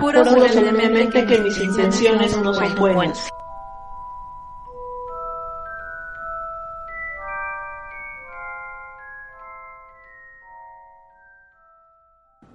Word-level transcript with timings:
Juro 0.00 0.24
solemnemente 0.24 1.26
que 1.26 1.38
mis 1.40 1.58
intenciones 1.58 2.34
no 2.38 2.54
son 2.54 2.74
buenas. 2.76 3.28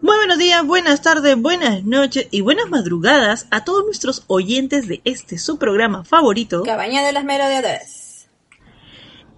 Muy 0.01 0.17
buenos 0.17 0.39
días, 0.39 0.65
buenas 0.65 1.03
tardes, 1.03 1.37
buenas 1.37 1.83
noches 1.83 2.27
y 2.31 2.41
buenas 2.41 2.67
madrugadas 2.71 3.45
a 3.51 3.63
todos 3.63 3.85
nuestros 3.85 4.23
oyentes 4.25 4.87
de 4.87 5.01
este 5.05 5.37
su 5.37 5.59
programa 5.59 6.03
favorito. 6.03 6.63
Cabaña 6.63 7.05
de 7.05 7.13
las 7.13 7.25
Merodeadoras. 7.25 8.27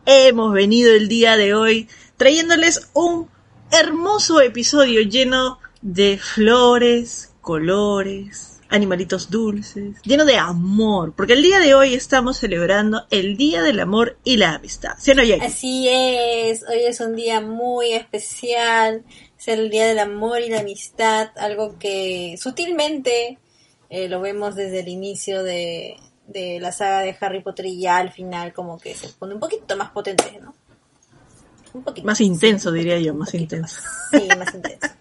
Hemos 0.05 0.53
venido 0.53 0.93
el 0.93 1.09
día 1.09 1.35
de 1.35 1.53
hoy 1.53 1.89
trayéndoles 2.15 2.89
un 2.93 3.29
hermoso 3.69 4.39
episodio 4.39 5.01
lleno 5.01 5.59
de 5.81 6.17
flores, 6.17 7.33
colores, 7.47 8.59
animalitos 8.67 9.29
dulces, 9.29 9.95
lleno 10.03 10.25
de 10.25 10.37
amor, 10.37 11.13
porque 11.15 11.31
el 11.31 11.41
día 11.41 11.59
de 11.59 11.75
hoy 11.75 11.93
estamos 11.93 12.35
celebrando 12.35 13.05
el 13.09 13.37
Día 13.37 13.61
del 13.61 13.79
Amor 13.79 14.17
y 14.25 14.35
la 14.35 14.55
Amistad. 14.55 14.95
¿Sí 14.99 15.13
no, 15.13 15.23
Jackie? 15.23 15.45
Así 15.45 15.87
es, 15.87 16.65
hoy 16.67 16.79
es 16.79 16.99
un 16.99 17.15
día 17.15 17.39
muy 17.39 17.93
especial, 17.93 19.05
es 19.39 19.47
el 19.47 19.69
Día 19.69 19.87
del 19.87 19.99
Amor 19.99 20.41
y 20.41 20.49
la 20.49 20.59
Amistad, 20.59 21.29
algo 21.37 21.79
que 21.79 22.35
sutilmente 22.37 23.37
eh, 23.89 24.09
lo 24.09 24.19
vemos 24.19 24.55
desde 24.55 24.81
el 24.81 24.89
inicio 24.89 25.41
de, 25.41 25.95
de 26.27 26.59
la 26.59 26.73
saga 26.73 26.99
de 26.99 27.15
Harry 27.17 27.41
Potter 27.41 27.67
y 27.67 27.79
ya 27.79 27.95
al 27.95 28.11
final 28.11 28.51
como 28.51 28.77
que 28.77 28.93
se 28.93 29.07
pone 29.07 29.35
un 29.35 29.39
poquito 29.39 29.77
más 29.77 29.91
potente, 29.91 30.37
¿no? 30.41 30.53
Un 31.73 31.83
poquito. 31.83 32.05
Más 32.05 32.19
intenso, 32.19 32.73
diría 32.73 32.99
yo, 32.99 33.13
más 33.13 33.33
intenso. 33.33 33.79
Sí, 34.11 34.27
más 34.37 34.53
intenso. 34.53 34.87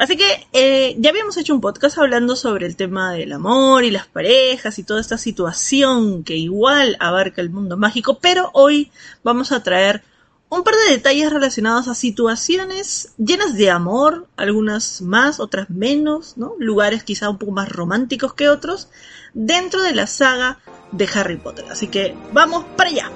Así 0.00 0.16
que 0.16 0.46
eh, 0.54 0.96
ya 0.98 1.10
habíamos 1.10 1.36
hecho 1.36 1.52
un 1.52 1.60
podcast 1.60 1.98
hablando 1.98 2.34
sobre 2.34 2.64
el 2.64 2.74
tema 2.74 3.12
del 3.12 3.34
amor 3.34 3.84
y 3.84 3.90
las 3.90 4.06
parejas 4.06 4.78
y 4.78 4.82
toda 4.82 4.98
esta 4.98 5.18
situación 5.18 6.24
que 6.24 6.38
igual 6.38 6.96
abarca 7.00 7.42
el 7.42 7.50
mundo 7.50 7.76
mágico, 7.76 8.18
pero 8.18 8.48
hoy 8.54 8.90
vamos 9.22 9.52
a 9.52 9.62
traer 9.62 10.02
un 10.48 10.64
par 10.64 10.72
de 10.74 10.92
detalles 10.92 11.30
relacionados 11.30 11.86
a 11.86 11.94
situaciones 11.94 13.12
llenas 13.18 13.54
de 13.58 13.68
amor, 13.68 14.26
algunas 14.38 15.02
más, 15.02 15.38
otras 15.38 15.68
menos, 15.68 16.38
¿no? 16.38 16.54
Lugares 16.58 17.04
quizá 17.04 17.28
un 17.28 17.36
poco 17.36 17.52
más 17.52 17.68
románticos 17.68 18.32
que 18.32 18.48
otros, 18.48 18.88
dentro 19.34 19.82
de 19.82 19.94
la 19.94 20.06
saga 20.06 20.60
de 20.92 21.10
Harry 21.12 21.36
Potter. 21.36 21.66
Así 21.70 21.88
que 21.88 22.16
vamos 22.32 22.64
para 22.74 22.88
allá. 22.88 23.10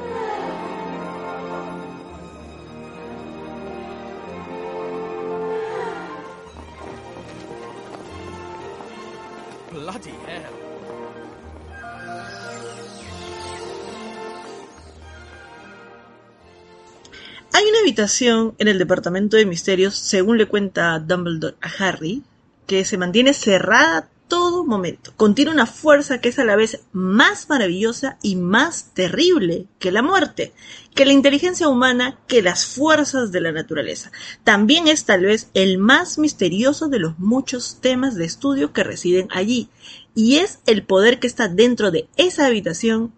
Hay 17.57 17.67
una 17.67 17.79
habitación 17.79 18.57
en 18.59 18.67
el 18.67 18.81
departamento 18.81 19.37
de 19.37 19.47
misterios, 19.47 19.95
según 19.95 20.39
le 20.39 20.47
cuenta 20.47 20.99
Dumbledore 20.99 21.55
a 21.61 21.69
Harry, 21.79 22.25
que 22.67 22.85
se 22.85 22.99
mantiene 22.99 23.33
cerrada 23.33 24.11
todo 24.27 24.65
momento. 24.65 25.13
Contiene 25.17 25.53
una 25.53 25.67
fuerza 25.67 26.21
que 26.21 26.31
es 26.31 26.41
a 26.41 26.45
la 26.45 26.57
vez 26.57 26.81
más 26.91 27.49
maravillosa 27.49 28.19
y 28.23 28.35
más 28.35 28.93
terrible 28.93 29.69
que 29.79 29.93
la 29.93 30.03
muerte, 30.03 30.53
que 30.97 31.05
la 31.05 31.13
inteligencia 31.13 31.69
humana, 31.69 32.19
que 32.27 32.43
las 32.43 32.67
fuerzas 32.67 33.31
de 33.31 33.43
la 33.43 33.53
naturaleza. 33.53 34.11
También 34.43 34.89
es 34.89 35.05
tal 35.05 35.23
vez 35.23 35.49
el 35.55 35.79
más 35.79 36.19
misterioso 36.19 36.89
de 36.89 36.99
los 36.99 37.21
muchos 37.21 37.79
temas 37.81 38.17
de 38.17 38.25
estudio 38.25 38.73
que 38.73 38.83
residen 38.83 39.29
allí, 39.31 39.69
y 40.13 40.39
es 40.39 40.59
el 40.67 40.83
poder 40.83 41.21
que 41.21 41.29
está 41.29 41.47
dentro 41.47 41.93
de 41.93 42.09
esa 42.17 42.47
habitación 42.47 43.15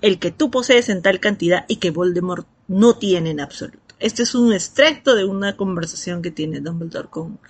el 0.00 0.20
que 0.20 0.30
tú 0.30 0.52
posees 0.52 0.88
en 0.90 1.02
tal 1.02 1.18
cantidad 1.18 1.64
y 1.66 1.76
que 1.76 1.90
Voldemort 1.90 2.46
no 2.70 2.94
tiene 2.94 3.30
en 3.30 3.40
absoluto. 3.40 3.78
Este 3.98 4.22
es 4.22 4.34
un 4.34 4.52
extracto 4.52 5.16
de 5.16 5.24
una 5.24 5.56
conversación 5.56 6.22
que 6.22 6.30
tiene 6.30 6.60
Dumbledore 6.60 7.08
con 7.08 7.40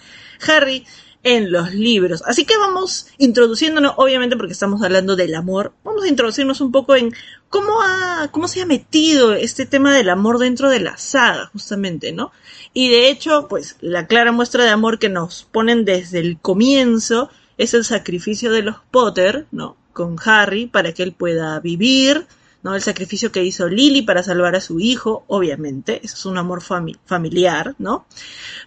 Harry 0.48 0.86
en 1.22 1.52
los 1.52 1.74
libros. 1.74 2.22
Así 2.26 2.46
que 2.46 2.56
vamos 2.56 3.08
introduciéndonos, 3.18 3.92
obviamente 3.98 4.38
porque 4.38 4.54
estamos 4.54 4.82
hablando 4.82 5.16
del 5.16 5.34
amor, 5.34 5.74
vamos 5.84 6.04
a 6.04 6.08
introducirnos 6.08 6.62
un 6.62 6.72
poco 6.72 6.96
en 6.96 7.12
cómo 7.50 7.82
ha, 7.82 8.28
cómo 8.32 8.48
se 8.48 8.62
ha 8.62 8.66
metido 8.66 9.34
este 9.34 9.66
tema 9.66 9.94
del 9.94 10.08
amor 10.08 10.38
dentro 10.38 10.70
de 10.70 10.80
la 10.80 10.96
saga, 10.96 11.50
justamente, 11.52 12.12
¿no? 12.12 12.32
Y 12.72 12.88
de 12.88 13.10
hecho, 13.10 13.46
pues, 13.46 13.76
la 13.80 14.06
clara 14.06 14.32
muestra 14.32 14.64
de 14.64 14.70
amor 14.70 14.98
que 14.98 15.10
nos 15.10 15.46
ponen 15.52 15.84
desde 15.84 16.20
el 16.20 16.38
comienzo 16.38 17.28
es 17.58 17.74
el 17.74 17.84
sacrificio 17.84 18.50
de 18.50 18.62
los 18.62 18.76
Potter, 18.90 19.46
¿no? 19.50 19.76
Con 19.92 20.16
Harry 20.24 20.66
para 20.66 20.94
que 20.94 21.02
él 21.02 21.12
pueda 21.12 21.60
vivir, 21.60 22.26
¿no? 22.62 22.74
El 22.74 22.82
sacrificio 22.82 23.32
que 23.32 23.44
hizo 23.44 23.68
Lily 23.68 24.02
para 24.02 24.22
salvar 24.22 24.54
a 24.54 24.60
su 24.60 24.80
hijo, 24.80 25.24
obviamente, 25.28 26.00
eso 26.04 26.14
es 26.14 26.26
un 26.26 26.38
amor 26.38 26.62
fami 26.62 26.96
familiar, 27.06 27.74
¿no? 27.78 28.06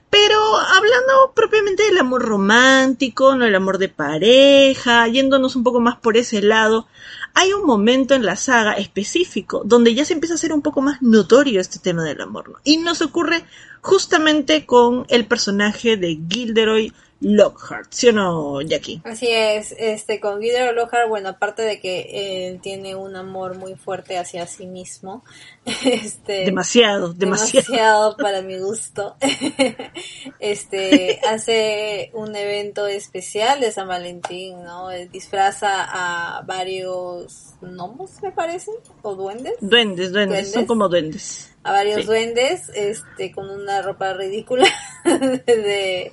Pero 0.10 0.38
hablando 0.58 1.34
propiamente 1.36 1.84
del 1.84 1.98
amor 1.98 2.24
romántico, 2.24 3.36
no 3.36 3.46
el 3.46 3.56
amor 3.56 3.78
de 3.78 3.90
pareja, 3.90 5.08
yéndonos 5.08 5.56
un 5.56 5.64
poco 5.64 5.80
más 5.80 5.98
por 5.98 6.18
ese 6.18 6.42
lado, 6.42 6.88
hay 7.34 7.52
un 7.54 7.66
momento 7.66 8.14
en 8.14 8.26
la 8.26 8.36
saga 8.36 8.74
específico 8.74 9.64
donde 9.66 9.96
ya 9.96 10.06
se 10.06 10.14
empieza 10.14 10.36
a 10.36 10.38
hacer 10.38 10.54
un 10.54 10.62
poco 10.62 10.82
más 10.82 11.02
notorio 11.02 11.60
este 11.60 11.80
tema 11.80 12.04
del 12.04 12.22
amor, 12.22 12.50
¿no? 12.50 12.58
Y 12.64 12.78
nos 12.78 13.02
ocurre 13.02 13.44
justamente 13.82 14.66
con 14.66 15.06
el 15.10 15.26
personaje 15.26 15.98
de 15.98 16.20
Gilderoy 16.30 16.94
Lockhart, 17.24 17.88
¿sí 17.92 18.10
o 18.10 18.12
no, 18.12 18.62
Jackie? 18.62 19.02
Así 19.06 19.28
es, 19.30 19.74
este, 19.80 20.20
con 20.20 20.42
Guido 20.42 20.74
Lockhart, 20.74 21.08
bueno, 21.08 21.30
aparte 21.30 21.62
de 21.62 21.80
que 21.80 22.48
él 22.50 22.60
tiene 22.62 22.96
un 22.96 23.16
amor 23.16 23.58
muy 23.58 23.76
fuerte 23.76 24.18
hacia 24.18 24.46
sí 24.46 24.68
mismo, 24.68 25.24
este, 25.66 26.44
demasiado, 26.46 27.14
demasiado, 27.14 27.64
demasiado 27.66 28.18
para 28.22 28.42
mi 28.42 28.60
gusto, 28.60 29.16
este, 30.40 31.20
hace 31.28 32.12
un 32.14 32.36
evento 32.36 32.88
especial 32.88 33.60
de 33.62 33.72
San 33.72 33.88
Valentín, 33.88 34.64
¿no? 34.64 34.90
Disfraza 35.12 35.70
a 35.90 36.42
varios 36.42 37.54
gnomos, 37.62 38.22
me 38.22 38.32
parece, 38.32 38.72
o 39.02 39.16
duendes. 39.16 39.54
Duendes, 39.62 40.12
duendes, 40.12 40.12
Duendes. 40.12 40.52
son 40.52 40.66
como 40.66 40.90
duendes. 40.90 41.50
A 41.64 41.72
varios 41.72 42.02
Sí. 42.02 42.08
duendes, 42.08 42.70
este, 42.76 43.32
con 43.32 43.50
una 43.50 43.82
ropa 43.82 44.14
ridícula 44.14 44.68
de, 45.06 46.12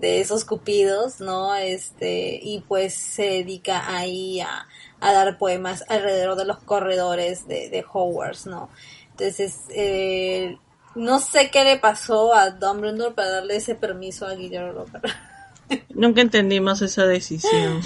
de 0.00 0.20
esos 0.20 0.44
cupidos, 0.44 1.20
¿no? 1.20 1.54
Este, 1.54 2.38
y 2.42 2.60
pues 2.66 2.94
se 2.94 3.22
dedica 3.24 3.94
ahí 3.96 4.40
a, 4.40 4.66
a 5.00 5.12
dar 5.12 5.38
poemas 5.38 5.84
alrededor 5.88 6.36
de 6.36 6.44
los 6.44 6.58
corredores 6.58 7.46
de, 7.48 7.68
de 7.68 7.84
Hogwarts, 7.92 8.46
¿no? 8.46 8.68
Entonces, 9.10 9.60
eh, 9.70 10.56
no 10.94 11.18
sé 11.18 11.50
qué 11.50 11.64
le 11.64 11.78
pasó 11.78 12.34
a 12.34 12.50
Dumbledore 12.50 13.14
para 13.14 13.30
darle 13.30 13.56
ese 13.56 13.74
permiso 13.74 14.26
a 14.26 14.34
Guillermo. 14.34 14.84
Nunca 15.90 16.20
entendimos 16.20 16.82
esa 16.82 17.06
decisión. 17.06 17.80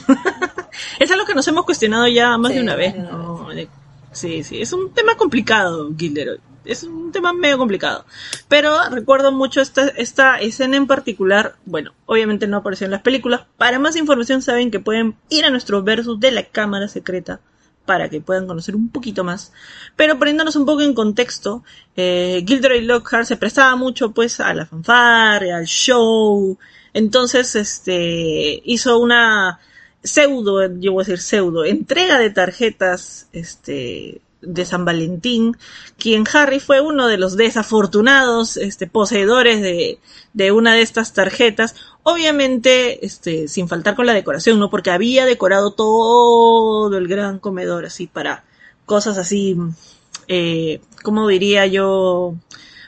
es 0.98 1.10
algo 1.10 1.24
que 1.24 1.34
nos 1.34 1.46
hemos 1.48 1.64
cuestionado 1.64 2.06
ya 2.08 2.36
más 2.38 2.52
Sí, 2.52 2.58
de 2.58 2.62
una 2.62 2.76
vez, 2.76 2.94
Sí, 4.12 4.44
sí, 4.44 4.60
es 4.60 4.72
un 4.74 4.92
tema 4.92 5.16
complicado, 5.16 5.90
Gilderoy. 5.96 6.38
Es 6.64 6.84
un 6.84 7.12
tema 7.12 7.32
medio 7.32 7.58
complicado. 7.58 8.04
Pero 8.48 8.76
recuerdo 8.90 9.32
mucho 9.32 9.60
esta, 9.60 9.88
esta 9.88 10.38
escena 10.40 10.76
en 10.76 10.86
particular. 10.86 11.56
Bueno, 11.64 11.92
obviamente 12.06 12.46
no 12.46 12.58
apareció 12.58 12.84
en 12.84 12.92
las 12.92 13.02
películas. 13.02 13.42
Para 13.56 13.78
más 13.78 13.96
información 13.96 14.42
saben 14.42 14.70
que 14.70 14.80
pueden 14.80 15.16
ir 15.28 15.44
a 15.44 15.50
nuestro 15.50 15.82
versus 15.82 16.20
de 16.20 16.30
la 16.30 16.44
cámara 16.44 16.88
secreta 16.88 17.40
para 17.84 18.08
que 18.08 18.20
puedan 18.20 18.46
conocer 18.46 18.76
un 18.76 18.90
poquito 18.90 19.24
más. 19.24 19.52
Pero 19.96 20.18
poniéndonos 20.18 20.56
un 20.56 20.66
poco 20.66 20.82
en 20.82 20.94
contexto, 20.94 21.64
eh, 21.96 22.44
Gilderoy 22.46 22.82
Lockhart 22.82 23.26
se 23.26 23.36
prestaba 23.36 23.76
mucho 23.76 24.12
pues 24.12 24.40
a 24.40 24.54
la 24.54 24.66
fanfarria, 24.66 25.56
al 25.56 25.66
show. 25.66 26.58
Entonces, 26.94 27.56
este, 27.56 28.62
hizo 28.64 28.98
una 28.98 29.60
pseudo, 30.02 30.68
yo 30.78 30.92
voy 30.92 31.02
a 31.02 31.06
decir 31.06 31.20
pseudo, 31.20 31.64
entrega 31.64 32.18
de 32.18 32.30
tarjetas, 32.30 33.28
este, 33.32 34.20
de 34.42 34.64
San 34.64 34.84
Valentín, 34.84 35.56
quien 35.98 36.24
Harry 36.32 36.60
fue 36.60 36.80
uno 36.80 37.06
de 37.06 37.16
los 37.16 37.36
desafortunados 37.36 38.56
este, 38.56 38.86
poseedores 38.86 39.62
de, 39.62 40.52
una 40.52 40.74
de 40.74 40.82
estas 40.82 41.14
tarjetas, 41.14 41.76
obviamente 42.02 43.06
este, 43.06 43.48
sin 43.48 43.68
faltar 43.68 43.94
con 43.94 44.06
la 44.06 44.14
decoración, 44.14 44.58
¿no? 44.58 44.68
Porque 44.68 44.90
había 44.90 45.24
decorado 45.24 45.72
todo 45.72 46.96
el 46.96 47.08
gran 47.08 47.38
comedor 47.38 47.86
así 47.86 48.06
para 48.06 48.44
cosas 48.84 49.16
así, 49.16 49.56
eh, 50.28 50.80
como 51.02 51.28
diría 51.28 51.66
yo, 51.66 52.34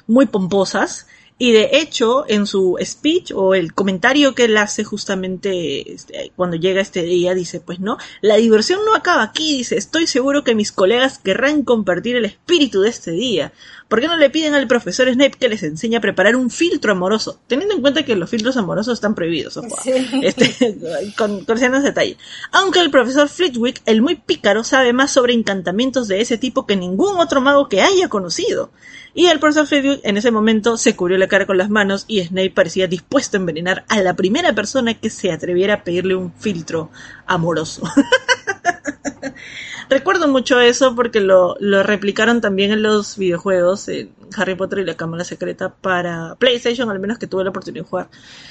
muy 0.06 0.26
pomposas. 0.26 1.06
Y 1.36 1.50
de 1.50 1.70
hecho, 1.72 2.24
en 2.28 2.46
su 2.46 2.78
speech 2.80 3.32
o 3.34 3.54
el 3.56 3.74
comentario 3.74 4.36
que 4.36 4.44
él 4.44 4.56
hace 4.56 4.84
justamente 4.84 5.92
este, 5.92 6.30
cuando 6.36 6.56
llega 6.56 6.80
este 6.80 7.02
día, 7.02 7.34
dice, 7.34 7.60
pues 7.60 7.80
no, 7.80 7.98
la 8.20 8.36
diversión 8.36 8.84
no 8.84 8.94
acaba 8.94 9.24
aquí, 9.24 9.58
dice, 9.58 9.76
estoy 9.76 10.06
seguro 10.06 10.44
que 10.44 10.54
mis 10.54 10.70
colegas 10.70 11.18
querrán 11.18 11.64
compartir 11.64 12.14
el 12.14 12.24
espíritu 12.24 12.82
de 12.82 12.90
este 12.90 13.10
día. 13.10 13.52
¿Por 13.88 14.00
qué 14.00 14.08
no 14.08 14.16
le 14.16 14.30
piden 14.30 14.54
al 14.54 14.66
profesor 14.66 15.12
Snape 15.12 15.38
que 15.38 15.48
les 15.48 15.62
enseñe 15.62 15.96
a 15.96 16.00
preparar 16.00 16.36
un 16.36 16.50
filtro 16.50 16.92
amoroso? 16.92 17.38
Teniendo 17.46 17.74
en 17.74 17.82
cuenta 17.82 18.04
que 18.04 18.16
los 18.16 18.30
filtros 18.30 18.56
amorosos 18.56 18.94
están 18.94 19.14
prohibidos, 19.14 19.56
ojo, 19.56 19.76
este, 20.22 20.76
con, 21.16 21.44
con 21.44 21.58
ciertos 21.58 21.82
detalles. 21.82 22.16
Aunque 22.50 22.80
el 22.80 22.90
profesor 22.90 23.28
Flitwick, 23.28 23.82
el 23.84 24.00
muy 24.00 24.16
pícaro, 24.16 24.64
sabe 24.64 24.92
más 24.92 25.10
sobre 25.10 25.34
encantamientos 25.34 26.08
de 26.08 26.20
ese 26.20 26.38
tipo 26.38 26.66
que 26.66 26.76
ningún 26.76 27.20
otro 27.20 27.40
mago 27.40 27.68
que 27.68 27.82
haya 27.82 28.08
conocido. 28.08 28.70
Y 29.14 29.26
el 29.26 29.38
profesor 29.38 29.66
Flitwick 29.66 30.00
en 30.02 30.16
ese 30.16 30.30
momento 30.30 30.76
se 30.76 30.96
cubrió 30.96 31.18
la 31.18 31.28
cara 31.28 31.46
con 31.46 31.58
las 31.58 31.70
manos 31.70 32.04
y 32.08 32.20
Snape 32.24 32.50
parecía 32.50 32.88
dispuesto 32.88 33.36
a 33.36 33.40
envenenar 33.40 33.84
a 33.88 34.00
la 34.00 34.14
primera 34.14 34.54
persona 34.54 34.94
que 34.94 35.10
se 35.10 35.30
atreviera 35.30 35.74
a 35.74 35.84
pedirle 35.84 36.16
un 36.16 36.32
filtro 36.32 36.90
amoroso. 37.26 37.82
Recuerdo 39.94 40.26
mucho 40.26 40.58
eso 40.58 40.96
porque 40.96 41.20
lo, 41.20 41.54
replicaron 41.84 42.40
también 42.40 42.72
en 42.72 42.82
los 42.82 43.16
videojuegos, 43.16 43.88
Harry 44.36 44.56
Potter 44.56 44.80
y 44.80 44.84
la 44.84 44.96
Cámara 44.96 45.22
Secreta 45.22 45.72
para 45.72 46.34
PlayStation, 46.34 46.90
al 46.90 46.98
menos 46.98 47.16
que 47.16 47.28
tuve 47.28 47.44
la 47.44 47.50
oportunidad 47.50 47.84
de 47.84 47.88
jugar. 47.88 48.08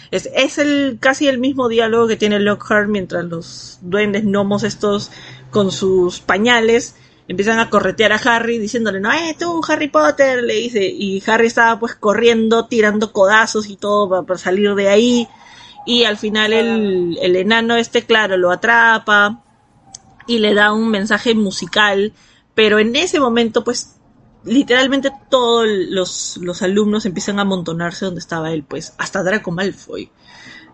Es, 0.09 0.57
el, 0.57 0.99
casi 1.01 1.27
el 1.27 1.39
mismo 1.39 1.67
diálogo 1.67 2.07
que 2.07 2.15
tiene 2.15 2.39
Lockhart 2.39 2.87
mientras 2.87 3.25
los 3.25 3.79
duendes 3.81 4.23
gnomos 4.23 4.63
estos 4.63 5.11
con 5.51 5.73
sus 5.73 6.21
pañales 6.21 6.95
empiezan 7.27 7.59
a 7.59 7.69
corretear 7.69 8.13
a 8.13 8.21
Harry 8.23 8.57
diciéndole, 8.57 9.01
no, 9.01 9.11
eh, 9.11 9.35
tú, 9.37 9.59
Harry 9.67 9.89
Potter, 9.89 10.43
le 10.43 10.53
dice, 10.53 10.85
y 10.85 11.21
Harry 11.27 11.47
estaba 11.47 11.77
pues 11.77 11.93
corriendo, 11.95 12.67
tirando 12.67 13.11
codazos 13.11 13.67
y 13.67 13.75
todo 13.75 14.25
para, 14.25 14.39
salir 14.39 14.75
de 14.75 14.87
ahí, 14.87 15.27
y 15.85 16.05
al 16.05 16.15
final 16.15 16.53
el, 16.53 17.17
el 17.21 17.35
enano 17.35 17.75
este, 17.75 18.03
claro, 18.03 18.37
lo 18.37 18.49
atrapa 18.49 19.42
y 20.27 20.39
le 20.39 20.53
da 20.53 20.73
un 20.73 20.89
mensaje 20.89 21.33
musical, 21.35 22.13
pero 22.55 22.79
en 22.79 22.95
ese 22.95 23.19
momento 23.19 23.63
pues 23.63 23.95
literalmente 24.45 25.11
todos 25.29 25.65
los, 25.67 26.37
los 26.37 26.61
alumnos 26.61 27.05
empiezan 27.05 27.39
a 27.39 27.43
amontonarse 27.43 28.05
donde 28.05 28.19
estaba 28.19 28.51
él, 28.51 28.63
pues 28.63 28.93
hasta 28.97 29.23
Draco 29.23 29.51
Malfoy. 29.51 30.09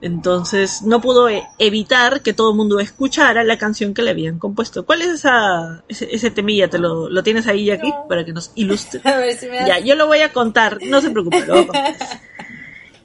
Entonces 0.02 0.82
no 0.84 1.02
pudo 1.02 1.28
e- 1.28 1.44
evitar 1.58 2.22
que 2.22 2.34
todo 2.34 2.52
el 2.52 2.56
mundo 2.56 2.80
escuchara 2.80 3.44
la 3.44 3.58
canción 3.58 3.94
que 3.94 4.02
le 4.02 4.12
habían 4.12 4.40
compuesto. 4.40 4.86
¿Cuál 4.86 5.02
es 5.02 5.10
esa, 5.10 5.84
ese, 5.90 6.08
ese 6.16 6.32
temilla? 6.32 6.70
¿Te 6.70 6.80
lo, 6.80 7.10
lo 7.10 7.22
tienes 7.22 7.48
ahí, 7.48 7.66
Jackie? 7.66 7.90
No. 7.90 8.08
Para 8.08 8.24
que 8.24 8.32
nos 8.32 8.52
ilustre. 8.56 9.02
A 9.10 9.18
ver 9.18 9.36
si 9.38 9.48
me 9.48 9.58
das- 9.58 9.68
Ya, 9.68 9.80
yo 9.80 9.96
lo 9.96 10.08
voy 10.08 10.22
a 10.22 10.32
contar, 10.32 10.80
no 10.86 11.02
se 11.02 11.10
preocupe. 11.12 11.46
lo 11.46 11.54
voy 11.54 11.64
a 11.64 11.68
contar. 11.68 11.96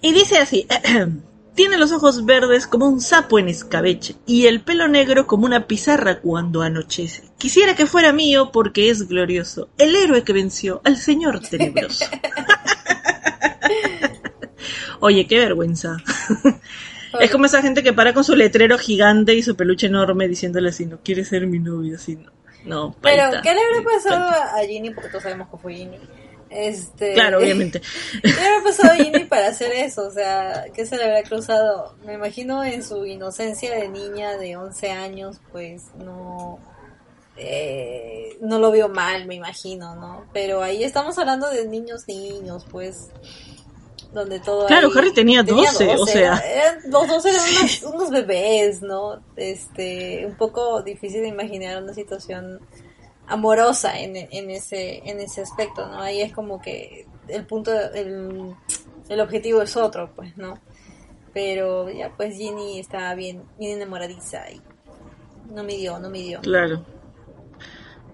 Y 0.00 0.12
dice 0.12 0.36
así, 0.38 0.66
tiene 1.54 1.78
los 1.78 1.92
ojos 1.92 2.24
verdes 2.24 2.66
como 2.66 2.88
un 2.88 3.00
sapo 3.00 3.38
en 3.38 3.48
escabeche 3.48 4.16
y 4.26 4.46
el 4.46 4.60
pelo 4.60 4.88
negro 4.88 5.26
como 5.26 5.46
una 5.46 5.66
pizarra 5.66 6.20
cuando 6.20 6.62
anochece. 6.62 7.30
Quisiera 7.38 7.74
que 7.74 7.86
fuera 7.86 8.12
mío 8.12 8.50
porque 8.52 8.90
es 8.90 9.08
glorioso, 9.08 9.68
el 9.78 9.94
héroe 9.94 10.24
que 10.24 10.32
venció 10.32 10.80
al 10.84 10.96
señor 10.96 11.40
tenebroso. 11.40 12.06
Oye, 15.00 15.26
qué 15.26 15.38
vergüenza. 15.38 15.96
Es 17.20 17.30
como 17.30 17.44
esa 17.44 17.62
gente 17.62 17.84
que 17.84 17.92
para 17.92 18.12
con 18.12 18.24
su 18.24 18.34
letrero 18.34 18.76
gigante 18.76 19.34
y 19.34 19.42
su 19.44 19.54
peluche 19.54 19.86
enorme 19.86 20.26
diciéndole 20.26 20.70
así, 20.70 20.84
no 20.84 20.98
quiere 20.98 21.24
ser 21.24 21.46
mi 21.46 21.60
novio, 21.60 21.94
así 21.94 22.16
no. 22.16 22.32
No, 22.64 22.96
Pero, 23.02 23.24
¿qué 23.42 23.54
le 23.54 23.60
habrá 23.60 23.82
pasado 23.82 24.26
a 24.26 24.58
Ginny? 24.66 24.90
Porque 24.90 25.10
todos 25.10 25.22
sabemos 25.22 25.48
que 25.48 25.58
fue 25.58 25.74
Ginny. 25.74 25.98
Este... 26.54 27.14
Claro, 27.14 27.38
obviamente. 27.40 27.80
¿Qué 28.22 28.30
habrá 28.30 28.62
pasado 28.64 28.92
a 28.92 28.96
Ginny 28.96 29.24
para 29.24 29.48
hacer 29.48 29.72
eso? 29.72 30.06
O 30.06 30.10
sea, 30.10 30.66
¿qué 30.74 30.86
se 30.86 30.96
le 30.96 31.04
habrá 31.04 31.22
cruzado? 31.24 31.96
Me 32.06 32.14
imagino 32.14 32.62
en 32.64 32.82
su 32.84 33.04
inocencia 33.06 33.74
de 33.76 33.88
niña 33.88 34.36
de 34.36 34.56
11 34.56 34.90
años, 34.90 35.40
pues 35.52 35.82
no... 35.98 36.58
eh, 37.36 38.36
no 38.40 38.58
lo 38.58 38.70
vio 38.70 38.88
mal, 38.88 39.26
me 39.26 39.34
imagino, 39.34 39.96
¿no? 39.96 40.24
Pero 40.32 40.62
ahí 40.62 40.84
estamos 40.84 41.18
hablando 41.18 41.48
de 41.50 41.66
niños, 41.66 42.06
niños, 42.06 42.64
pues... 42.70 43.08
Donde 44.12 44.38
todo 44.38 44.66
Claro, 44.66 44.86
ahí- 44.88 44.92
Harry 44.96 45.12
tenía 45.12 45.42
12, 45.42 45.96
o 45.96 46.06
sea. 46.06 46.38
eran- 46.38 46.78
los 46.88 47.08
dos 47.08 47.24
eran 47.24 47.40
unos, 47.58 47.82
unos 47.94 48.10
bebés, 48.10 48.80
¿no? 48.80 49.20
Este, 49.34 50.24
un 50.24 50.36
poco 50.36 50.82
difícil 50.82 51.22
de 51.22 51.28
imaginar 51.28 51.82
una 51.82 51.92
situación 51.94 52.60
amorosa 53.26 53.98
en, 53.98 54.16
en 54.16 54.50
ese 54.50 55.02
en 55.08 55.20
ese 55.20 55.42
aspecto, 55.42 55.86
¿no? 55.86 56.00
Ahí 56.00 56.20
es 56.20 56.32
como 56.32 56.60
que 56.60 57.06
el 57.28 57.46
punto, 57.46 57.72
el, 57.92 58.54
el 59.08 59.20
objetivo 59.20 59.62
es 59.62 59.76
otro, 59.76 60.10
pues, 60.14 60.36
¿no? 60.36 60.58
Pero 61.32 61.90
ya, 61.90 62.10
pues 62.16 62.36
Ginny 62.36 62.78
estaba 62.78 63.14
bien, 63.14 63.42
bien 63.58 63.72
enamoradiza 63.72 64.50
y 64.50 64.60
no 65.52 65.64
midió, 65.64 65.98
no 65.98 66.10
midió. 66.10 66.40
Claro. 66.40 66.84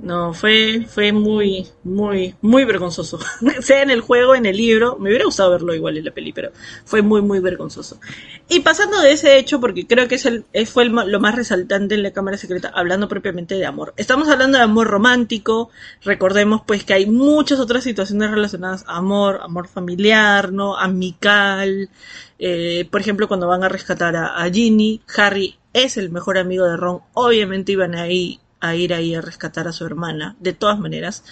No, 0.02 0.32
fue, 0.32 0.86
fue 0.88 1.12
muy, 1.12 1.66
muy, 1.84 2.34
muy 2.40 2.64
vergonzoso. 2.64 3.18
sea 3.60 3.82
en 3.82 3.90
el 3.90 4.00
juego, 4.00 4.34
en 4.34 4.46
el 4.46 4.56
libro, 4.56 4.96
me 4.98 5.10
hubiera 5.10 5.26
gustado 5.26 5.50
verlo 5.50 5.74
igual 5.74 5.98
en 5.98 6.06
la 6.06 6.10
peli, 6.10 6.32
pero 6.32 6.52
fue 6.86 7.02
muy, 7.02 7.20
muy 7.20 7.38
vergonzoso. 7.40 8.00
Y 8.48 8.60
pasando 8.60 8.98
de 9.02 9.12
ese 9.12 9.36
hecho, 9.36 9.60
porque 9.60 9.86
creo 9.86 10.08
que 10.08 10.14
es 10.14 10.24
el, 10.24 10.46
fue 10.66 10.86
lo 10.86 11.20
más 11.20 11.34
resaltante 11.34 11.96
en 11.96 12.02
la 12.02 12.12
Cámara 12.12 12.38
Secreta, 12.38 12.72
hablando 12.74 13.08
propiamente 13.08 13.56
de 13.56 13.66
amor. 13.66 13.92
Estamos 13.98 14.28
hablando 14.28 14.56
de 14.56 14.64
amor 14.64 14.86
romántico, 14.86 15.68
recordemos 16.02 16.62
pues 16.66 16.82
que 16.82 16.94
hay 16.94 17.04
muchas 17.04 17.60
otras 17.60 17.84
situaciones 17.84 18.30
relacionadas 18.30 18.84
a 18.86 18.96
amor, 18.96 19.40
amor 19.42 19.68
familiar, 19.68 20.50
¿no? 20.50 20.78
Amical, 20.78 21.90
eh, 22.38 22.88
por 22.90 23.02
ejemplo, 23.02 23.28
cuando 23.28 23.48
van 23.48 23.64
a 23.64 23.68
rescatar 23.68 24.16
a, 24.16 24.42
a 24.42 24.50
Ginny, 24.50 25.02
Harry 25.14 25.58
es 25.74 25.98
el 25.98 26.10
mejor 26.10 26.38
amigo 26.38 26.64
de 26.64 26.78
Ron, 26.78 27.00
obviamente 27.12 27.72
iban 27.72 27.94
ahí 27.94 28.40
a 28.60 28.74
ir 28.74 28.92
ahí 28.94 29.14
a 29.14 29.20
rescatar 29.20 29.66
a 29.66 29.72
su 29.72 29.84
hermana, 29.84 30.36
de 30.38 30.52
todas 30.52 30.78
maneras. 30.78 31.24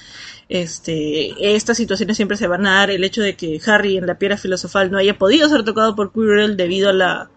Este, 0.49 1.55
estas 1.55 1.77
situaciones 1.77 2.17
siempre 2.17 2.37
se 2.37 2.47
van 2.47 2.67
a 2.67 2.75
dar, 2.77 2.91
el 2.91 3.05
hecho 3.05 3.23
de 3.23 3.37
que 3.37 3.61
Harry 3.67 3.97
en 3.99 4.07
la 4.07 4.19
piedra 4.19 4.37
filosofal 4.37 4.91
no 4.91 4.99
haya 4.99 5.19
podido 5.19 5.49
ser 5.49 5.65
tocado 5.65 5.95
por 5.95 6.13
Quirrell 6.13 6.57
debido 6.57 6.89
a 6.89 6.95
la, 6.95 7.31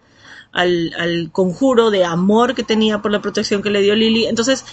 al, 0.52 0.94
al 0.98 1.30
conjuro 1.30 1.90
de 1.90 2.04
amor 2.04 2.54
que 2.54 2.62
tenía 2.62 3.02
por 3.02 3.12
la 3.12 3.20
protección 3.20 3.62
que 3.62 3.70
le 3.70 3.82
dio 3.82 3.94
Lily. 3.94 4.26
Entonces, 4.26 4.64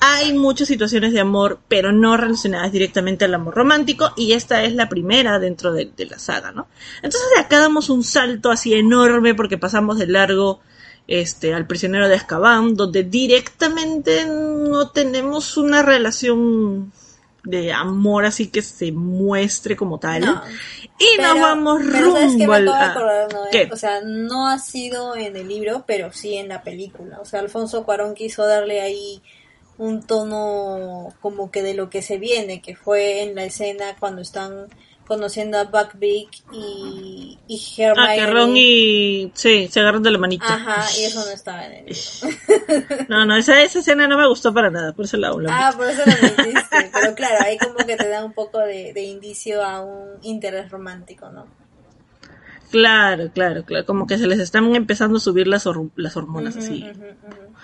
hay 0.00 0.34
muchas 0.34 0.68
situaciones 0.68 1.12
de 1.12 1.20
amor, 1.20 1.60
pero 1.68 1.92
no 1.92 2.16
relacionadas 2.16 2.72
directamente 2.72 3.24
al 3.24 3.34
amor 3.34 3.54
romántico, 3.54 4.12
y 4.16 4.32
esta 4.32 4.64
es 4.64 4.74
la 4.74 4.88
primera 4.88 5.38
dentro 5.38 5.72
de, 5.72 5.90
de 5.96 6.06
la 6.06 6.18
saga, 6.18 6.52
¿no? 6.52 6.66
Entonces 6.96 7.28
acá 7.38 7.58
damos 7.58 7.88
un 7.88 8.04
salto 8.04 8.50
así 8.50 8.74
enorme 8.74 9.34
porque 9.34 9.56
pasamos 9.56 9.98
de 9.98 10.08
largo 10.08 10.60
este 11.06 11.52
al 11.54 11.66
prisionero 11.66 12.08
de 12.08 12.14
Azkaban, 12.16 12.74
donde 12.74 13.04
directamente 13.04 14.24
no 14.26 14.90
tenemos 14.90 15.56
una 15.56 15.82
relación 15.82 16.92
de 17.44 17.74
amor 17.74 18.24
así 18.24 18.46
que 18.48 18.62
se 18.62 18.90
muestre 18.90 19.76
como 19.76 19.98
tal. 19.98 20.22
No. 20.22 20.42
Y 20.98 21.04
Pero- 21.18 21.28
nos 21.34 21.40
vamos 21.40 21.82
pero 21.92 22.12
¿sabes 22.12 22.32
qué 22.36 22.46
rumbo 22.46 22.52
al... 22.54 22.68
acabo 22.68 22.78
de 22.78 22.84
a- 22.84 22.90
acordar, 22.92 23.32
Noé? 23.34 23.48
¿Qué? 23.52 23.68
O 23.70 23.76
sea, 23.76 24.00
no 24.02 24.48
ha 24.48 24.58
sido 24.58 25.14
en 25.14 25.36
el 25.36 25.48
libro, 25.48 25.84
pero 25.86 26.10
sí 26.12 26.36
en 26.36 26.48
la 26.48 26.62
película. 26.62 27.18
O 27.20 27.24
sea, 27.26 27.40
Alfonso 27.40 27.84
Cuarón 27.84 28.14
quiso 28.14 28.46
darle 28.46 28.80
ahí 28.80 29.20
un 29.76 30.02
tono 30.06 31.12
como 31.20 31.50
que 31.50 31.62
de 31.62 31.74
lo 31.74 31.90
que 31.90 32.00
se 32.00 32.16
viene, 32.16 32.62
que 32.62 32.76
fue 32.76 33.22
en 33.22 33.34
la 33.34 33.44
escena 33.44 33.96
cuando 34.00 34.22
están 34.22 34.68
conociendo 35.06 35.58
a 35.58 35.64
Buckbeak 35.64 36.28
y, 36.52 37.38
y 37.46 37.62
Hermione. 37.78 38.10
Ah, 38.10 38.14
que 38.14 38.26
Ron 38.26 38.56
y... 38.56 39.30
Sí, 39.34 39.68
se 39.70 39.80
agarran 39.80 40.02
de 40.02 40.10
la 40.10 40.18
manita. 40.18 40.46
Ajá, 40.54 40.86
y 40.98 41.04
eso 41.04 41.24
no 41.24 41.30
estaba 41.30 41.66
en 41.66 41.72
el 41.72 41.84
libro. 41.86 43.06
No, 43.08 43.26
no, 43.26 43.36
esa, 43.36 43.62
esa 43.62 43.80
escena 43.80 44.08
no 44.08 44.16
me 44.16 44.26
gustó 44.28 44.52
para 44.54 44.70
nada, 44.70 44.92
por 44.92 45.04
eso 45.04 45.16
la 45.16 45.28
hablo. 45.28 45.48
Ah, 45.52 45.72
por 45.76 45.88
eso 45.88 46.02
lo 46.06 46.12
metiste. 46.22 46.90
Pero 46.92 47.14
claro, 47.14 47.36
ahí 47.44 47.58
como 47.58 47.76
que 47.86 47.96
te 47.96 48.08
da 48.08 48.24
un 48.24 48.32
poco 48.32 48.58
de, 48.60 48.92
de 48.92 49.02
indicio 49.02 49.62
a 49.62 49.82
un 49.82 50.18
interés 50.22 50.70
romántico, 50.70 51.28
¿no? 51.30 51.46
Claro, 52.70 53.30
claro, 53.32 53.64
claro, 53.64 53.86
como 53.86 54.06
que 54.06 54.18
se 54.18 54.26
les 54.26 54.40
están 54.40 54.74
empezando 54.74 55.18
a 55.18 55.20
subir 55.20 55.46
las, 55.46 55.66
hor- 55.66 55.92
las 55.94 56.16
hormonas 56.16 56.56
así. 56.56 56.82
ujú, 56.90 57.04
ujú. 57.04 57.54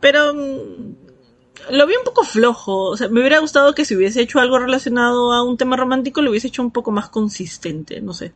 Pero 0.00 0.32
lo 1.70 1.86
vi 1.86 1.94
un 1.96 2.04
poco 2.04 2.24
flojo, 2.24 2.90
o 2.90 2.96
sea, 2.96 3.08
me 3.08 3.20
hubiera 3.20 3.38
gustado 3.40 3.74
que 3.74 3.84
si 3.84 3.94
hubiese 3.96 4.20
hecho 4.22 4.40
algo 4.40 4.58
relacionado 4.58 5.32
a 5.32 5.42
un 5.42 5.56
tema 5.56 5.76
romántico 5.76 6.22
lo 6.22 6.30
hubiese 6.30 6.48
hecho 6.48 6.62
un 6.62 6.70
poco 6.70 6.90
más 6.90 7.08
consistente, 7.08 8.00
no 8.00 8.14
sé. 8.14 8.32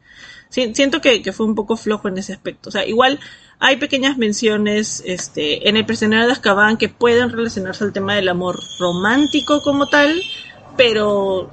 Si- 0.50 0.74
siento 0.74 1.00
que, 1.00 1.22
que 1.22 1.32
fue 1.32 1.46
un 1.46 1.54
poco 1.54 1.76
flojo 1.76 2.08
en 2.08 2.18
ese 2.18 2.32
aspecto. 2.32 2.68
O 2.68 2.72
sea, 2.72 2.86
igual 2.86 3.18
hay 3.58 3.76
pequeñas 3.76 4.18
menciones 4.18 5.02
este, 5.06 5.68
en 5.68 5.76
el 5.76 5.86
prisionero 5.86 6.26
de 6.26 6.32
Azkaban 6.32 6.76
que 6.76 6.88
pueden 6.88 7.30
relacionarse 7.30 7.82
al 7.84 7.92
tema 7.92 8.14
del 8.14 8.28
amor 8.28 8.60
romántico 8.78 9.62
como 9.62 9.88
tal, 9.88 10.22
pero 10.76 11.50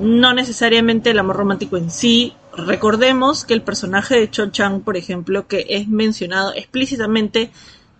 no 0.00 0.32
necesariamente 0.34 1.10
el 1.10 1.18
amor 1.18 1.36
romántico 1.36 1.76
en 1.76 1.90
sí. 1.90 2.34
Recordemos 2.56 3.44
que 3.44 3.54
el 3.54 3.62
personaje 3.62 4.18
de 4.18 4.30
Cho 4.30 4.50
Chang, 4.50 4.82
por 4.82 4.96
ejemplo, 4.96 5.46
que 5.46 5.66
es 5.68 5.88
mencionado 5.88 6.52
explícitamente 6.54 7.50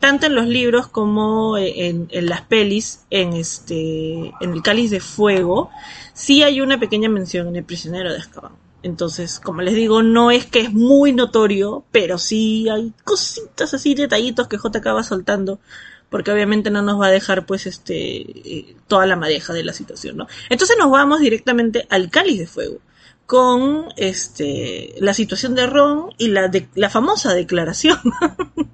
tanto 0.02 0.26
en 0.26 0.34
los 0.34 0.48
libros 0.48 0.88
como 0.88 1.56
en, 1.56 2.08
en, 2.10 2.26
las 2.26 2.42
pelis, 2.42 3.04
en 3.08 3.34
este, 3.34 4.32
en 4.40 4.52
el 4.52 4.60
Cáliz 4.60 4.90
de 4.90 4.98
Fuego, 4.98 5.70
sí 6.12 6.42
hay 6.42 6.60
una 6.60 6.80
pequeña 6.80 7.08
mención 7.08 7.46
en 7.46 7.54
el 7.54 7.62
Prisionero 7.62 8.10
de 8.10 8.18
Azkaban. 8.18 8.50
Entonces, 8.82 9.38
como 9.38 9.62
les 9.62 9.76
digo, 9.76 10.02
no 10.02 10.32
es 10.32 10.44
que 10.44 10.58
es 10.58 10.72
muy 10.72 11.12
notorio, 11.12 11.84
pero 11.92 12.18
sí 12.18 12.68
hay 12.68 12.92
cositas 13.04 13.74
así, 13.74 13.94
detallitos 13.94 14.48
que 14.48 14.56
JK 14.56 14.84
va 14.86 15.04
soltando, 15.04 15.60
porque 16.10 16.32
obviamente 16.32 16.72
no 16.72 16.82
nos 16.82 17.00
va 17.00 17.06
a 17.06 17.12
dejar 17.12 17.46
pues 17.46 17.68
este 17.68 17.94
eh, 17.96 18.74
toda 18.88 19.06
la 19.06 19.14
madeja 19.14 19.52
de 19.52 19.62
la 19.62 19.72
situación, 19.72 20.16
¿no? 20.16 20.26
Entonces 20.50 20.76
nos 20.80 20.90
vamos 20.90 21.20
directamente 21.20 21.86
al 21.90 22.10
Cáliz 22.10 22.40
de 22.40 22.48
Fuego 22.48 22.80
con 23.24 23.86
este 23.96 24.96
la 24.98 25.14
situación 25.14 25.54
de 25.54 25.68
Ron 25.68 26.10
y 26.18 26.26
la 26.26 26.48
de, 26.48 26.68
la 26.74 26.90
famosa 26.90 27.34
declaración 27.34 28.00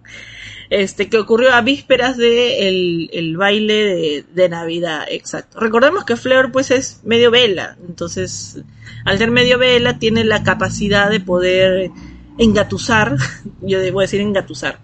este, 0.70 1.08
que 1.08 1.18
ocurrió 1.18 1.52
a 1.52 1.62
vísperas 1.62 2.16
de 2.16 2.68
el, 3.12 3.36
baile 3.36 4.24
de, 4.32 4.48
Navidad, 4.48 5.06
exacto. 5.08 5.60
Recordemos 5.60 6.04
que 6.04 6.16
Fleur 6.16 6.52
pues 6.52 6.70
es 6.70 7.00
medio 7.04 7.30
vela, 7.30 7.76
entonces 7.86 8.62
al 9.04 9.18
ser 9.18 9.30
medio 9.30 9.58
vela 9.58 9.98
tiene 9.98 10.24
la 10.24 10.42
capacidad 10.42 11.10
de 11.10 11.20
poder 11.20 11.90
engatusar, 12.38 13.16
yo 13.62 13.80
debo 13.80 14.00
decir 14.00 14.20
engatusar, 14.20 14.80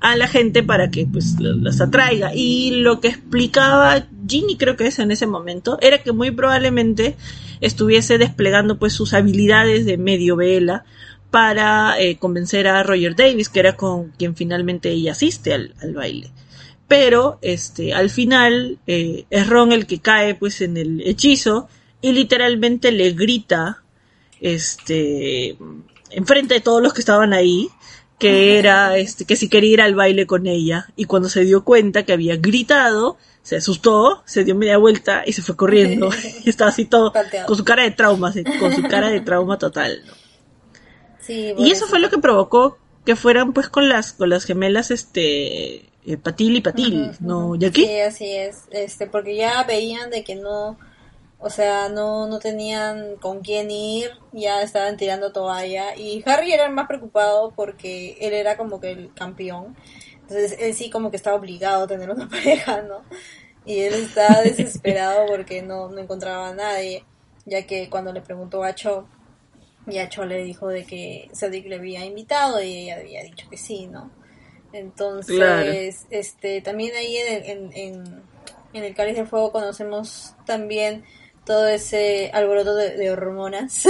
a 0.00 0.16
la 0.16 0.26
gente 0.26 0.62
para 0.62 0.90
que 0.90 1.06
pues 1.06 1.36
las 1.38 1.80
atraiga. 1.80 2.32
Y 2.34 2.70
lo 2.76 3.00
que 3.00 3.08
explicaba 3.08 4.06
Ginny 4.26 4.56
creo 4.56 4.76
que 4.76 4.86
es 4.86 4.98
en 4.98 5.10
ese 5.10 5.26
momento, 5.26 5.78
era 5.80 5.98
que 5.98 6.12
muy 6.12 6.30
probablemente 6.30 7.16
estuviese 7.60 8.18
desplegando 8.18 8.78
pues 8.78 8.94
sus 8.94 9.12
habilidades 9.12 9.84
de 9.84 9.98
medio 9.98 10.36
vela 10.36 10.84
para 11.30 11.98
eh, 12.00 12.16
convencer 12.18 12.66
a 12.66 12.82
Roger 12.82 13.14
Davis, 13.14 13.48
que 13.48 13.60
era 13.60 13.76
con 13.76 14.10
quien 14.10 14.34
finalmente 14.34 14.90
ella 14.90 15.12
asiste 15.12 15.54
al, 15.54 15.74
baile. 15.94 16.30
Pero 16.88 17.38
este, 17.40 17.94
al 17.94 18.10
final 18.10 18.78
eh, 18.86 19.26
es 19.30 19.46
Ron 19.48 19.72
el 19.72 19.86
que 19.86 20.00
cae 20.00 20.34
pues 20.34 20.60
en 20.60 20.76
el 20.76 21.00
hechizo 21.02 21.68
y 22.02 22.12
literalmente 22.12 22.90
le 22.90 23.12
grita 23.12 23.82
este 24.40 25.56
enfrente 26.10 26.54
de 26.54 26.60
todos 26.60 26.82
los 26.82 26.92
que 26.94 27.00
estaban 27.00 27.32
ahí 27.32 27.68
que 28.18 28.58
era 28.58 28.96
este 28.96 29.24
que 29.26 29.36
si 29.36 29.48
quería 29.48 29.72
ir 29.74 29.80
al 29.82 29.94
baile 29.94 30.26
con 30.26 30.46
ella 30.46 30.88
y 30.96 31.04
cuando 31.04 31.28
se 31.28 31.44
dio 31.44 31.62
cuenta 31.62 32.04
que 32.04 32.14
había 32.14 32.36
gritado 32.36 33.18
se 33.42 33.56
asustó, 33.56 34.22
se 34.26 34.44
dio 34.44 34.54
media 34.54 34.78
vuelta 34.78 35.22
y 35.26 35.32
se 35.32 35.42
fue 35.42 35.56
corriendo 35.56 36.10
y 36.44 36.48
estaba 36.48 36.70
así 36.70 36.86
todo 36.86 37.12
con 37.46 37.56
su 37.56 37.64
cara 37.64 37.82
de 37.82 37.90
trauma, 37.92 38.32
con 38.58 38.74
su 38.74 38.82
cara 38.82 39.10
de 39.10 39.20
trauma 39.20 39.58
total. 39.58 40.02
¿no? 40.06 40.29
Y 41.32 41.70
eso, 41.70 41.86
fue 41.86 42.00
lo 42.00 42.10
que 42.10 42.18
provocó 42.18 42.78
que 43.04 43.16
fueran 43.16 43.52
pues 43.52 43.68
con 43.68 43.88
las 43.88 44.12
con 44.12 44.28
las 44.28 44.44
gemelas 44.44 44.90
este 44.90 45.86
eh, 46.06 46.16
Patil 46.22 46.56
y 46.56 46.60
Patil, 46.60 47.12
¿no? 47.20 47.54
¿Y 47.56 47.64
aquí? 47.64 47.86
Sí, 47.86 48.00
así 48.00 48.36
es, 48.36 48.64
este 48.70 49.06
porque 49.06 49.36
ya 49.36 49.62
veían 49.64 50.10
de 50.10 50.24
que 50.24 50.34
no 50.34 50.76
o 51.42 51.48
sea, 51.48 51.88
no, 51.88 52.26
no 52.26 52.38
tenían 52.38 53.16
con 53.16 53.40
quién 53.40 53.70
ir, 53.70 54.10
ya 54.32 54.62
estaban 54.62 54.98
tirando 54.98 55.32
toalla 55.32 55.96
y 55.96 56.22
Harry 56.26 56.52
era 56.52 56.66
el 56.66 56.72
más 56.72 56.86
preocupado 56.86 57.50
porque 57.56 58.18
él 58.20 58.34
era 58.34 58.58
como 58.58 58.78
que 58.78 58.92
el 58.92 59.14
campeón. 59.14 59.74
Entonces 60.20 60.56
él 60.60 60.74
sí 60.74 60.90
como 60.90 61.10
que 61.10 61.16
estaba 61.16 61.36
obligado 61.36 61.84
a 61.84 61.86
tener 61.86 62.10
una 62.10 62.28
pareja, 62.30 62.82
¿no? 62.82 63.02
Y 63.64 63.80
él 63.80 63.94
estaba 63.94 64.42
desesperado 64.42 65.26
porque 65.26 65.62
no, 65.62 65.88
no 65.88 65.98
encontraba 65.98 66.48
a 66.48 66.54
nadie, 66.54 67.04
ya 67.46 67.66
que 67.66 67.88
cuando 67.88 68.12
le 68.12 68.20
preguntó 68.20 68.62
a 68.62 68.74
Cho 68.74 69.06
y 69.86 70.08
Cho 70.08 70.24
le 70.24 70.42
dijo 70.44 70.68
de 70.68 70.84
que 70.84 71.30
Cedric 71.32 71.66
le 71.66 71.76
había 71.76 72.04
invitado 72.04 72.62
y 72.62 72.84
ella 72.84 72.96
había 72.96 73.22
dicho 73.22 73.48
que 73.48 73.56
sí, 73.56 73.86
¿no? 73.86 74.10
Entonces, 74.72 76.06
este, 76.10 76.60
también 76.60 76.94
ahí 76.94 77.16
en, 77.16 77.72
en, 77.74 78.22
en, 78.72 78.84
el 78.84 78.94
Cáliz 78.94 79.16
de 79.16 79.24
Fuego 79.24 79.50
conocemos 79.50 80.34
también 80.46 81.04
todo 81.50 81.66
ese 81.66 82.30
alboroto 82.32 82.76
de, 82.76 83.10
hormonas, 83.10 83.82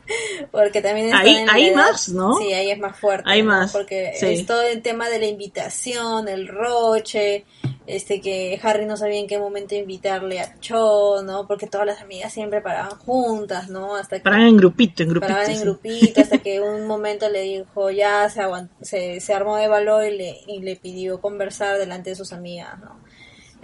porque 0.50 0.82
también 0.82 1.14
hay, 1.14 1.46
hay 1.48 1.72
más, 1.72 2.08
¿no? 2.08 2.34
Sí, 2.38 2.52
ahí 2.52 2.72
es 2.72 2.78
más 2.80 2.98
fuerte. 2.98 3.30
Hay 3.30 3.44
más. 3.44 3.70
Porque 3.70 4.10
es 4.20 4.44
todo 4.46 4.62
el 4.62 4.82
tema 4.82 5.08
de 5.08 5.20
la 5.20 5.26
invitación, 5.26 6.26
el 6.26 6.48
roche, 6.48 7.44
este 7.86 8.20
que 8.20 8.58
Harry 8.64 8.84
no 8.84 8.96
sabía 8.96 9.20
en 9.20 9.28
qué 9.28 9.38
momento 9.38 9.76
invitarle 9.76 10.40
a 10.40 10.58
Cho, 10.58 11.22
¿no? 11.22 11.46
Porque 11.46 11.68
todas 11.68 11.86
las 11.86 12.00
amigas 12.00 12.32
siempre 12.32 12.60
paraban 12.60 12.98
juntas, 12.98 13.68
¿no? 13.68 13.94
Hasta 13.94 14.16
que 14.16 14.24
paraban 14.24 14.48
en 14.48 14.56
grupito, 14.56 15.04
en 15.04 15.10
grupito. 15.10 15.32
Paraban 15.32 15.52
en 15.52 15.60
grupito, 15.60 16.20
hasta 16.20 16.38
que 16.38 16.60
un 16.60 16.84
momento 16.88 17.28
le 17.28 17.42
dijo, 17.42 17.90
ya 17.90 18.28
se, 18.28 18.42
se, 18.82 19.20
se, 19.20 19.34
armó 19.34 19.56
de 19.56 19.68
valor 19.68 20.04
y 20.04 20.16
le, 20.16 20.40
y 20.48 20.62
le 20.62 20.74
pidió 20.74 21.20
conversar 21.20 21.78
delante 21.78 22.10
de 22.10 22.16
sus 22.16 22.32
amigas, 22.32 22.76
¿no? 22.80 23.03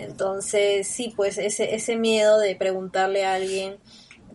Entonces, 0.01 0.87
sí, 0.87 1.13
pues 1.15 1.39
ese, 1.39 1.75
ese 1.75 1.97
miedo 1.97 2.39
de 2.39 2.57
preguntarle 2.57 3.25
a 3.25 3.35
alguien 3.35 3.77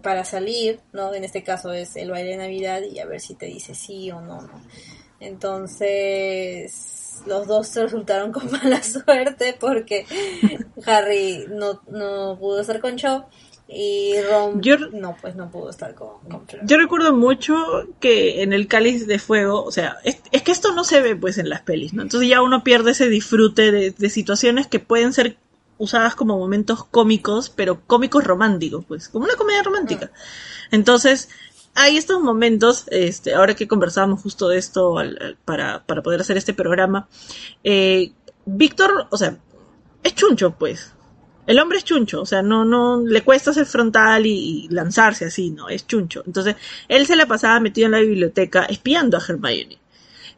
para 0.02 0.24
salir, 0.24 0.80
¿no? 0.94 1.14
En 1.14 1.24
este 1.24 1.44
caso 1.44 1.74
es 1.74 1.96
el 1.96 2.12
baile 2.12 2.32
de 2.32 2.38
Navidad 2.38 2.82
y 2.84 3.00
a 3.00 3.06
ver 3.06 3.20
si 3.20 3.36
te 3.36 3.48
dice 3.48 3.74
sí 3.74 4.12
o 4.12 4.22
no, 4.22 4.42
¿no? 4.42 4.62
Entonces, 5.20 7.24
los 7.26 7.48
dos 7.48 7.74
resultaron 7.76 8.32
con 8.32 8.52
mala 8.52 8.84
suerte 8.84 9.56
porque 9.60 10.06
Harry 10.86 11.46
no, 11.50 11.82
no 11.88 12.38
pudo 12.40 12.62
estar 12.62 12.80
con 12.80 12.98
Cho 12.98 13.26
y 13.68 14.14
Ron 14.30 14.62
no 14.94 15.18
pues 15.20 15.36
no 15.36 15.50
pudo 15.50 15.72
estar 15.72 15.96
con, 15.96 16.20
Yo 16.66 16.78
recuerdo 16.78 17.16
mucho 17.16 17.56
que 18.00 18.44
en 18.44 18.54
el 18.54 18.68
cáliz 18.68 19.08
de 19.08 19.18
fuego, 19.18 19.64
o 19.64 19.72
sea, 19.72 19.98
es, 20.04 20.22
que 20.44 20.52
esto 20.52 20.74
no 20.74 20.84
se 20.84 21.02
ve 21.02 21.16
pues 21.16 21.40
en 21.40 21.50
las 21.50 21.62
pelis, 21.62 21.94
¿no? 21.94 22.04
Entonces 22.04 22.30
ya 22.30 22.44
uno 22.44 22.64
pierde 22.64 22.92
ese 22.92 23.10
disfrute 23.10 23.72
de, 23.72 24.10
situaciones 24.10 24.68
que 24.68 24.80
pueden 24.80 25.14
ser 25.14 25.38
usadas 25.78 26.16
como 26.16 26.38
momentos 26.38 26.86
cómicos, 26.86 27.50
pero 27.50 27.82
cómicos 27.86 28.24
románticos, 28.24 28.86
pues, 28.88 29.10
como 29.10 29.26
una 29.26 29.36
comedia 29.36 29.64
romántica. 29.64 30.12
Entonces, 30.72 31.30
hay 31.76 31.98
estos 31.98 32.22
momentos, 32.22 32.86
este, 32.88 33.34
ahora 33.34 33.56
que 33.56 33.68
conversábamos 33.68 34.22
justo 34.22 34.48
de 34.48 34.58
esto 34.58 34.96
para, 35.44 35.84
para 35.86 36.02
poder 36.02 36.22
hacer 36.22 36.38
este 36.38 36.54
programa, 36.54 37.08
eh, 37.64 38.14
Víctor, 38.46 39.08
o 39.10 39.18
sea, 39.18 39.38
es 40.04 40.16
chuncho, 40.16 40.52
pues. 40.52 40.94
El 41.48 41.60
hombre 41.60 41.78
es 41.78 41.84
chuncho, 41.84 42.22
o 42.22 42.26
sea, 42.26 42.42
no, 42.42 42.66
no, 42.66 43.02
le 43.02 43.24
cuesta 43.24 43.54
ser 43.54 43.66
frontal 43.66 44.26
y, 44.26 44.68
lanzarse 44.70 45.26
así, 45.26 45.52
¿no? 45.52 45.70
Es 45.70 45.86
chuncho. 45.86 46.24
Entonces, 46.26 46.56
él 46.88 47.06
se 47.06 47.16
la 47.16 47.28
pasaba 47.28 47.60
metido 47.60 47.86
en 47.86 47.92
la 47.92 48.00
biblioteca 48.00 48.66
espiando 48.66 49.18
a 49.18 49.22
Hermione. 49.28 49.78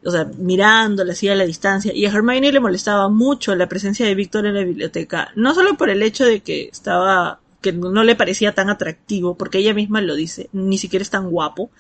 O 0.06 0.12
sea, 0.12 0.26
mirándola 0.38 1.14
así 1.14 1.28
a 1.28 1.36
la 1.36 1.46
distancia. 1.46 1.94
Y 1.94 2.06
a 2.06 2.10
Hermione 2.10 2.52
le 2.52 2.60
molestaba 2.60 3.10
mucho 3.10 3.56
la 3.56 3.68
presencia 3.68 4.06
de 4.06 4.16
Víctor 4.16 4.46
en 4.46 4.56
la 4.56 4.64
biblioteca. 4.64 5.32
No 5.36 5.54
solo 5.54 5.76
por 5.76 5.90
el 5.90 6.04
hecho 6.04 6.26
de 6.26 6.42
que 6.42 6.70
estaba 6.72 7.40
que 7.62 7.74
no 7.74 8.04
le 8.04 8.16
parecía 8.16 8.54
tan 8.54 8.70
atractivo, 8.70 9.36
porque 9.36 9.58
ella 9.58 9.74
misma 9.74 10.02
lo 10.02 10.16
dice, 10.16 10.50
ni 10.54 10.78
siquiera 10.78 11.04
es 11.04 11.10
tan 11.10 11.30
guapo, 11.30 11.72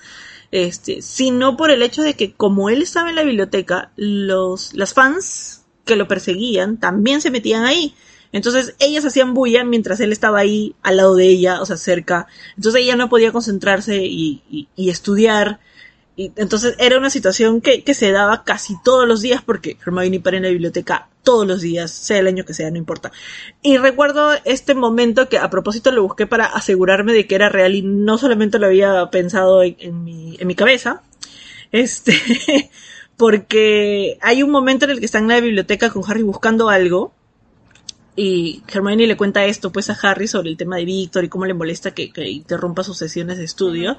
este, 0.52 1.02
sino 1.02 1.56
por 1.58 1.72
el 1.72 1.82
hecho 1.82 2.02
de 2.02 2.16
que 2.16 2.34
como 2.34 2.70
él 2.70 2.82
estaba 2.82 3.10
en 3.10 3.16
la 3.16 3.24
biblioteca, 3.24 3.92
los, 3.96 4.74
las 4.74 4.94
fans 4.94 5.66
que 5.86 5.96
lo 5.96 6.08
perseguían 6.08 6.78
también 6.78 7.22
se 7.22 7.32
metían 7.32 7.64
ahí. 7.64 7.94
Entonces 8.34 8.76
ellas 8.80 9.06
hacían 9.06 9.34
bulla 9.34 9.64
mientras 9.64 10.00
él 10.00 10.12
estaba 10.12 10.40
ahí 10.40 10.76
al 10.84 10.98
lado 10.98 11.16
de 11.16 11.28
ella, 11.28 11.62
o 11.62 11.66
sea, 11.66 11.78
cerca. 11.78 12.28
Entonces 12.56 12.82
ella 12.82 12.96
no 12.96 13.10
podía 13.10 13.32
concentrarse 13.32 14.06
y, 14.06 14.68
y 14.76 14.90
estudiar 14.90 15.60
y 16.18 16.34
entonces 16.36 16.76
era 16.80 16.98
una 16.98 17.12
situación 17.12 17.62
que, 17.62 17.84
que, 17.84 17.94
se 17.94 18.12
daba 18.12 18.44
casi 18.44 18.74
todos 18.84 19.08
los 19.08 19.22
días 19.22 19.44
porque 19.46 19.78
Hermione 19.86 20.20
para 20.20 20.38
en 20.38 20.44
la 20.44 20.50
biblioteca 20.50 21.10
todos 21.22 21.46
los 21.46 21.62
días, 21.62 21.92
sea 21.92 22.18
el 22.18 22.26
año 22.26 22.44
que 22.44 22.56
sea, 22.56 22.72
no 22.72 22.78
importa. 22.78 23.12
Y 23.62 23.78
recuerdo 23.78 24.32
este 24.44 24.74
momento 24.74 25.30
que 25.30 25.38
a 25.38 25.52
propósito 25.52 25.92
lo 25.92 26.02
busqué 26.02 26.26
para 26.26 26.46
asegurarme 26.46 27.14
de 27.14 27.28
que 27.28 27.36
era 27.36 27.50
real 27.50 27.76
y 27.76 27.84
no 27.84 28.18
solamente 28.18 28.58
lo 28.58 28.66
había 28.66 29.12
pensado 29.12 29.62
en, 29.62 30.04
mi, 30.04 30.38
en 30.40 30.48
mi 30.48 30.56
cabeza. 30.56 31.04
Este, 31.72 32.16
porque 33.18 34.18
hay 34.22 34.42
un 34.42 34.50
momento 34.50 34.86
en 34.86 34.92
el 34.92 35.00
que 35.00 35.06
están 35.06 35.24
en 35.24 35.30
la 35.30 35.40
biblioteca 35.40 35.92
con 35.92 36.02
Harry 36.10 36.24
buscando 36.24 36.70
algo 36.70 37.14
y 38.20 38.64
Hermione 38.68 39.06
le 39.06 39.16
cuenta 39.16 39.46
esto 39.46 39.72
pues 39.72 39.92
a 39.92 39.98
Harry 40.02 40.28
sobre 40.28 40.50
el 40.50 40.58
tema 40.58 40.78
de 40.78 40.86
Víctor 40.86 41.24
y 41.24 41.30
cómo 41.30 41.46
le 41.46 41.54
molesta 41.54 41.92
que, 41.92 42.12
interrumpa 42.18 42.84
sus 42.84 42.98
sesiones 42.98 43.38
de 43.38 43.46
estudio. 43.46 43.96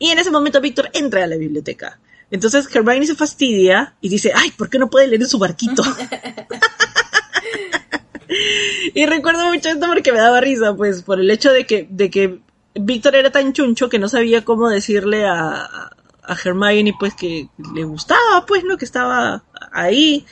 Y 0.00 0.10
en 0.10 0.18
ese 0.18 0.32
momento 0.32 0.60
Víctor 0.60 0.90
entra 0.92 1.22
a 1.22 1.28
la 1.28 1.36
biblioteca. 1.36 2.00
Entonces 2.32 2.68
Hermione 2.74 3.06
se 3.06 3.14
fastidia 3.14 3.94
y 4.00 4.08
dice, 4.08 4.32
ay, 4.34 4.50
¿por 4.50 4.68
qué 4.68 4.80
no 4.80 4.90
puede 4.90 5.06
leer 5.06 5.22
en 5.22 5.28
su 5.28 5.38
barquito? 5.38 5.84
y 8.94 9.06
recuerdo 9.06 9.46
mucho 9.46 9.68
esto 9.68 9.86
porque 9.86 10.10
me 10.10 10.18
daba 10.18 10.40
risa, 10.40 10.74
pues, 10.74 11.02
por 11.02 11.20
el 11.20 11.30
hecho 11.30 11.52
de 11.52 11.64
que, 11.64 11.86
de 11.88 12.10
que 12.10 12.40
Víctor 12.74 13.14
era 13.14 13.30
tan 13.30 13.52
chuncho 13.52 13.88
que 13.88 14.00
no 14.00 14.08
sabía 14.08 14.44
cómo 14.44 14.68
decirle 14.68 15.26
a, 15.26 15.92
a 16.24 16.36
Hermione, 16.44 16.92
pues, 16.98 17.14
que 17.14 17.48
le 17.72 17.84
gustaba, 17.84 18.44
pues, 18.48 18.64
¿no? 18.64 18.76
Que 18.76 18.84
estaba 18.84 19.44
ahí 19.70 20.26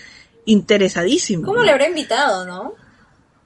interesadísimo. 0.44 1.46
¿Cómo 1.46 1.62
le 1.62 1.70
habrá 1.70 1.88
invitado, 1.88 2.44
no? 2.44 2.87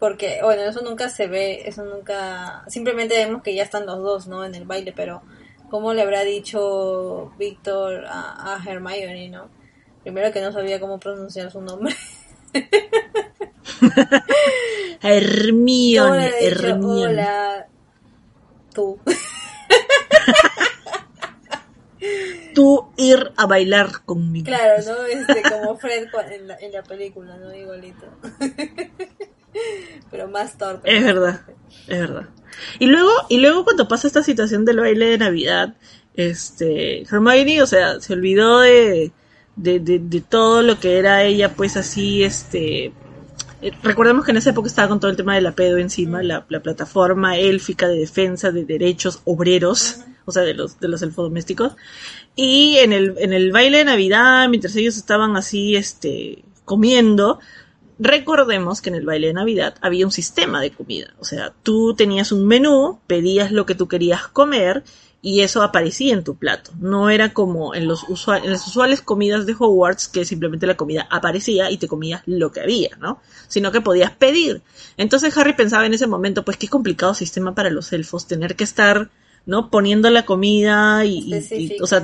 Porque, 0.02 0.40
bueno, 0.42 0.62
eso 0.62 0.82
nunca 0.82 1.08
se 1.08 1.28
ve, 1.28 1.62
eso 1.64 1.84
nunca... 1.84 2.64
Simplemente 2.66 3.14
vemos 3.14 3.40
que 3.40 3.54
ya 3.54 3.62
están 3.62 3.86
los 3.86 3.98
dos, 3.98 4.26
¿no? 4.26 4.44
En 4.44 4.56
el 4.56 4.64
baile, 4.64 4.92
pero 4.92 5.22
¿cómo 5.70 5.94
le 5.94 6.02
habrá 6.02 6.24
dicho 6.24 7.32
Víctor 7.38 8.06
a, 8.08 8.56
a 8.56 8.68
Hermione, 8.68 9.28
no? 9.28 9.48
Primero 10.02 10.32
que 10.32 10.40
no 10.40 10.50
sabía 10.50 10.80
cómo 10.80 10.98
pronunciar 10.98 11.52
su 11.52 11.60
nombre. 11.60 11.94
Hermione, 15.02 16.32
Hermione. 16.40 17.12
Hola, 17.12 17.68
tú. 18.74 18.98
Tú 22.56 22.88
ir 22.96 23.32
a 23.36 23.46
bailar 23.46 24.02
conmigo. 24.04 24.46
Claro, 24.46 24.82
¿no? 24.84 25.06
Este, 25.06 25.42
como 25.48 25.76
Fred 25.76 26.08
en 26.32 26.48
la, 26.48 26.56
en 26.56 26.72
la 26.72 26.82
película, 26.82 27.36
¿no? 27.36 27.54
Igualito. 27.54 28.06
Pero 30.10 30.28
más 30.28 30.58
torpe. 30.58 30.96
Es 30.96 31.04
verdad, 31.04 31.42
es 31.88 31.98
verdad. 31.98 32.28
Y 32.78 32.86
luego, 32.86 33.10
y 33.28 33.38
luego 33.38 33.64
cuando 33.64 33.88
pasa 33.88 34.06
esta 34.06 34.22
situación 34.22 34.64
del 34.64 34.80
baile 34.80 35.06
de 35.06 35.18
Navidad, 35.18 35.74
este, 36.14 37.02
Hermione, 37.02 37.62
o 37.62 37.66
sea, 37.66 38.00
se 38.00 38.12
olvidó 38.12 38.60
de, 38.60 39.12
de, 39.56 39.80
de, 39.80 39.98
de 39.98 40.20
todo 40.20 40.62
lo 40.62 40.78
que 40.78 40.98
era 40.98 41.24
ella, 41.24 41.54
pues 41.54 41.76
así, 41.76 42.22
este, 42.22 42.92
eh, 43.62 43.70
recordemos 43.82 44.24
que 44.24 44.32
en 44.32 44.38
esa 44.38 44.50
época 44.50 44.68
estaba 44.68 44.88
con 44.88 44.98
todo 44.98 45.10
el 45.10 45.16
tema 45.16 45.36
de 45.36 45.40
la 45.40 45.52
pedo 45.52 45.78
encima, 45.78 46.22
la, 46.22 46.44
la 46.48 46.60
plataforma 46.60 47.38
élfica 47.38 47.88
de 47.88 47.98
defensa 47.98 48.50
de 48.50 48.64
derechos 48.64 49.20
obreros, 49.24 50.00
o 50.24 50.32
sea, 50.32 50.42
de 50.42 50.54
los, 50.54 50.80
de 50.80 50.88
los 50.88 51.00
elfodomésticos. 51.02 51.76
Y 52.34 52.76
en 52.78 52.92
el, 52.92 53.14
en 53.18 53.32
el 53.32 53.52
baile 53.52 53.78
de 53.78 53.84
Navidad, 53.84 54.48
mientras 54.48 54.74
ellos 54.76 54.96
estaban 54.96 55.36
así, 55.36 55.76
este, 55.76 56.44
comiendo, 56.64 57.38
recordemos 57.98 58.80
que 58.80 58.90
en 58.90 58.96
el 58.96 59.06
baile 59.06 59.28
de 59.28 59.32
Navidad 59.34 59.74
había 59.80 60.06
un 60.06 60.12
sistema 60.12 60.60
de 60.60 60.70
comida. 60.72 61.14
O 61.18 61.24
sea, 61.24 61.52
tú 61.62 61.94
tenías 61.94 62.32
un 62.32 62.46
menú, 62.46 62.98
pedías 63.06 63.52
lo 63.52 63.66
que 63.66 63.74
tú 63.74 63.88
querías 63.88 64.26
comer 64.28 64.82
y 65.24 65.42
eso 65.42 65.62
aparecía 65.62 66.14
en 66.14 66.24
tu 66.24 66.34
plato. 66.34 66.72
No 66.80 67.08
era 67.08 67.32
como 67.32 67.74
en, 67.76 67.86
los 67.86 68.02
usual, 68.08 68.42
en 68.44 68.50
las 68.50 68.66
usuales 68.66 69.02
comidas 69.02 69.46
de 69.46 69.54
Hogwarts 69.56 70.08
que 70.08 70.24
simplemente 70.24 70.66
la 70.66 70.76
comida 70.76 71.06
aparecía 71.10 71.70
y 71.70 71.76
te 71.78 71.86
comías 71.86 72.22
lo 72.26 72.50
que 72.50 72.60
había, 72.60 72.96
¿no? 73.00 73.20
Sino 73.46 73.70
que 73.70 73.80
podías 73.80 74.10
pedir. 74.10 74.62
Entonces 74.96 75.36
Harry 75.36 75.52
pensaba 75.52 75.86
en 75.86 75.94
ese 75.94 76.08
momento, 76.08 76.44
pues 76.44 76.56
qué 76.56 76.66
complicado 76.68 77.14
sistema 77.14 77.54
para 77.54 77.70
los 77.70 77.92
elfos 77.92 78.26
tener 78.26 78.56
que 78.56 78.64
estar, 78.64 79.10
¿no? 79.46 79.70
Poniendo 79.70 80.10
la 80.10 80.24
comida 80.24 81.04
y, 81.04 81.18
y- 81.18 81.34
y, 81.76 81.80
o 81.80 81.86
sea, 81.86 82.00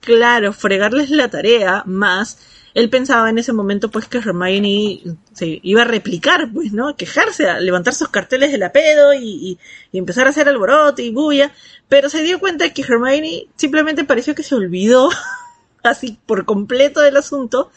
claro, 0.00 0.54
fregarles 0.54 1.10
la 1.10 1.28
tarea 1.28 1.82
más 1.84 2.38
él 2.74 2.90
pensaba 2.90 3.30
en 3.30 3.38
ese 3.38 3.52
momento 3.52 3.90
pues 3.90 4.06
que 4.08 4.18
Hermione 4.18 5.00
se 5.32 5.60
iba 5.62 5.82
a 5.82 5.84
replicar, 5.84 6.50
pues, 6.52 6.72
¿no? 6.72 6.88
A 6.88 6.96
quejarse, 6.96 7.48
a 7.48 7.60
levantar 7.60 7.94
sus 7.94 8.08
carteles 8.08 8.52
de 8.52 8.58
la 8.58 8.72
pedo 8.72 9.12
y, 9.14 9.18
y- 9.22 9.58
y 9.92 9.98
empezar 9.98 10.26
a 10.26 10.30
hacer 10.30 10.48
alboroto 10.48 11.02
y 11.02 11.10
bulla, 11.10 11.52
pero 11.88 12.08
se 12.08 12.22
dio 12.22 12.38
cuenta 12.40 12.72
que 12.72 12.82
Hermione 12.82 13.46
simplemente 13.56 14.04
pareció 14.04 14.34
que 14.34 14.42
se 14.42 14.54
olvidó 14.54 15.10
así 15.82 16.18
por 16.26 16.44
completo 16.44 17.00
del 17.00 17.16
asunto 17.16 17.70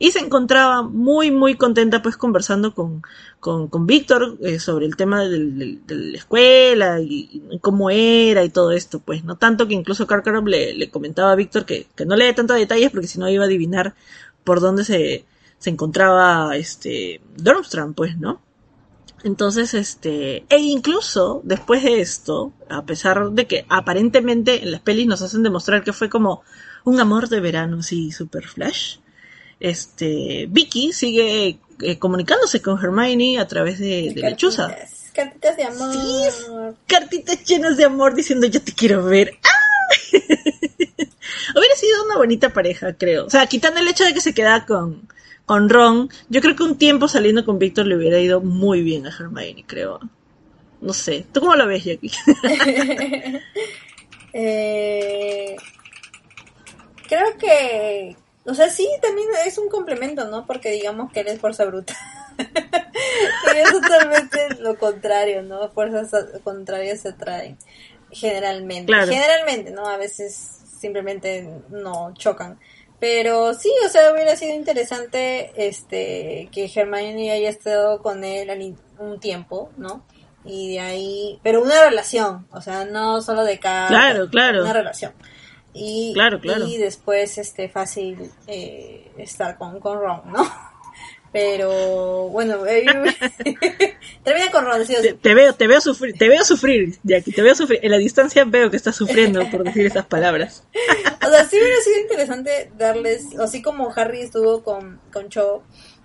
y 0.00 0.12
se 0.12 0.20
encontraba 0.20 0.82
muy 0.82 1.32
muy 1.32 1.56
contenta 1.56 2.02
pues 2.02 2.16
conversando 2.16 2.72
con, 2.72 3.02
con, 3.40 3.66
con 3.68 3.86
Víctor 3.86 4.38
eh, 4.42 4.60
sobre 4.60 4.86
el 4.86 4.94
tema 4.96 5.24
de 5.24 5.78
la 5.88 6.16
escuela 6.18 7.00
y, 7.00 7.42
y 7.50 7.58
cómo 7.58 7.90
era 7.90 8.44
y 8.44 8.48
todo 8.50 8.70
esto 8.70 9.00
pues 9.00 9.24
no 9.24 9.36
tanto 9.36 9.66
que 9.66 9.74
incluso 9.74 10.06
Karkaroff 10.06 10.46
le, 10.46 10.72
le 10.74 10.88
comentaba 10.90 11.32
a 11.32 11.36
Víctor 11.36 11.66
que, 11.66 11.88
que 11.96 12.06
no 12.06 12.14
le 12.14 12.26
dé 12.26 12.32
tantos 12.32 12.56
detalles 12.56 12.90
porque 12.92 13.08
si 13.08 13.18
no 13.18 13.28
iba 13.28 13.42
a 13.42 13.46
adivinar 13.46 13.94
por 14.48 14.60
dónde 14.60 14.82
se, 14.82 15.26
se 15.58 15.68
encontraba 15.68 16.56
este 16.56 17.20
Durmstrang 17.36 17.92
pues 17.92 18.16
no 18.16 18.40
entonces, 19.24 19.74
este, 19.74 20.44
e 20.48 20.58
incluso 20.58 21.40
después 21.44 21.82
de 21.82 22.00
esto, 22.00 22.52
a 22.68 22.84
pesar 22.84 23.30
de 23.30 23.46
que 23.46 23.66
aparentemente 23.68 24.62
en 24.62 24.70
las 24.70 24.80
pelis 24.80 25.06
nos 25.06 25.22
hacen 25.22 25.42
demostrar 25.42 25.82
que 25.82 25.92
fue 25.92 26.08
como 26.08 26.42
un 26.84 27.00
amor 27.00 27.28
de 27.28 27.40
verano, 27.40 27.82
sí, 27.82 28.12
super 28.12 28.46
flash, 28.46 28.98
este, 29.58 30.46
Vicky 30.48 30.92
sigue 30.92 31.58
eh, 31.80 31.98
comunicándose 31.98 32.62
con 32.62 32.78
Hermione 32.78 33.40
a 33.40 33.48
través 33.48 33.80
de, 33.80 34.12
de 34.14 34.22
Lechuza. 34.22 34.68
Cartitas, 34.68 35.10
cartitas 35.12 35.56
de 35.56 35.64
amor. 35.64 35.92
Sí, 35.92 36.72
Cartitas 36.86 37.44
llenas 37.44 37.76
de 37.76 37.84
amor 37.84 38.14
diciendo 38.14 38.46
yo 38.46 38.62
te 38.62 38.72
quiero 38.72 39.04
ver. 39.04 39.36
¡Ah! 39.42 40.18
Hubiera 41.58 41.74
sido 41.76 42.04
una 42.04 42.16
bonita 42.16 42.52
pareja, 42.52 42.94
creo. 42.94 43.26
O 43.26 43.30
sea, 43.30 43.46
quitando 43.46 43.80
el 43.80 43.88
hecho 43.88 44.04
de 44.04 44.14
que 44.14 44.20
se 44.20 44.34
queda 44.34 44.64
con, 44.66 45.08
con 45.46 45.68
Ron, 45.68 46.10
yo 46.28 46.40
creo 46.40 46.56
que 46.56 46.62
un 46.62 46.78
tiempo 46.78 47.08
saliendo 47.08 47.44
con 47.44 47.58
Víctor 47.58 47.86
le 47.86 47.96
hubiera 47.96 48.18
ido 48.18 48.40
muy 48.40 48.82
bien 48.82 49.06
a 49.06 49.10
Hermione, 49.10 49.64
creo. 49.66 50.00
No 50.80 50.92
sé. 50.92 51.26
¿Tú 51.32 51.40
cómo 51.40 51.56
lo 51.56 51.66
ves, 51.66 51.84
Jackie? 51.84 52.12
Eh, 54.32 55.56
creo 57.08 57.38
que, 57.38 58.14
o 58.44 58.54
sea, 58.54 58.68
sí, 58.68 58.86
también 59.00 59.26
es 59.46 59.58
un 59.58 59.68
complemento, 59.68 60.28
¿no? 60.28 60.46
Porque 60.46 60.70
digamos 60.70 61.12
que 61.12 61.20
él 61.20 61.28
es 61.28 61.40
fuerza 61.40 61.64
bruta. 61.64 61.96
y 62.38 63.58
es 63.58 63.70
totalmente 63.72 64.54
lo 64.60 64.78
contrario, 64.78 65.42
¿no? 65.42 65.70
Fuerzas 65.70 66.10
contrarias 66.44 67.00
se 67.00 67.08
atraen. 67.08 67.58
Generalmente. 68.10 68.86
Claro. 68.86 69.10
Generalmente, 69.10 69.70
¿no? 69.70 69.86
A 69.86 69.96
veces 69.96 70.57
simplemente 70.78 71.48
no 71.70 72.14
chocan. 72.14 72.58
Pero 73.00 73.54
sí, 73.54 73.70
o 73.86 73.88
sea, 73.88 74.12
hubiera 74.12 74.34
sido 74.34 74.54
interesante 74.54 75.52
este 75.56 76.48
que 76.50 76.70
Hermione 76.74 77.30
haya 77.30 77.48
estado 77.48 78.02
con 78.02 78.24
él 78.24 78.76
un 78.98 79.20
tiempo, 79.20 79.70
¿no? 79.76 80.04
Y 80.44 80.72
de 80.72 80.80
ahí, 80.80 81.40
pero 81.42 81.62
una 81.62 81.84
relación, 81.88 82.46
o 82.50 82.60
sea, 82.60 82.84
no 82.84 83.20
solo 83.22 83.44
de 83.44 83.58
cada 83.58 83.88
Claro, 83.88 84.28
claro. 84.28 84.62
una 84.62 84.72
relación. 84.72 85.12
Y, 85.74 86.12
Claro, 86.14 86.40
claro. 86.40 86.66
y 86.66 86.76
después 86.78 87.38
este 87.38 87.68
fácil 87.68 88.30
eh, 88.46 89.12
estar 89.18 89.58
con, 89.58 89.78
con 89.78 89.98
Ron, 90.00 90.22
¿no? 90.32 90.44
Pero 91.32 92.28
bueno, 92.28 92.66
eh, 92.66 92.86
termina 94.24 94.50
con 94.50 94.64
Ron, 94.64 94.86
sí 94.86 94.94
o 94.96 95.02
sí. 95.02 95.08
Te, 95.08 95.14
te 95.14 95.34
veo, 95.34 95.54
te 95.54 95.66
veo 95.66 95.80
sufrir, 95.80 96.16
te 96.16 96.28
veo 96.28 96.44
sufrir, 96.44 96.98
Jackie, 97.02 97.32
te 97.32 97.42
veo 97.42 97.54
sufrir. 97.54 97.80
En 97.82 97.90
la 97.90 97.98
distancia 97.98 98.44
veo 98.44 98.70
que 98.70 98.76
estás 98.76 98.96
sufriendo 98.96 99.48
por 99.50 99.64
decir 99.64 99.86
esas 99.86 100.06
palabras. 100.06 100.64
O 101.26 101.30
sea, 101.30 101.44
sí 101.44 101.56
hubiera 101.56 101.80
sido 101.82 102.00
interesante 102.00 102.70
darles, 102.78 103.38
así 103.38 103.60
como 103.60 103.92
Harry 103.94 104.22
estuvo 104.22 104.62
con, 104.62 104.98
con 105.12 105.28
Cho, 105.28 105.62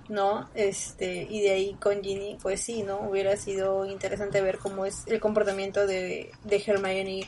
¿no? 0.10 0.50
Este, 0.54 1.28
y 1.30 1.42
de 1.42 1.52
ahí 1.52 1.78
con 1.80 2.04
Ginny, 2.04 2.38
pues 2.42 2.60
sí, 2.60 2.84
¿no? 2.84 3.00
Hubiera 3.10 3.38
sido 3.38 3.86
interesante 3.86 4.42
ver 4.42 4.58
cómo 4.58 4.86
es 4.86 5.04
el 5.08 5.22
comportamiento 5.22 5.88
de, 5.88 6.32
de 6.44 6.64
Hermione, 6.66 7.26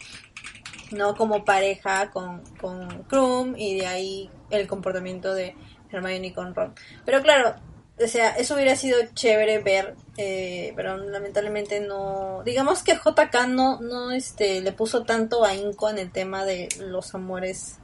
¿no? 0.91 1.15
Como 1.15 1.45
pareja 1.45 2.11
con, 2.11 2.43
con 2.59 3.03
Krum 3.03 3.55
y 3.55 3.79
de 3.79 3.87
ahí 3.87 4.29
el 4.49 4.67
comportamiento 4.67 5.33
de 5.33 5.55
Hermione 5.89 6.33
con 6.33 6.53
Ron. 6.53 6.73
Pero 7.05 7.21
claro, 7.21 7.55
o 7.97 8.07
sea, 8.07 8.31
eso 8.31 8.55
hubiera 8.55 8.75
sido 8.75 8.97
chévere 9.13 9.59
ver, 9.59 9.95
eh, 10.17 10.73
pero 10.75 10.97
lamentablemente 10.97 11.79
no, 11.79 12.41
digamos 12.43 12.83
que 12.83 12.93
JK 12.93 13.47
no, 13.47 13.79
no, 13.79 14.11
este, 14.11 14.61
le 14.61 14.73
puso 14.73 15.03
tanto 15.03 15.45
ahínco 15.45 15.89
en 15.89 15.99
el 15.99 16.11
tema 16.11 16.43
de 16.43 16.67
los 16.79 17.15
amores, 17.15 17.77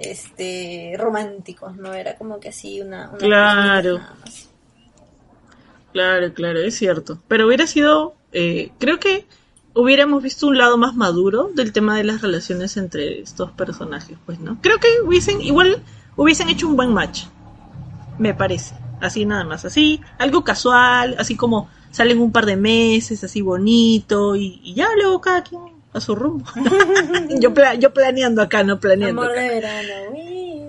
este, 0.00 0.94
románticos, 0.98 1.76
¿no? 1.76 1.94
Era 1.94 2.16
como 2.16 2.40
que 2.40 2.48
así 2.48 2.80
una, 2.80 3.10
una 3.10 3.18
Claro. 3.18 4.00
Claro, 5.92 6.32
claro, 6.32 6.58
es 6.60 6.74
cierto. 6.74 7.20
Pero 7.28 7.46
hubiera 7.46 7.66
sido, 7.66 8.14
eh, 8.32 8.72
creo 8.78 8.98
que 8.98 9.26
hubiéramos 9.74 10.22
visto 10.22 10.48
un 10.48 10.58
lado 10.58 10.76
más 10.76 10.94
maduro 10.94 11.50
del 11.54 11.72
tema 11.72 11.96
de 11.96 12.04
las 12.04 12.20
relaciones 12.20 12.76
entre 12.76 13.20
estos 13.20 13.52
personajes, 13.52 14.18
pues, 14.26 14.40
¿no? 14.40 14.58
Creo 14.60 14.78
que 14.78 14.88
hubiesen, 15.04 15.40
igual 15.40 15.82
hubiesen 16.16 16.48
hecho 16.48 16.66
un 16.66 16.76
buen 16.76 16.92
match, 16.92 17.26
me 18.18 18.34
parece. 18.34 18.81
Así 19.02 19.26
nada 19.26 19.44
más, 19.44 19.64
así, 19.66 20.00
algo 20.18 20.44
casual, 20.44 21.16
así 21.18 21.36
como 21.36 21.68
salen 21.90 22.20
un 22.20 22.32
par 22.32 22.46
de 22.46 22.56
meses, 22.56 23.22
así 23.24 23.42
bonito, 23.42 24.34
y, 24.36 24.60
y 24.62 24.74
ya 24.74 24.88
luego 24.96 25.20
cada 25.20 25.42
quien 25.42 25.60
a 25.92 26.00
su 26.00 26.14
rumbo. 26.14 26.46
yo, 27.40 27.52
pla- 27.52 27.74
yo 27.74 27.92
planeando 27.92 28.40
acá, 28.40 28.62
no 28.64 28.80
planeando 28.80 29.20
Amor 29.22 29.32
acá. 29.32 29.42
de 29.42 29.48
verano. 29.48 29.92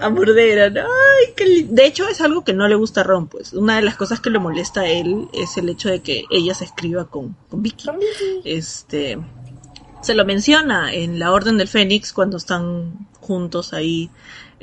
Amor 0.02 0.34
de 0.34 0.46
verano. 0.56 0.82
Ay, 0.82 1.34
qué 1.38 1.64
De 1.70 1.86
hecho, 1.86 2.08
es 2.10 2.20
algo 2.20 2.44
que 2.44 2.52
no 2.54 2.68
le 2.68 2.76
gusta 2.76 3.02
a 3.02 3.04
Ron, 3.06 3.28
pues. 3.28 3.54
Una 3.54 3.78
de 3.78 3.84
las 3.84 3.96
cosas 3.96 4.20
que 4.20 4.30
le 4.32 4.40
molesta 4.40 4.82
a 4.82 4.90
él 4.90 5.30
es 5.32 5.56
el 5.58 5.70
hecho 5.70 5.88
de 5.90 6.02
que 6.02 6.26
ella 6.30 6.54
se 6.56 6.66
escriba 6.66 7.06
con, 7.06 7.38
con 7.50 7.62
Vicky. 7.64 7.86
Con 7.86 8.00
Vicky. 8.00 8.42
Este. 8.44 9.18
Se 10.02 10.14
lo 10.16 10.26
menciona 10.26 10.92
en 10.94 11.20
la 11.20 11.32
Orden 11.32 11.58
del 11.58 11.70
Fénix 11.70 12.12
cuando 12.12 12.36
están 12.36 13.08
juntos 13.22 13.72
ahí. 13.72 14.10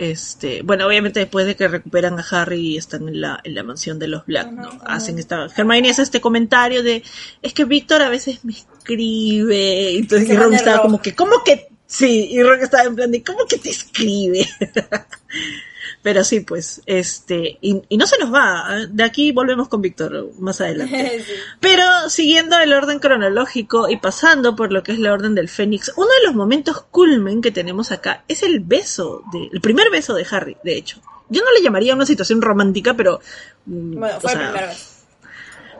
Este, 0.01 0.63
bueno, 0.63 0.87
obviamente 0.87 1.21
después 1.21 1.45
de 1.45 1.57
que 1.57 1.69
recuperan 1.69 2.19
a 2.19 2.25
Harry 2.31 2.69
y 2.69 2.77
están 2.79 3.07
en 3.07 3.21
la, 3.21 3.39
en 3.45 3.55
la 3.55 3.63
mansión 3.63 3.99
de 3.99 4.09
los 4.09 4.25
Black, 4.25 4.51
¿no? 4.51 4.71
Hacen 4.87 5.19
esta, 5.19 5.47
Hermione 5.55 5.91
hace 5.91 6.01
este 6.01 6.23
comentario 6.23 6.83
de, 6.83 7.03
es 7.43 7.53
que 7.53 7.67
Víctor 7.67 8.01
a 8.01 8.09
veces 8.09 8.43
me 8.43 8.55
escribe, 8.55 9.99
entonces 9.99 10.31
y 10.31 10.37
Ron 10.39 10.55
estaba 10.55 10.81
como 10.81 11.03
que, 11.03 11.15
¿cómo 11.15 11.45
que? 11.45 11.69
Sí, 11.85 12.31
y 12.31 12.43
Ron 12.43 12.61
estaba 12.61 12.85
en 12.85 12.97
plan 12.97 13.11
de, 13.11 13.23
¿cómo 13.23 13.45
que 13.45 13.59
te 13.59 13.69
escribe? 13.69 14.49
Pero 16.03 16.25
sí, 16.25 16.41
pues, 16.41 16.81
este, 16.87 17.59
y, 17.61 17.83
y 17.91 17.99
no 17.99 18.07
se 18.07 18.17
nos 18.19 18.33
va, 18.33 18.65
¿eh? 18.71 18.87
de 18.89 19.05
aquí 19.05 19.33
volvemos 19.33 19.69
con 19.69 19.83
Víctor 19.83 20.31
más 20.39 20.61
adelante. 20.61 21.23
Sí. 21.27 21.33
Pero 21.61 21.85
siguiendo 22.09 22.59
el 22.59 22.73
orden 22.73 23.01
cronológico 23.01 23.89
y 23.91 23.99
pasando 23.99 24.57
por 24.57 24.73
lo 24.73 24.83
que 24.83 24.93
es 24.93 24.99
la 24.99 25.13
orden 25.13 25.35
del 25.35 25.51
Fénix, 25.51 25.93
uno 25.97 26.07
de 26.09 26.27
los 26.27 26.35
momentos 26.35 26.81
culmen 26.91 27.43
que 27.43 27.51
tenemos 27.51 27.93
acá 27.93 28.25
es 28.29 28.43
el 28.43 28.61
beso, 28.61 29.23
de, 29.33 29.51
el 29.53 29.61
primer 29.61 29.91
beso 29.91 30.15
de 30.15 30.27
Harry, 30.31 30.57
de 30.65 30.77
hecho. 30.77 31.01
Yo 31.29 31.43
no 31.45 31.53
le 31.53 31.63
llamaría 31.63 31.95
una 31.95 32.07
situación 32.07 32.41
romántica, 32.41 32.95
pero... 32.95 33.21
mm, 33.67 33.99
Bueno, 33.99 34.17
o 34.17 34.21
fue 34.21 34.31
sea, 34.31 34.41
primera 34.41 34.67
vez. 34.69 35.05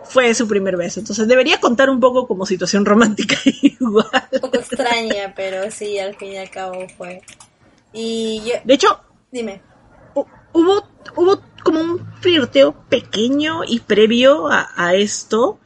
fue 0.04 0.35
su 0.35 0.46
primer 0.46 0.76
beso. 0.76 1.00
Entonces 1.00 1.26
debería 1.28 1.59
contar 1.61 1.88
un 1.88 1.98
poco 1.98 2.26
como 2.26 2.44
situación 2.44 2.85
romántica 2.85 3.37
igual. 3.62 4.06
Un 4.33 4.40
poco 4.40 4.59
extraña, 4.59 5.33
pero 5.35 5.70
sí, 5.70 5.98
al 5.98 6.14
fin 6.16 6.33
y 6.33 6.37
al 6.37 6.50
cabo 6.50 6.87
fue. 6.96 7.22
Y 7.94 8.42
yo, 8.44 8.52
De 8.64 8.74
hecho, 8.74 9.00
dime. 9.33 9.62
Hu- 10.52 10.60
hubo, 10.60 10.84
hubo 11.16 11.42
como 11.62 11.80
un 11.80 12.06
flirteo 12.20 12.72
pequeño 12.88 13.62
y 13.66 13.80
previo 13.80 14.48
a, 14.48 14.70
a 14.76 14.94
esto. 14.94 15.58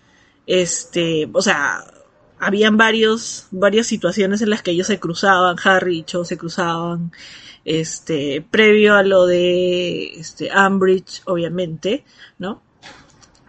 Este, 0.47 1.29
o 1.33 1.41
sea, 1.43 1.85
habían 2.39 2.77
varios, 2.77 3.47
varias 3.51 3.87
situaciones 3.87 4.43
en 4.43 4.51
las 4.51 4.63
que 4.63 4.73
ellos 4.73 4.87
se 4.87 5.01
cruzaban, 5.01 5.57
Harry 5.65 6.01
y 6.01 6.03
Cho 6.05 6.25
se 6.25 6.37
cruzaban, 6.37 7.13
este, 7.65 8.45
previo 8.51 8.95
a 8.95 9.03
lo 9.03 9.27
de, 9.27 10.15
este, 10.19 10.51
Ambridge, 10.53 11.23
obviamente, 11.25 12.05
¿no? 12.39 12.63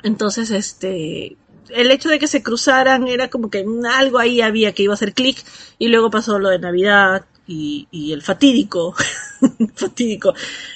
Entonces, 0.04 0.52
este, 0.52 1.36
el 1.70 1.92
hecho 1.92 2.10
de 2.10 2.20
que 2.20 2.28
se 2.28 2.44
cruzaran 2.44 3.08
era 3.08 3.30
como 3.30 3.50
que 3.50 3.66
algo 3.92 4.20
ahí 4.20 4.40
había 4.40 4.74
que 4.74 4.84
iba 4.84 4.94
a 4.94 4.96
hacer 4.96 5.14
clic 5.14 5.44
y 5.80 5.88
luego 5.90 6.10
pasó 6.12 6.40
lo 6.40 6.50
de 6.50 6.60
Navidad 6.60 7.26
y, 7.48 7.88
y 7.92 8.12
el 8.14 8.22
fatídico, 8.22 8.96
fatídico 9.76 10.34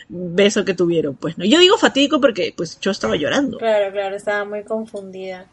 beso 0.08 0.64
que 0.66 0.74
tuvieron, 0.74 1.16
pues, 1.16 1.38
¿no? 1.38 1.46
Yo 1.46 1.60
digo 1.60 1.78
fatídico 1.78 2.20
porque, 2.22 2.54
pues, 2.56 2.80
yo 2.80 2.92
estaba 2.92 3.16
llorando. 3.16 3.58
Claro, 3.58 3.92
claro, 3.92 4.16
estaba 4.16 4.46
muy 4.46 4.64
confundida. 4.64 5.46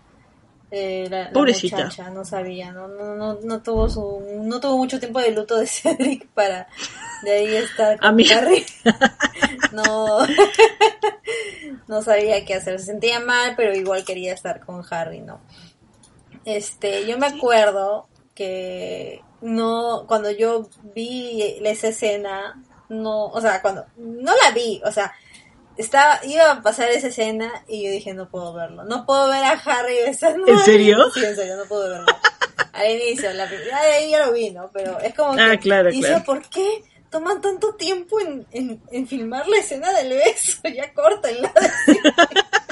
Eh, 0.73 1.07
la, 1.09 1.25
la 1.25 1.31
Pobrecita. 1.33 1.77
muchacha 1.77 2.11
no 2.11 2.25
sabía, 2.25 2.73
no, 2.73 2.89
no, 2.89 3.15
no, 3.15 3.39
no 3.41 3.63
tuvo 3.63 3.89
su, 3.89 4.21
no 4.43 4.59
tuvo 4.61 4.77
mucho 4.79 4.99
tiempo 4.99 5.21
de 5.21 5.31
luto 5.31 5.57
de 5.57 5.67
Cedric 5.69 6.27
para 6.31 6.67
de 7.23 7.31
ahí 7.31 7.55
estar 7.55 7.99
con 8.01 8.09
A 8.09 8.13
mí- 8.13 8.29
Harry. 8.33 8.67
no, 9.73 10.19
no 11.87 12.03
sabía 12.03 12.45
qué 12.45 12.55
hacer, 12.55 12.79
se 12.81 12.87
sentía 12.87 13.21
mal, 13.21 13.55
pero 13.57 13.75
igual 13.75 14.05
quería 14.05 14.33
estar 14.35 14.61
con 14.65 14.83
Harry, 14.91 15.21
¿no? 15.21 15.41
Este, 16.45 17.07
yo 17.07 17.17
me 17.19 17.27
acuerdo 17.27 18.09
que 18.37 19.23
no, 19.41 20.05
cuando 20.07 20.31
yo 20.31 20.69
vi 20.95 21.59
esa 21.65 21.89
escena, 21.89 22.63
no, 22.89 23.27
o 23.27 23.41
sea, 23.41 23.61
cuando, 23.63 23.87
no 23.97 24.33
la 24.45 24.53
vi, 24.53 24.81
o 24.85 24.93
sea, 24.93 25.13
estaba, 25.77 26.21
iba 26.25 26.53
a 26.53 26.63
pasar 26.63 26.91
esa 26.91 27.09
escena 27.09 27.65
y 27.67 27.85
yo 27.85 27.91
dije, 27.91 28.15
no 28.15 28.29
puedo 28.29 28.53
verlo, 28.55 28.85
no 28.85 29.05
puedo 29.05 29.29
ver 29.29 29.43
a 29.43 29.53
Harry 29.53 29.97
besando. 30.07 30.47
¿En 30.47 30.59
serio? 30.61 31.11
Sí, 31.13 31.25
en 31.25 31.35
serio, 31.35 31.57
no 31.57 31.65
puedo 31.65 31.89
verlo. 31.91 32.07
Al 32.73 32.91
inicio, 32.91 33.33
la 33.33 33.49
primera, 33.49 33.83
de 33.83 33.93
ahí 33.93 34.11
ya 34.11 34.27
lo 34.27 34.33
vi, 34.33 34.51
¿no? 34.51 34.71
Pero 34.73 35.01
es 35.01 35.15
como 35.15 35.33
Ah, 35.33 35.53
que, 35.53 35.59
claro, 35.61 35.89
y 35.91 35.97
decía, 36.01 36.23
claro. 36.23 36.25
¿por 36.25 36.49
qué 36.49 36.85
toman 37.11 37.41
tanto 37.41 37.75
tiempo 37.75 38.21
en, 38.21 38.47
en, 38.53 38.83
en 38.91 39.07
filmar 39.07 39.49
la 39.49 39.57
escena 39.57 39.93
del 39.93 40.11
beso? 40.11 40.59
Ya 40.75 40.93
córtenla. 40.93 41.53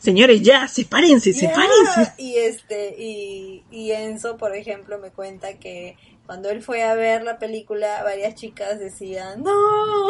Señores, 0.00 0.42
ya, 0.42 0.68
sepárense, 0.68 1.32
Ya, 1.32 1.40
sepárense. 1.40 2.12
Y 2.18 2.36
este, 2.36 2.94
y, 2.98 3.64
y 3.70 3.92
Enzo, 3.92 4.36
por 4.36 4.54
ejemplo, 4.54 4.98
me 4.98 5.10
cuenta 5.10 5.54
que 5.58 5.96
cuando 6.26 6.50
él 6.50 6.62
fue 6.62 6.82
a 6.82 6.94
ver 6.94 7.22
la 7.22 7.38
película, 7.38 8.02
varias 8.02 8.34
chicas 8.34 8.78
decían, 8.78 9.42
no. 9.42 10.08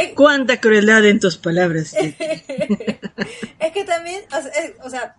es, 0.00 0.12
Cuánta 0.14 0.60
crueldad 0.60 1.04
en 1.04 1.20
tus 1.20 1.36
palabras. 1.36 1.94
es 3.58 3.72
que 3.72 3.84
también, 3.84 4.24
o 4.28 4.42
sea, 4.42 4.50
es- 4.52 4.72
o 4.82 4.90
sea, 4.90 5.16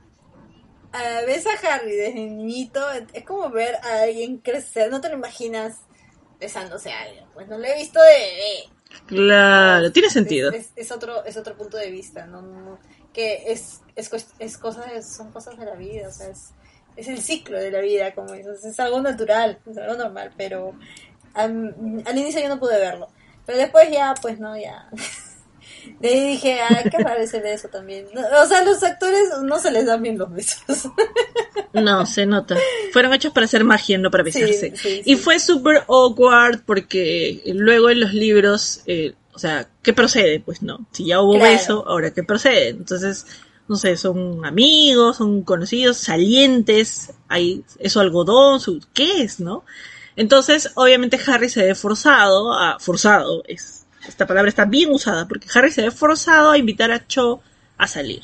a- 0.93 1.21
ves 1.25 1.45
a 1.45 1.73
Harry 1.73 1.91
desde 1.95 2.13
niñito, 2.15 2.81
es 3.13 3.23
como 3.23 3.49
ver 3.49 3.75
a 3.83 4.01
alguien 4.03 4.37
crecer, 4.37 4.89
no 4.89 5.01
te 5.01 5.09
lo 5.09 5.15
imaginas 5.15 5.75
besándose 6.39 6.91
a 6.91 7.01
alguien, 7.01 7.25
pues 7.33 7.47
no 7.47 7.57
lo 7.57 7.65
he 7.65 7.75
visto 7.75 7.99
de 8.01 8.09
bebé. 8.09 8.76
Claro, 9.05 9.91
tiene 9.91 10.09
sentido. 10.09 10.51
Es, 10.51 10.65
es- 10.67 10.71
es 10.75 10.91
otro, 10.91 11.23
es 11.25 11.37
otro 11.37 11.55
punto 11.57 11.77
de 11.77 11.91
vista, 11.91 12.25
¿no? 12.25 12.41
No- 12.41 12.61
no- 12.61 12.79
que 13.13 13.51
es, 13.51 13.81
es, 13.95 14.09
es 14.39 14.57
cosas, 14.57 14.85
son 15.15 15.31
cosas 15.31 15.57
de 15.57 15.65
la 15.65 15.75
vida, 15.75 16.07
o 16.07 16.11
sea, 16.11 16.27
es, 16.29 16.49
es 16.95 17.07
el 17.07 17.21
ciclo 17.21 17.57
de 17.57 17.71
la 17.71 17.79
vida, 17.79 18.13
como 18.13 18.33
dices, 18.33 18.63
es 18.63 18.79
algo 18.79 19.01
natural, 19.01 19.59
es 19.69 19.77
algo 19.77 19.95
normal, 19.95 20.31
pero 20.37 20.73
al 21.33 22.17
inicio 22.17 22.41
yo 22.41 22.49
no 22.49 22.59
pude 22.59 22.77
verlo, 22.77 23.09
pero 23.45 23.57
después 23.57 23.89
ya, 23.91 24.13
pues 24.21 24.39
no, 24.39 24.55
ya. 24.57 24.89
De 25.99 26.09
ahí 26.09 26.27
dije, 26.31 26.59
ay, 26.61 26.89
qué 26.89 26.97
raro 26.97 27.21
ese 27.21 27.39
beso 27.39 27.69
también. 27.69 28.07
No, 28.13 28.21
o 28.41 28.45
sea, 28.45 28.61
los 28.63 28.83
actores 28.83 29.29
no 29.43 29.57
se 29.57 29.71
les 29.71 29.85
dan 29.85 30.01
bien 30.01 30.17
los 30.17 30.31
besos. 30.31 30.65
No, 31.73 32.05
se 32.05 32.25
nota. 32.25 32.55
Fueron 32.91 33.13
hechos 33.13 33.33
para 33.33 33.45
hacer 33.45 33.63
magia, 33.63 33.97
no 33.97 34.09
para 34.11 34.23
Sí, 34.31 34.41
besarse. 34.41 34.73
sí, 34.75 35.01
Y 35.05 35.15
sí. 35.15 35.21
fue 35.21 35.39
súper 35.39 35.83
awkward 35.87 36.61
porque 36.65 37.41
luego 37.53 37.89
en 37.89 37.99
los 37.99 38.13
libros, 38.13 38.81
eh, 38.85 39.13
o 39.33 39.39
sea, 39.39 39.67
¿qué 39.83 39.93
procede? 39.93 40.39
Pues 40.39 40.61
no. 40.61 40.87
Si 40.91 41.05
ya 41.05 41.21
hubo 41.21 41.33
Claro. 41.33 41.51
beso, 41.51 41.83
ahora 41.87 42.11
¿qué 42.11 42.23
procede? 42.23 42.69
Entonces, 42.69 43.25
no 43.67 43.75
sé, 43.75 43.97
son 43.97 44.45
amigos, 44.45 45.17
son 45.17 45.41
conocidos, 45.43 45.97
salientes, 45.97 47.11
hay 47.27 47.63
eso 47.79 47.99
algodón, 47.99 48.59
su, 48.59 48.79
¿qué 48.93 49.23
es, 49.23 49.39
no? 49.39 49.63
Entonces, 50.15 50.71
obviamente 50.75 51.19
Harry 51.27 51.49
se 51.49 51.63
ve 51.63 51.75
forzado, 51.75 52.53
a, 52.53 52.79
forzado, 52.79 53.43
es, 53.47 53.85
esta 54.07 54.25
palabra 54.25 54.49
está 54.49 54.65
bien 54.65 54.91
usada, 54.91 55.27
porque 55.27 55.47
Harry 55.53 55.71
se 55.71 55.83
ve 55.83 55.91
forzado 55.91 56.49
a 56.51 56.57
invitar 56.57 56.91
a 56.91 57.05
Cho 57.05 57.41
a 57.77 57.87
salir. 57.87 58.21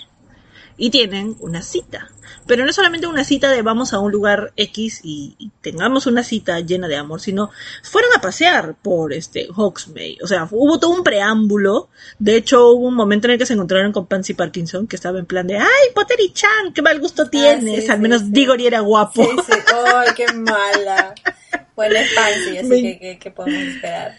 Y 0.77 0.89
tienen 0.89 1.35
una 1.39 1.61
cita. 1.61 2.09
Pero 2.47 2.63
no 2.63 2.69
es 2.69 2.75
solamente 2.75 3.07
una 3.07 3.23
cita 3.23 3.49
de 3.49 3.61
vamos 3.61 3.93
a 3.93 3.99
un 3.99 4.11
lugar 4.11 4.51
X 4.57 5.01
y, 5.03 5.35
y 5.37 5.51
tengamos 5.61 6.07
una 6.07 6.23
cita 6.23 6.59
llena 6.59 6.87
de 6.87 6.97
amor, 6.97 7.21
sino 7.21 7.51
fueron 7.83 8.11
a 8.13 8.21
pasear 8.21 8.75
por 8.81 9.13
este 9.13 9.47
Hogsmeade. 9.55 10.17
O 10.21 10.27
sea, 10.27 10.47
hubo 10.51 10.79
todo 10.79 10.91
un 10.91 11.03
preámbulo. 11.03 11.89
De 12.19 12.35
hecho, 12.35 12.71
hubo 12.71 12.87
un 12.87 12.95
momento 12.95 13.27
en 13.27 13.33
el 13.33 13.37
que 13.39 13.45
se 13.45 13.53
encontraron 13.53 13.91
con 13.93 14.07
Pansy 14.07 14.33
Parkinson, 14.33 14.87
que 14.87 14.95
estaba 14.95 15.19
en 15.19 15.25
plan 15.25 15.47
de, 15.47 15.57
ay, 15.57 15.89
Pottery 15.95 16.33
Chan, 16.33 16.73
qué 16.73 16.81
mal 16.81 16.99
gusto 16.99 17.29
tienes. 17.29 17.85
sí, 17.85 17.91
Al 17.91 17.99
menos 17.99 18.21
sí. 18.21 18.27
Diggory 18.31 18.67
era 18.67 18.79
guapo. 18.81 19.23
Sí, 19.23 19.29
sí, 19.45 19.53
ay, 19.95 20.09
qué 20.15 20.25
mala. 20.33 21.13
Bueno, 21.75 21.95
es 21.95 22.11
Pansy, 22.13 22.57
así 22.57 22.67
Me- 22.67 22.81
que, 22.81 22.99
que, 22.99 23.19
que 23.19 23.31
podemos 23.31 23.61
esperar. 23.75 24.17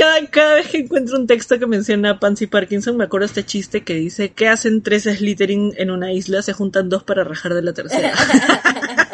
Cada, 0.00 0.26
cada 0.30 0.54
vez 0.54 0.68
que 0.68 0.78
encuentro 0.78 1.18
un 1.18 1.26
texto 1.26 1.58
que 1.58 1.66
menciona 1.66 2.12
a 2.12 2.18
Pansy 2.18 2.46
Parkinson, 2.46 2.96
me 2.96 3.04
acuerdo 3.04 3.26
este 3.26 3.44
chiste 3.44 3.84
que 3.84 3.92
dice, 3.92 4.32
¿qué 4.32 4.48
hacen 4.48 4.82
tres 4.82 5.02
Slytherin 5.02 5.74
en 5.76 5.90
una 5.90 6.10
isla? 6.10 6.40
Se 6.40 6.54
juntan 6.54 6.88
dos 6.88 7.04
para 7.04 7.22
rajar 7.22 7.52
de 7.52 7.60
la 7.60 7.74
tercera. 7.74 8.10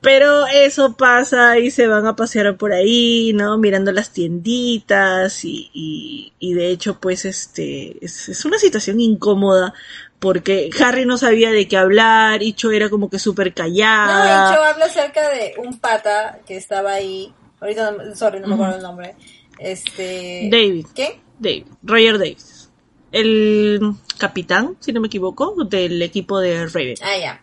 Pero 0.00 0.46
eso 0.46 0.96
pasa 0.96 1.58
y 1.58 1.70
se 1.70 1.86
van 1.86 2.06
a 2.06 2.16
pasear 2.16 2.56
por 2.56 2.72
ahí, 2.72 3.32
¿no? 3.34 3.58
Mirando 3.58 3.92
las 3.92 4.10
tienditas 4.10 5.44
y, 5.44 5.68
y, 5.74 6.32
y 6.38 6.54
de 6.54 6.68
hecho, 6.70 6.98
pues, 7.00 7.26
este, 7.26 8.02
es, 8.02 8.30
es 8.30 8.44
una 8.46 8.58
situación 8.58 9.00
incómoda 9.00 9.74
porque 10.18 10.70
Harry 10.82 11.04
no 11.04 11.18
sabía 11.18 11.50
de 11.50 11.68
qué 11.68 11.76
hablar 11.76 12.42
y 12.42 12.54
Cho 12.54 12.70
era 12.70 12.88
como 12.88 13.10
que 13.10 13.18
súper 13.18 13.48
No, 13.48 13.54
callada. 13.54 14.48
de 14.48 14.54
hecho 14.54 14.62
habla 14.64 14.84
acerca 14.86 15.28
de 15.28 15.54
un 15.58 15.78
pata 15.78 16.38
que 16.46 16.56
estaba 16.56 16.92
ahí. 16.92 17.34
Ahorita, 17.60 17.90
no- 17.90 18.14
sorry, 18.14 18.40
no 18.40 18.48
me 18.48 18.54
acuerdo 18.54 18.76
el 18.76 18.82
nombre. 18.82 19.14
Este. 19.58 20.48
David. 20.50 20.86
¿Qué? 20.94 21.20
David, 21.38 21.66
Roger 21.82 22.18
Davis. 22.18 22.70
El 23.12 23.80
capitán, 24.18 24.76
si 24.80 24.92
no 24.92 25.00
me 25.00 25.06
equivoco, 25.06 25.64
del 25.64 26.00
equipo 26.02 26.38
de 26.40 26.66
Raven. 26.66 26.96
Ah, 27.02 27.16
ya. 27.18 27.40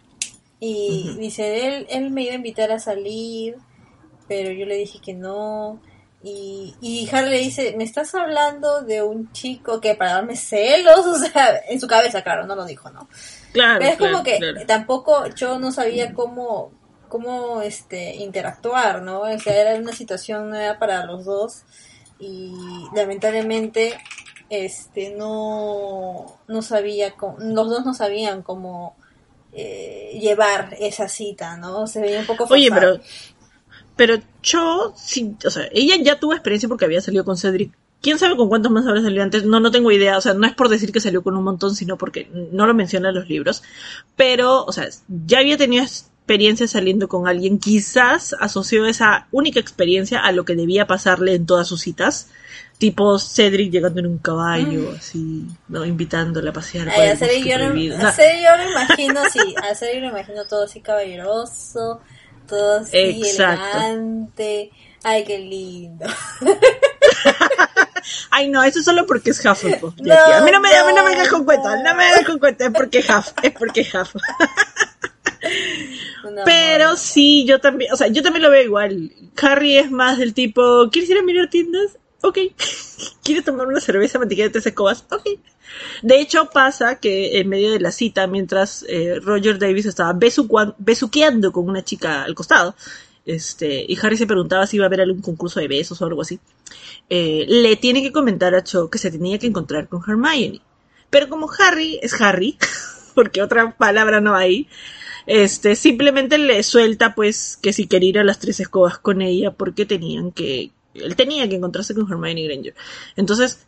Y 0.60 1.16
dice, 1.20 1.68
él, 1.68 1.88
él 1.90 2.12
me 2.12 2.24
iba 2.24 2.34
a 2.34 2.36
invitar 2.36 2.72
a 2.72 2.80
salir, 2.80 3.56
pero 4.28 4.52
yo 4.52 4.66
le 4.66 4.76
dije 4.78 5.00
que 5.04 5.14
no. 5.14 5.82
Y, 6.24 6.74
y 6.82 7.08
Harry 7.12 7.30
le 7.30 7.40
dice, 7.40 7.76
¿me 7.78 7.84
estás 7.84 8.16
hablando 8.16 8.82
de 8.82 9.04
un 9.04 9.32
chico 9.32 9.80
que 9.80 9.96
para 9.96 10.14
darme 10.14 10.36
celos? 10.36 11.00
O 11.06 11.18
sea, 11.20 11.62
en 11.70 11.80
su 11.80 11.88
cabeza, 11.88 12.24
claro, 12.24 12.46
no 12.48 12.56
lo 12.56 12.66
dijo, 12.66 12.90
¿no? 12.92 13.08
Claro, 13.52 13.80
Pero 13.80 13.92
es 13.92 13.98
claro, 13.98 14.14
como 14.14 14.24
que 14.24 14.38
claro. 14.38 14.62
tampoco 14.66 15.28
yo 15.36 15.60
no 15.60 15.72
sabía 15.72 16.14
cómo, 16.14 16.72
cómo 17.08 17.62
este, 17.62 18.16
interactuar, 18.16 19.02
¿no? 19.02 19.22
O 19.22 19.40
sea, 19.40 19.56
era 19.56 19.80
una 19.80 19.94
situación 19.94 20.50
nueva 20.50 20.80
para 20.80 21.06
los 21.06 21.26
dos 21.26 21.64
y 22.20 22.54
lamentablemente 22.96 23.98
este 24.50 25.16
no, 25.16 26.38
no 26.48 26.62
sabía 26.62 27.16
cómo, 27.16 27.38
los 27.40 27.70
dos 27.70 27.86
no 27.86 27.94
sabían 27.94 28.42
cómo 28.42 28.96
eh, 29.54 30.18
llevar 30.22 30.76
esa 30.80 31.08
cita, 31.08 31.58
¿no? 31.58 31.88
Se 31.88 32.02
veía 32.02 32.20
un 32.20 32.26
poco 32.26 32.46
Oye, 32.50 32.70
forzado. 32.70 33.00
pero, 33.96 34.16
pero 34.16 34.24
Cho, 34.42 34.94
sí, 34.96 35.36
o 35.46 35.50
sea, 35.50 35.68
ella 35.72 35.96
ya 36.02 36.20
tuvo 36.20 36.34
experiencia 36.34 36.70
porque 36.70 36.86
había 36.86 37.02
salido 37.02 37.26
con 37.26 37.38
Cedric. 37.38 37.74
¿Quién 38.02 38.20
sabe 38.20 38.36
con 38.36 38.50
cuántos 38.50 38.72
más 38.72 38.86
habrá 38.86 39.02
salido 39.02 39.24
antes? 39.24 39.46
No, 39.46 39.60
no 39.60 39.72
tengo 39.72 39.92
idea. 39.92 40.18
O 40.18 40.22
sea, 40.22 40.34
no 40.36 40.46
es 40.46 40.54
por 40.54 40.70
decir 40.70 40.92
que 40.92 41.00
salió 41.00 41.24
con 41.24 41.36
un 41.36 41.44
montón, 41.44 41.74
sino 41.74 41.98
porque 41.98 42.30
no 42.52 42.68
lo 42.68 42.76
menciona 42.76 43.10
en 43.10 43.16
los 43.16 43.28
libros. 43.28 43.64
Pero, 44.16 44.64
o 44.64 44.72
sea, 44.72 44.88
ya 45.26 45.40
había 45.40 45.58
tenido 45.58 45.86
experiencia 46.26 46.68
saliendo 46.68 47.08
con 47.08 47.28
alguien, 47.28 47.60
quizás 47.60 48.36
asoció 48.40 48.88
esa 48.88 49.28
única 49.32 49.60
experiencia 49.60 50.22
a 50.22 50.32
lo 50.32 50.44
que 50.44 50.56
debía 50.56 50.88
pasarle 50.88 51.36
en 51.36 51.46
todas 51.46 51.68
sus 51.68 51.82
citas. 51.82 52.30
Tipo 52.80 53.20
Cedric 53.20 53.72
llegando 53.72 54.00
en 54.00 54.08
un 54.08 54.18
caballo, 54.18 54.96
así, 54.98 55.46
¿no? 55.68 55.86
Invitándole 55.86 56.50
a 56.50 56.54
pasear. 56.54 56.90
Ay, 56.90 57.10
a 57.10 57.16
Cedric 57.16 57.46
yo, 57.46 57.58
lo- 57.60 57.68
prohibido. 57.68 57.96
O 57.98 58.12
sea, 58.12 58.42
yo 58.42 58.64
lo 58.64 58.72
imagino 58.72 59.20
así, 59.22 59.56
a 59.62 59.76
Cedric 59.76 60.02
lo 60.02 60.10
imagino 60.10 60.46
todo 60.46 60.64
así 60.66 60.82
caballeroso, 60.82 62.02
todo 62.48 62.80
así 62.80 62.98
Exacto. 62.98 63.64
elegante. 63.78 64.72
Ay, 65.04 65.24
qué 65.26 65.38
lindo. 65.38 66.08
Ay, 68.32 68.50
no, 68.50 68.64
eso 68.64 68.80
es 68.80 68.86
solo 68.86 69.06
porque 69.06 69.30
es 69.30 69.46
Hufflepuff. 69.46 69.96
No, 69.98 70.06
Jackie. 70.08 70.34
a 70.34 70.42
mí 70.42 70.52
no 70.52 70.60
me, 70.60 70.76
a 70.76 70.84
mí 70.86 70.90
no 70.94 70.96
me 70.96 71.02
no, 71.02 71.06
vengas 71.12 71.30
con 71.30 71.46
cuentas, 71.46 71.82
no 71.84 71.96
me 71.96 72.04
vengas 72.06 72.26
con 72.26 72.40
cuentas, 72.40 72.68
es 72.68 72.74
porque 72.74 73.00
Huff, 73.00 73.28
es 73.44 73.52
porque 73.52 73.82
Huff. 73.94 74.16
Pero 76.46 76.96
sí, 76.96 77.46
yo 77.46 77.60
también, 77.60 77.94
o 77.94 77.98
sea, 77.98 78.08
yo 78.08 78.24
también 78.24 78.44
lo 78.44 78.50
veo 78.50 78.64
igual. 78.64 79.12
Harry 79.42 79.78
es 79.78 79.92
más 79.92 80.18
del 80.18 80.34
tipo, 80.34 80.90
¿quieres 80.92 81.10
ir 81.10 81.18
a 81.18 81.24
mirar 81.24 81.50
tiendas? 81.50 81.98
Ok. 82.22 82.40
¿Quieres 83.24 83.44
tomar 83.44 83.68
una 83.68 83.80
cerveza 83.80 84.20
mantequilla 84.20 84.48
de 84.48 84.52
tres 84.52 84.66
escobas? 84.66 85.06
Ok. 85.12 85.28
De 86.02 86.20
hecho, 86.20 86.50
pasa 86.52 87.00
que 87.00 87.40
en 87.40 87.50
medio 87.50 87.72
de 87.72 87.80
la 87.80 87.92
cita, 87.92 88.28
mientras 88.28 88.86
eh, 88.88 89.20
Roger 89.22 89.60
Davis 89.60 89.86
estaba 89.86 90.18
besuqueando 90.78 91.52
con 91.52 91.68
una 91.68 91.84
chica 91.84 92.24
al 92.24 92.36
costado, 92.36 92.76
este, 93.26 93.86
y 93.88 93.98
Harry 94.02 94.18
se 94.18 94.28
preguntaba 94.28 94.68
si 94.68 94.78
iba 94.78 94.86
a 94.86 94.88
haber 94.88 95.02
algún 95.02 95.22
concurso 95.22 95.60
de 95.60 95.68
besos 95.68 96.02
o 96.02 96.06
algo 96.06 96.22
así, 96.22 96.40
eh, 97.10 97.46
le 97.48 97.76
tiene 97.76 98.02
que 98.02 98.12
comentar 98.12 98.54
a 98.56 98.64
Cho 98.64 98.90
que 98.90 99.00
se 99.00 99.12
tenía 99.12 99.40
que 99.40 99.48
encontrar 99.48 99.88
con 99.88 100.02
Hermione. 100.08 100.62
Pero 101.10 101.30
como 101.30 101.50
Harry 101.60 102.00
es 102.02 102.20
Harry, 102.22 102.58
porque 103.16 103.42
otra 103.42 103.76
palabra 103.78 104.22
no 104.22 104.36
hay, 104.36 104.68
este, 105.26 105.76
simplemente 105.76 106.38
le 106.38 106.62
suelta 106.62 107.16
pues 107.16 107.58
que 107.62 107.74
si 107.74 107.88
quería 107.88 108.10
ir 108.10 108.20
a 108.20 108.24
las 108.24 108.38
tres 108.40 108.60
escobas 108.60 109.00
con 109.00 109.22
ella 109.24 109.52
porque 109.52 109.86
tenían 109.88 110.32
que, 110.32 110.72
él 110.94 111.16
tenía 111.16 111.50
que 111.50 111.56
encontrarse 111.56 111.96
con 111.96 112.12
Hermione 112.12 112.44
Granger. 112.44 112.76
Entonces, 113.16 113.66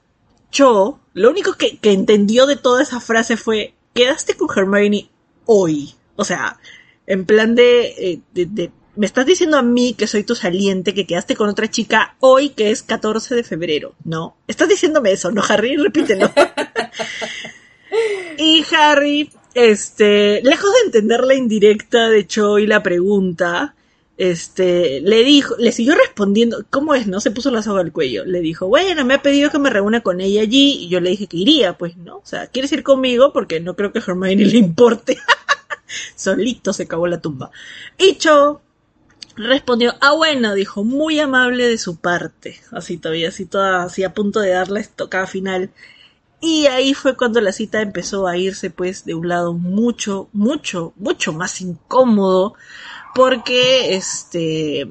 Cho, 0.52 1.00
lo 1.14 1.30
único 1.32 1.54
que, 1.54 1.78
que 1.78 1.92
entendió 1.92 2.46
de 2.46 2.56
toda 2.58 2.84
esa 2.84 3.00
frase 3.00 3.38
fue, 3.38 3.74
quedaste 3.96 4.36
con 4.36 4.50
Hermione 4.56 5.10
hoy. 5.46 5.94
O 6.16 6.24
sea, 6.24 6.60
en 7.08 7.26
plan 7.26 7.56
de, 7.56 7.88
eh, 7.98 8.20
de, 8.34 8.46
de- 8.46 8.72
me 8.96 9.06
estás 9.06 9.26
diciendo 9.28 9.58
a 9.58 9.62
mí 9.62 9.94
que 9.94 10.08
soy 10.08 10.24
tu 10.24 10.34
saliente, 10.36 10.94
que 10.96 11.06
quedaste 11.06 11.36
con 11.36 11.50
otra 11.50 11.70
chica 11.70 12.16
hoy 12.20 12.50
que 12.50 12.72
es 12.72 12.82
14 12.82 13.36
de 13.36 13.44
febrero. 13.44 13.94
No, 14.04 14.38
estás 14.48 14.70
diciéndome 14.70 15.12
eso, 15.12 15.32
¿no, 15.32 15.44
Harry? 15.48 15.76
Repítelo. 15.78 16.32
Y 18.38 18.64
Harry, 18.76 19.32
este, 19.58 20.42
lejos 20.44 20.70
de 20.72 20.86
entender 20.86 21.24
la 21.24 21.34
indirecta 21.34 22.10
de 22.10 22.28
Cho 22.28 22.60
y 22.60 22.68
la 22.68 22.84
pregunta, 22.84 23.74
este, 24.16 25.02
le 25.02 25.24
dijo, 25.24 25.56
le 25.58 25.72
siguió 25.72 25.96
respondiendo, 25.96 26.64
¿cómo 26.70 26.94
es, 26.94 27.08
no? 27.08 27.20
Se 27.20 27.32
puso 27.32 27.50
la 27.50 27.64
soga 27.64 27.82
al 27.82 27.92
cuello. 27.92 28.24
Le 28.24 28.40
dijo, 28.42 28.68
bueno, 28.68 29.04
me 29.04 29.16
ha 29.16 29.22
pedido 29.24 29.50
que 29.50 29.58
me 29.58 29.72
reúna 29.72 30.02
con 30.02 30.22
ella 30.22 30.42
allí, 30.42 30.78
y 30.82 30.90
yo 30.90 31.00
le 31.00 31.10
dije 31.10 31.26
que 31.26 31.38
iría, 31.38 31.76
pues, 31.76 31.98
¿no? 31.98 32.18
O 32.18 32.26
sea, 32.26 32.46
¿quieres 32.48 32.72
ir 32.72 32.84
conmigo? 32.84 33.34
Porque 33.34 33.60
no 33.60 33.76
creo 33.76 33.92
que 33.92 33.98
a 33.98 34.04
Hermione 34.06 34.46
le 34.46 34.58
importe. 34.60 35.18
Solito 36.16 36.72
se 36.72 36.88
cavó 36.88 37.08
la 37.08 37.20
tumba. 37.20 37.50
Y 37.98 38.18
Cho 38.18 38.62
respondió, 39.38 39.96
ah, 40.02 40.14
bueno, 40.14 40.54
dijo, 40.54 40.84
muy 40.84 41.20
amable 41.20 41.68
de 41.68 41.80
su 41.80 41.98
parte. 41.98 42.60
Así 42.72 42.98
todavía, 42.98 43.30
así 43.30 43.46
toda, 43.46 43.84
así 43.84 44.04
a 44.04 44.14
punto 44.14 44.40
de 44.40 44.52
dar 44.52 44.70
la 44.70 44.82
estocada 44.82 45.26
final. 45.26 45.72
Y 46.40 46.68
ahí 46.68 46.94
fue 46.94 47.18
cuando 47.18 47.42
la 47.42 47.52
cita 47.52 47.82
empezó 47.82 48.28
a 48.28 48.38
irse 48.38 48.70
pues 48.70 49.06
de 49.06 49.16
un 49.16 49.28
lado 49.28 49.54
mucho, 49.54 50.30
mucho, 50.34 50.94
mucho 50.98 51.34
más 51.34 51.62
incómodo 51.62 52.54
porque 53.16 53.96
este 53.96 54.88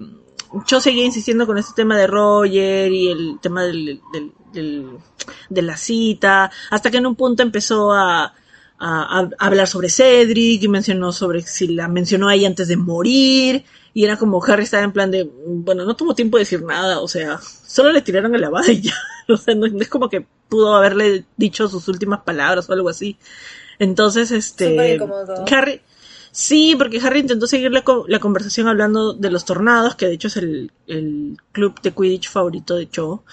yo 0.66 0.80
seguía 0.80 1.04
insistiendo 1.04 1.46
con 1.46 1.58
este 1.58 1.72
tema 1.76 1.96
de 1.96 2.06
Roger 2.06 2.90
y 2.92 3.08
el 3.08 3.38
tema 3.40 3.64
del, 3.64 4.00
de 4.52 5.62
la 5.62 5.76
cita, 5.76 6.50
hasta 6.70 6.90
que 6.90 6.96
en 6.98 7.06
un 7.06 7.14
punto 7.16 7.42
empezó 7.42 7.92
a, 7.92 8.32
a- 8.78 9.28
hablar 9.38 9.66
sobre 9.68 9.90
Cedric 9.90 10.62
y 10.62 10.68
mencionó 10.68 11.12
sobre 11.12 11.42
si 11.42 11.68
la 11.68 11.88
mencionó 11.88 12.28
a 12.28 12.34
ella 12.34 12.48
antes 12.48 12.68
de 12.68 12.76
morir 12.76 13.64
y 13.96 14.04
era 14.04 14.18
como 14.18 14.44
Harry 14.44 14.64
estaba 14.64 14.82
en 14.82 14.92
plan 14.92 15.10
de, 15.10 15.26
bueno, 15.46 15.86
no 15.86 15.96
tuvo 15.96 16.14
tiempo 16.14 16.36
de 16.36 16.42
decir 16.42 16.62
nada, 16.62 17.00
o 17.00 17.08
sea, 17.08 17.40
solo 17.40 17.92
le 17.92 18.02
tiraron 18.02 18.34
el 18.34 18.42
lavado 18.42 18.70
y 18.70 18.82
ya, 18.82 18.92
o 19.30 19.38
sea, 19.38 19.54
no, 19.54 19.66
no 19.68 19.80
es 19.80 19.88
como 19.88 20.10
que 20.10 20.26
pudo 20.50 20.74
haberle 20.76 21.24
dicho 21.38 21.66
sus 21.66 21.88
últimas 21.88 22.20
palabras 22.20 22.68
o 22.68 22.74
algo 22.74 22.90
así. 22.90 23.16
Entonces, 23.78 24.32
este. 24.32 25.00
Harry, 25.50 25.80
sí, 26.30 26.74
porque 26.76 27.00
Harry 27.00 27.20
intentó 27.20 27.46
seguir 27.46 27.72
la, 27.72 27.82
la 28.06 28.18
conversación 28.18 28.68
hablando 28.68 29.14
de 29.14 29.30
los 29.30 29.46
tornados, 29.46 29.94
que 29.94 30.04
de 30.04 30.12
hecho 30.12 30.28
es 30.28 30.36
el, 30.36 30.72
el 30.86 31.38
club 31.52 31.80
de 31.80 31.92
Quidditch 31.92 32.28
favorito 32.28 32.76
de 32.76 32.90
Cho. 32.90 33.24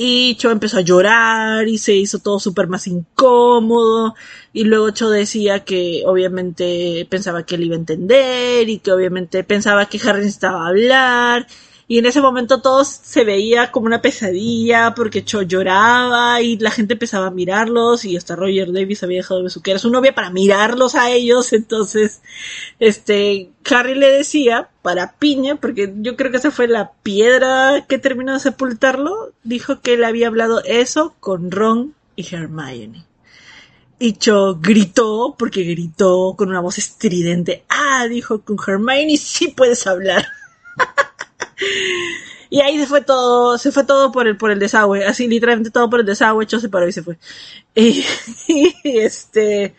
Y 0.00 0.36
Cho 0.36 0.52
empezó 0.52 0.78
a 0.78 0.82
llorar 0.82 1.66
y 1.66 1.76
se 1.76 1.92
hizo 1.92 2.20
todo 2.20 2.38
súper 2.38 2.68
más 2.68 2.86
incómodo. 2.86 4.14
Y 4.52 4.62
luego 4.62 4.90
Cho 4.90 5.10
decía 5.10 5.64
que 5.64 6.04
obviamente 6.06 7.04
pensaba 7.10 7.44
que 7.44 7.56
él 7.56 7.64
iba 7.64 7.74
a 7.74 7.80
entender 7.80 8.68
y 8.68 8.78
que 8.78 8.92
obviamente 8.92 9.42
pensaba 9.42 9.86
que 9.86 9.98
Harry 10.04 10.20
necesitaba 10.20 10.68
hablar. 10.68 11.48
Y 11.90 11.98
en 11.98 12.04
ese 12.04 12.20
momento 12.20 12.60
todo 12.60 12.84
se 12.84 13.24
veía 13.24 13.72
como 13.72 13.86
una 13.86 14.02
pesadilla 14.02 14.92
porque 14.94 15.24
Cho 15.24 15.40
lloraba 15.40 16.42
y 16.42 16.58
la 16.58 16.70
gente 16.70 16.92
empezaba 16.92 17.28
a 17.28 17.30
mirarlos 17.30 18.04
y 18.04 18.14
hasta 18.14 18.36
Roger 18.36 18.70
Davis 18.72 19.02
había 19.02 19.20
dejado 19.20 19.38
de 19.38 19.44
besuquear 19.44 19.76
a 19.76 19.80
su 19.80 19.90
novia 19.90 20.14
para 20.14 20.28
mirarlos 20.28 20.94
a 20.94 21.10
ellos. 21.10 21.54
Entonces, 21.54 22.20
este, 22.78 23.52
Harry 23.70 23.94
le 23.94 24.12
decía 24.12 24.68
para 24.82 25.14
piña, 25.18 25.56
porque 25.56 25.94
yo 25.96 26.14
creo 26.14 26.30
que 26.30 26.36
esa 26.36 26.50
fue 26.50 26.68
la 26.68 26.92
piedra 27.02 27.86
que 27.88 27.96
terminó 27.96 28.34
de 28.34 28.40
sepultarlo, 28.40 29.32
dijo 29.42 29.80
que 29.80 29.94
él 29.94 30.04
había 30.04 30.28
hablado 30.28 30.62
eso 30.64 31.14
con 31.20 31.50
Ron 31.50 31.94
y 32.16 32.34
Hermione. 32.34 33.06
Y 33.98 34.12
Cho 34.12 34.56
gritó, 34.60 35.36
porque 35.38 35.62
gritó 35.64 36.34
con 36.36 36.50
una 36.50 36.60
voz 36.60 36.76
estridente, 36.76 37.64
ah, 37.70 38.06
dijo, 38.08 38.42
con 38.42 38.58
Hermione 38.66 39.16
sí 39.16 39.48
puedes 39.48 39.86
hablar. 39.86 40.26
Y 42.50 42.60
ahí 42.60 42.78
se 42.78 42.86
fue 42.86 43.02
todo, 43.02 43.58
se 43.58 43.72
fue 43.72 43.84
todo 43.84 44.10
por 44.10 44.26
el, 44.26 44.36
por 44.36 44.50
el 44.50 44.58
desagüe, 44.58 45.04
así 45.04 45.28
literalmente 45.28 45.70
todo 45.70 45.90
por 45.90 46.00
el 46.00 46.06
desagüe, 46.06 46.46
Cho 46.46 46.60
se 46.60 46.68
paró 46.68 46.88
y 46.88 46.92
se 46.92 47.02
fue. 47.02 47.18
Y, 47.74 48.04
y, 48.48 48.74
este, 48.98 49.74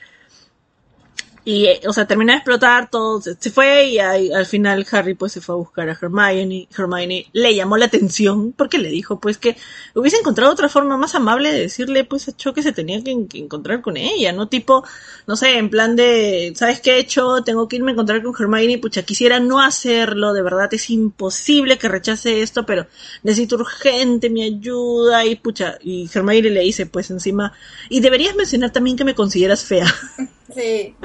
y, 1.46 1.68
o 1.88 1.94
sea, 1.94 2.06
terminó 2.06 2.34
de 2.34 2.38
explotar, 2.38 2.90
todo 2.90 3.22
se, 3.22 3.36
fue 3.50 3.86
y 3.88 4.00
ahí, 4.00 4.32
al 4.32 4.46
final 4.46 4.86
Harry 4.92 5.14
pues 5.14 5.32
se 5.32 5.42
fue 5.42 5.56
a 5.56 5.58
buscar 5.58 5.90
a 5.90 5.98
Hermione. 6.00 6.68
Hermione 6.78 7.28
le 7.32 7.56
llamó 7.56 7.78
la 7.78 7.86
atención 7.86 8.52
porque 8.52 8.78
le 8.78 8.90
dijo 8.90 9.20
pues 9.20 9.38
que 9.38 9.56
hubiese 9.96 10.18
encontrado 10.18 10.52
otra 10.52 10.70
forma 10.70 10.98
más 10.98 11.16
amable 11.16 11.52
de 11.52 11.62
decirle 11.62 12.04
pues 12.04 12.28
a 12.28 12.36
Cho 12.36 12.54
que 12.54 12.62
se 12.62 12.74
tenía 12.74 13.04
que, 13.04 13.28
que 13.28 13.40
encontrar 13.40 13.82
con 13.82 13.98
ella, 13.98 14.32
no 14.34 14.48
tipo, 14.48 14.84
no 15.28 15.36
sé, 15.36 15.58
en 15.58 15.70
plan 15.70 15.96
de, 15.96 16.54
¿sabes 16.56 16.82
qué 16.82 16.96
he 16.96 17.00
hecho? 17.00 17.44
Tengo 17.44 17.68
que 17.68 17.78
irme 17.78 17.92
a 17.92 17.94
encontrar 17.94 18.22
con 18.22 18.36
Hermione, 18.38 18.78
pucha, 18.78 19.04
quisiera 19.04 19.40
no 19.40 19.62
hacerlo, 19.62 20.34
de 20.34 20.42
verdad 20.42 20.74
es 20.74 20.90
imposible 20.90 21.78
que 21.78 21.88
rechace 21.88 22.42
esto, 22.42 22.66
pero 22.66 22.88
necesito 23.24 23.56
urgente 23.56 24.30
mi 24.30 24.44
ayuda 24.44 25.26
y 25.26 25.36
pucha, 25.36 25.78
y 25.82 26.10
Hermione 26.14 26.50
le 26.50 26.62
dice 26.62 26.86
pues 26.86 27.10
encima, 27.12 27.54
y 27.90 28.02
deberías 28.02 28.36
mencionar 28.36 28.72
también 28.72 28.98
que 28.98 29.06
me 29.06 29.16
consideras 29.16 29.64
fea. 29.64 29.88
Sí. 30.54 30.96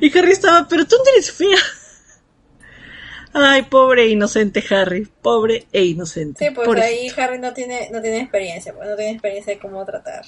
Y 0.00 0.18
Harry 0.18 0.30
estaba, 0.32 0.68
pero 0.68 0.86
tú 0.86 0.96
no 0.96 1.10
eres 1.12 1.32
fea. 1.32 1.58
Ay, 3.32 3.62
pobre 3.62 4.04
e 4.04 4.08
inocente 4.10 4.64
Harry, 4.70 5.08
pobre 5.20 5.66
e 5.72 5.84
inocente. 5.84 6.46
Sí, 6.46 6.54
pues 6.54 6.68
ahí 6.80 7.10
Harry 7.16 7.40
no 7.40 7.52
tiene, 7.52 7.90
no 7.92 8.00
tiene 8.00 8.20
experiencia, 8.20 8.72
pues 8.72 8.88
no 8.88 8.94
tiene 8.94 9.10
experiencia 9.12 9.54
de 9.54 9.58
cómo 9.58 9.84
tratar. 9.84 10.24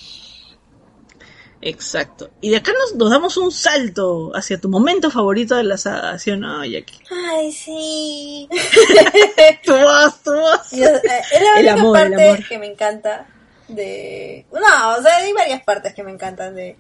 Exacto. 1.63 2.31
Y 2.41 2.51
de 2.51 2.57
acá 2.57 2.73
nos, 2.73 2.97
nos 2.97 3.11
damos 3.11 3.37
un 3.37 3.53
salto 3.53 4.33
hacia 4.35 4.61
tu 4.61 4.69
momento 4.69 5.11
favorito 5.11 5.55
de 5.57 5.63
la 5.65 5.77
saga, 5.77 6.19
¿sí 6.19 6.33
o 6.33 6.37
no, 6.37 6.65
Jackie? 6.65 6.99
Ay, 7.11 7.53
sí. 7.53 8.49
Tu 9.65 9.73
voz, 9.73 10.23
tu 10.23 10.33
voz. 10.33 10.73
Y, 10.73 10.83
eh, 10.83 11.01
es 11.33 11.43
la 11.43 11.59
El 11.61 11.67
única 11.67 11.73
amor, 11.75 11.97
el 11.99 12.11
parte 12.11 12.29
amor. 12.29 12.49
que 12.49 12.59
me 12.59 12.67
encanta 12.67 13.27
de... 13.69 14.47
No, 14.53 14.97
o 14.99 15.03
sea, 15.03 15.17
hay 15.19 15.33
varias 15.33 15.63
partes 15.63 15.95
que 15.95 16.03
me 16.03 16.11
encantan 16.11 16.55
de 16.55 16.77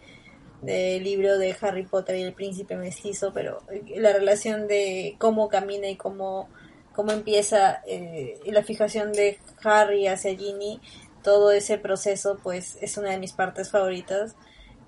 del 0.66 1.04
libro 1.04 1.38
de 1.38 1.56
Harry 1.60 1.84
Potter 1.86 2.16
y 2.16 2.22
el 2.22 2.32
príncipe 2.34 2.76
mestizo, 2.76 3.32
pero 3.32 3.62
la 3.96 4.12
relación 4.12 4.66
de 4.68 5.14
cómo 5.18 5.48
camina 5.48 5.88
y 5.88 5.96
cómo, 5.96 6.48
cómo 6.94 7.12
empieza 7.12 7.80
eh, 7.86 8.38
la 8.46 8.62
fijación 8.62 9.12
de 9.12 9.38
Harry 9.62 10.06
hacia 10.06 10.36
Ginny, 10.36 10.80
todo 11.22 11.50
ese 11.52 11.78
proceso, 11.78 12.38
pues 12.42 12.76
es 12.80 12.96
una 12.96 13.10
de 13.10 13.18
mis 13.18 13.32
partes 13.32 13.70
favoritas. 13.70 14.34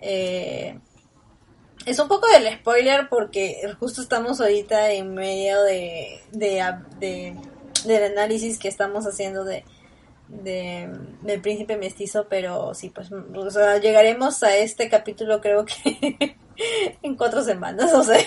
Eh, 0.01 0.79
es 1.87 1.99
un 1.99 2.09
poco 2.09 2.27
del 2.29 2.53
spoiler 2.59 3.09
porque 3.09 3.61
justo 3.81 4.03
estamos 4.03 4.41
ahorita 4.41 4.93
en 4.93 5.15
medio 5.15 5.63
de- 5.63 6.21
del 7.85 8.03
análisis 8.05 8.59
que 8.59 8.69
estamos 8.69 9.07
haciendo 9.07 9.45
de, 9.45 9.65
de 10.29 10.89
del 11.23 11.41
príncipe 11.41 11.77
mestizo, 11.77 12.27
pero 12.29 12.75
sí, 12.75 12.91
pues 12.91 13.11
o 13.13 13.51
sea, 13.51 13.79
llegaremos 13.79 14.43
a 14.43 14.57
este 14.57 14.89
capítulo 14.89 15.41
creo 15.41 15.65
que 15.65 16.37
en 17.03 17.17
cuatro 17.17 17.43
semanas, 17.43 17.93
o 17.95 18.03
sea, 18.03 18.19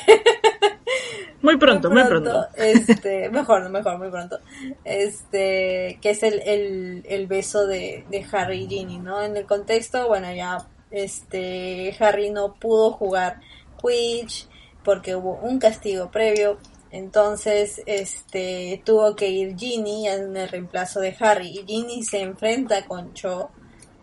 Muy 1.42 1.58
pronto, 1.58 1.90
muy 1.90 2.04
pronto. 2.04 2.48
Este, 2.56 3.30
mejor, 3.30 3.68
mejor, 3.70 3.98
muy 3.98 4.10
pronto. 4.10 4.40
Este, 4.84 5.98
que 6.02 6.12
es 6.12 6.24
el, 6.24 6.40
el, 6.42 7.04
el 7.08 7.28
beso 7.28 7.66
de, 7.66 8.06
de 8.10 8.26
Harry 8.32 8.64
y 8.64 8.68
Ginny, 8.68 9.00
¿no? 9.00 9.22
En 9.22 9.36
el 9.36 9.46
contexto, 9.46 10.08
bueno, 10.08 10.32
ya 10.34 10.68
este 10.92 11.96
Harry 12.00 12.30
no 12.30 12.54
pudo 12.56 12.92
jugar 12.92 13.40
Quidditch 13.82 14.48
porque 14.84 15.16
hubo 15.16 15.40
un 15.42 15.60
castigo 15.60 16.12
previo. 16.12 16.58
Entonces, 16.92 17.82
este, 17.86 18.82
tuvo 18.86 19.16
que 19.16 19.30
ir 19.30 19.58
Ginny 19.58 20.08
en 20.08 20.36
el 20.36 20.50
reemplazo 20.50 21.00
de 21.00 21.16
Harry. 21.20 21.48
Y 21.48 21.66
Ginny 21.66 22.04
se 22.04 22.22
enfrenta 22.22 22.86
con 22.86 23.14
Cho, 23.14 23.50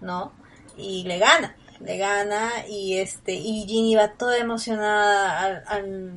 ¿no? 0.00 0.32
Y 0.76 1.04
le 1.04 1.18
gana, 1.18 1.56
le 1.80 1.98
gana 1.98 2.50
y 2.68 2.98
este, 2.98 3.32
y 3.34 3.66
Ginny 3.66 3.94
va 3.94 4.12
toda 4.12 4.38
emocionada 4.38 5.40
al, 5.40 5.64
al, 5.66 6.14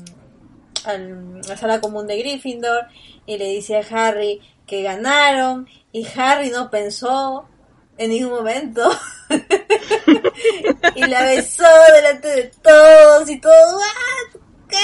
al, 0.85 1.41
la 1.41 1.57
sala 1.57 1.81
común 1.81 2.07
de 2.07 2.17
Gryffindor 2.19 2.87
y 3.25 3.37
le 3.37 3.45
dice 3.45 3.77
a 3.77 3.85
Harry 3.89 4.39
que 4.65 4.83
ganaron 4.83 5.67
y 5.91 6.07
Harry 6.15 6.49
no 6.49 6.69
pensó 6.69 7.47
en 7.97 8.11
ningún 8.11 8.31
momento 8.31 8.89
y 10.95 11.05
la 11.05 11.25
besó 11.25 11.67
delante 11.95 12.27
de 12.27 12.51
todos 12.61 13.29
y 13.29 13.39
todo. 13.39 13.79
¿Qué? 14.71 14.77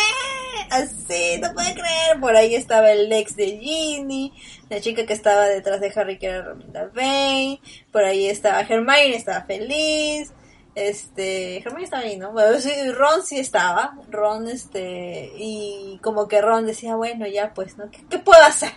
Así, 0.70 1.40
no 1.42 1.54
puede 1.54 1.74
creer. 1.74 2.20
Por 2.20 2.36
ahí 2.36 2.56
estaba 2.56 2.92
el 2.92 3.12
ex 3.12 3.36
de 3.36 3.58
Ginny, 3.58 4.34
la 4.70 4.82
chica 4.82 5.06
que 5.06 5.14
estaba 5.14 5.46
detrás 5.46 5.80
de 5.80 5.92
Harry, 5.96 6.20
que 6.20 6.28
era 6.28 6.42
Romina 6.44 6.92
Vane. 6.94 7.60
Por 7.92 8.04
ahí 8.04 8.28
estaba 8.28 8.62
Hermione, 8.62 9.16
estaba 9.16 9.46
feliz. 9.46 10.32
Este, 10.78 11.58
Hermione 11.58 11.86
estaba 11.86 12.04
ahí, 12.04 12.18
¿no? 12.18 12.34
Bueno, 12.34 12.60
sí, 12.60 12.72
Ron 12.92 13.24
sí 13.24 13.40
estaba. 13.40 13.98
Ron, 14.12 14.48
este, 14.48 15.32
y 15.36 16.00
como 16.04 16.28
que 16.28 16.40
Ron 16.40 16.68
decía, 16.68 16.96
bueno, 16.96 17.26
ya 17.26 17.52
pues, 17.56 17.80
¿no? 17.80 17.90
¿Qué, 17.90 18.06
qué 18.08 18.20
puedo 18.20 18.44
hacer? 18.44 18.72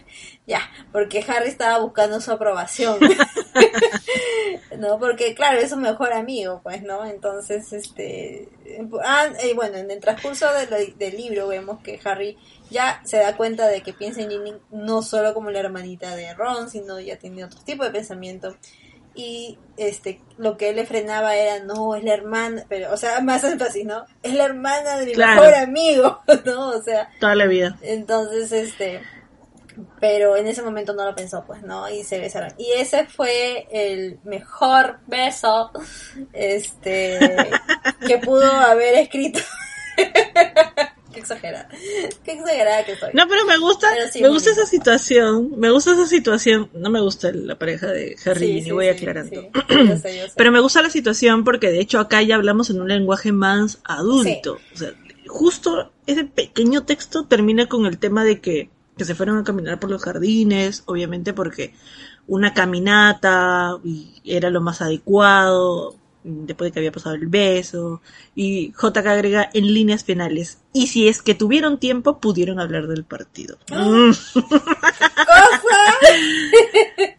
Ya, 0.46 0.62
porque 0.92 1.22
Harry 1.28 1.48
estaba 1.48 1.78
buscando 1.78 2.18
su 2.22 2.32
aprobación. 2.32 2.98
¿No? 4.78 4.98
Porque, 4.98 5.34
claro, 5.34 5.58
es 5.58 5.68
su 5.68 5.76
mejor 5.76 6.14
amigo, 6.14 6.60
pues, 6.62 6.82
¿no? 6.82 7.04
Entonces, 7.04 7.70
este, 7.74 8.48
ah, 9.04 9.28
bueno, 9.54 9.76
en 9.76 9.90
el 9.90 10.00
transcurso 10.00 10.46
del, 10.54 10.96
del 10.96 11.16
libro 11.18 11.48
vemos 11.48 11.82
que 11.82 12.00
Harry 12.02 12.38
ya 12.70 13.02
se 13.04 13.18
da 13.18 13.36
cuenta 13.36 13.68
de 13.68 13.82
que 13.82 13.92
piensa 13.92 14.22
en 14.22 14.30
Ginny 14.30 14.54
no 14.70 15.02
solo 15.02 15.34
como 15.34 15.50
la 15.50 15.60
hermanita 15.60 16.16
de 16.16 16.32
Ron, 16.32 16.70
sino 16.70 16.98
ya 16.98 17.18
tiene 17.18 17.44
otro 17.44 17.60
tipo 17.60 17.84
de 17.84 17.90
pensamiento 17.90 18.56
y 19.14 19.58
este 19.76 20.20
lo 20.38 20.56
que 20.56 20.68
él 20.70 20.76
le 20.76 20.86
frenaba 20.86 21.34
era 21.36 21.64
no 21.64 21.94
es 21.96 22.04
la 22.04 22.14
hermana 22.14 22.64
pero 22.68 22.92
o 22.92 22.96
sea 22.96 23.20
más 23.20 23.42
énfasis 23.44 23.84
no 23.84 24.04
es 24.22 24.34
la 24.34 24.44
hermana 24.44 24.98
de 24.98 25.06
mi 25.06 25.12
Claro. 25.12 25.40
mejor 25.42 25.54
amigo 25.54 26.20
no 26.44 26.68
o 26.70 26.82
sea 26.82 27.08
Toda 27.20 27.34
la 27.34 27.46
vida. 27.46 27.76
entonces 27.82 28.52
este 28.52 29.00
pero 29.98 30.36
en 30.36 30.46
ese 30.46 30.62
momento 30.62 30.92
no 30.92 31.04
lo 31.04 31.14
pensó 31.14 31.44
pues 31.46 31.62
no 31.62 31.88
y 31.88 32.04
se 32.04 32.18
besaron. 32.18 32.52
Y 32.58 32.70
ese 32.72 33.06
fue 33.06 33.66
el 33.70 34.18
mejor 34.24 34.98
beso 35.06 35.70
este 36.34 37.18
que 38.06 38.18
pudo 38.18 38.50
haber 38.52 38.94
escrito 38.96 39.40
qué 41.20 41.34
exagerada 41.34 41.68
qué 42.24 42.32
exagerada 42.32 42.84
que 42.84 42.96
soy 42.96 43.10
No, 43.12 43.28
pero 43.28 43.44
me 43.44 43.58
gusta, 43.58 43.88
Pero 43.94 44.10
sí, 44.10 44.22
me 44.22 44.28
gusta 44.28 44.50
esa 44.50 44.66
situación, 44.66 45.52
me 45.58 45.70
gusta 45.70 45.92
esa 45.92 46.06
situación, 46.06 46.70
no 46.74 46.90
me 46.90 47.00
gusta 47.00 47.30
la 47.32 47.58
pareja 47.58 47.88
de 47.88 48.16
Harry 48.24 48.44
y 48.44 48.48
Sí, 48.48 48.52
Ginny, 48.54 48.64
sí, 48.64 48.70
voy 48.72 48.88
aclarando. 48.88 49.40
sí. 49.40 49.48
Yo 49.68 49.96
sé, 49.96 50.18
yo 50.18 50.26
sé. 50.26 50.32
Pero 50.36 50.52
me 50.52 50.60
gusta 50.60 50.82
la 50.82 50.90
situación 50.90 51.44
porque 51.44 51.70
de 51.70 51.80
hecho 51.80 51.98
acá 51.98 52.22
ya 52.22 52.36
hablamos 52.36 52.70
en 52.70 52.80
un 52.80 52.88
lenguaje 52.88 53.32
más 53.32 53.80
adulto. 53.84 54.58
O 54.74 54.76
sea, 54.76 54.94
justo 55.26 55.92
ese 56.06 56.24
pequeño 56.24 56.84
texto 56.84 57.24
termina 57.26 57.66
con 57.66 57.86
el 57.86 57.98
tema 57.98 58.24
de 58.24 58.40
que, 58.40 58.70
que 58.96 59.04
se 59.04 59.14
fueron 59.14 59.38
a 59.38 59.44
caminar 59.44 59.78
por 59.78 59.90
los 59.90 60.02
jardines, 60.02 60.82
obviamente 60.86 61.32
porque 61.32 61.74
una 62.26 62.54
caminata 62.54 63.76
y 63.84 64.20
era 64.24 64.50
lo 64.50 64.60
más 64.60 64.80
adecuado 64.82 65.96
después 66.22 66.68
de 66.68 66.72
que 66.72 66.78
había 66.80 66.92
pasado 66.92 67.14
el 67.14 67.26
beso 67.28 68.02
y 68.34 68.72
JK 68.72 69.06
agrega 69.06 69.50
en 69.54 69.72
líneas 69.72 70.04
finales 70.04 70.58
y 70.72 70.88
si 70.88 71.08
es 71.08 71.22
que 71.22 71.34
tuvieron 71.34 71.78
tiempo 71.78 72.18
pudieron 72.20 72.60
hablar 72.60 72.86
del 72.86 73.04
partido 73.04 73.56
Mm. 73.70 74.12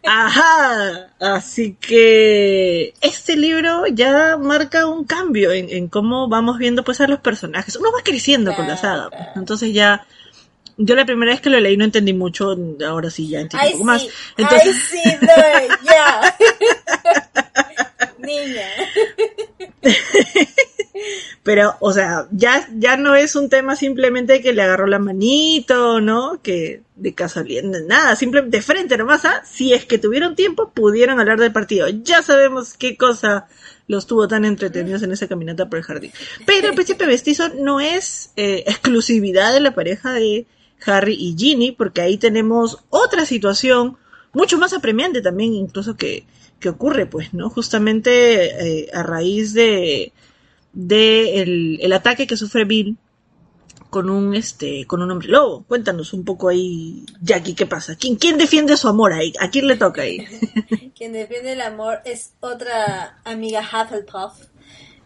Ajá, 0.04 1.08
así 1.20 1.76
que 1.80 2.94
este 3.00 3.36
libro 3.36 3.86
ya 3.86 4.36
marca 4.36 4.86
un 4.86 5.04
cambio 5.04 5.52
en, 5.52 5.70
en 5.70 5.88
cómo 5.88 6.28
vamos 6.28 6.58
viendo 6.58 6.82
pues 6.84 7.00
a 7.00 7.06
los 7.06 7.20
personajes. 7.20 7.76
Uno 7.76 7.90
va 7.92 8.02
creciendo 8.02 8.54
con 8.54 8.66
la 8.66 8.76
saga. 8.76 9.10
pues. 9.10 9.22
Entonces 9.36 9.72
ya, 9.72 10.06
yo 10.76 10.94
la 10.94 11.04
primera 11.04 11.32
vez 11.32 11.40
que 11.40 11.50
lo 11.50 11.60
leí 11.60 11.76
no 11.76 11.84
entendí 11.84 12.12
mucho, 12.12 12.56
ahora 12.86 13.10
sí 13.10 13.28
ya 13.28 13.40
entiendo 13.40 13.66
un 13.66 13.72
poco 13.72 13.84
más. 13.84 14.06
Entonces, 14.36 14.76
no. 15.22 15.32
Niña. 18.22 18.68
pero, 21.42 21.74
o 21.80 21.92
sea, 21.92 22.28
ya, 22.30 22.68
ya 22.76 22.96
no 22.96 23.14
es 23.14 23.34
un 23.34 23.48
tema 23.48 23.76
simplemente 23.76 24.40
que 24.40 24.52
le 24.52 24.62
agarró 24.62 24.86
la 24.86 24.98
manito, 24.98 26.00
¿no? 26.00 26.40
Que 26.42 26.82
de 26.96 27.14
casualidad, 27.14 27.62
nada, 27.86 28.14
simplemente 28.16 28.58
de 28.58 28.62
frente 28.62 28.96
nomás, 28.96 29.24
¿ah? 29.24 29.42
Si 29.44 29.72
es 29.72 29.84
que 29.84 29.98
tuvieron 29.98 30.36
tiempo, 30.36 30.70
pudieron 30.70 31.18
hablar 31.18 31.40
del 31.40 31.52
partido. 31.52 31.88
Ya 31.88 32.22
sabemos 32.22 32.74
qué 32.74 32.96
cosa 32.96 33.48
los 33.88 34.06
tuvo 34.06 34.28
tan 34.28 34.44
entretenidos 34.44 35.02
en 35.02 35.12
esa 35.12 35.28
caminata 35.28 35.68
por 35.68 35.78
el 35.78 35.84
jardín. 35.84 36.12
Pero 36.46 36.68
el 36.68 36.74
príncipe 36.74 37.06
mestizo 37.06 37.48
no 37.50 37.80
es 37.80 38.32
eh, 38.36 38.64
exclusividad 38.66 39.52
de 39.52 39.60
la 39.60 39.74
pareja 39.74 40.12
de 40.12 40.46
Harry 40.86 41.16
y 41.18 41.36
Ginny, 41.36 41.72
porque 41.72 42.00
ahí 42.00 42.18
tenemos 42.18 42.84
otra 42.90 43.26
situación 43.26 43.98
mucho 44.32 44.58
más 44.58 44.72
apremiante 44.72 45.20
también, 45.20 45.52
incluso 45.54 45.96
que, 45.96 46.24
que 46.58 46.68
ocurre, 46.68 47.06
pues, 47.06 47.34
¿no? 47.34 47.50
Justamente 47.50 48.82
eh, 48.82 48.90
a 48.92 49.02
raíz 49.02 49.52
de, 49.52 50.12
de 50.72 51.42
el, 51.42 51.78
el 51.80 51.92
ataque 51.92 52.26
que 52.26 52.36
sufre 52.36 52.64
Bill 52.64 52.96
con 53.92 54.08
un 54.08 54.34
este 54.34 54.86
con 54.86 55.02
un 55.02 55.10
hombre 55.10 55.28
lobo. 55.28 55.64
Cuéntanos 55.68 56.14
un 56.14 56.24
poco 56.24 56.48
ahí, 56.48 57.04
Jackie, 57.20 57.54
¿qué 57.54 57.66
pasa? 57.66 57.94
¿Quién, 57.94 58.16
quién 58.16 58.38
defiende 58.38 58.78
su 58.78 58.88
amor 58.88 59.12
ahí? 59.12 59.34
¿A 59.38 59.50
quién 59.50 59.66
le 59.66 59.76
toca 59.76 60.00
ahí? 60.00 60.18
Quien 60.96 61.12
defiende 61.12 61.52
el 61.52 61.60
amor 61.60 62.00
es 62.06 62.32
otra 62.40 63.20
amiga 63.24 63.60
Hufflepuff, 63.60 64.46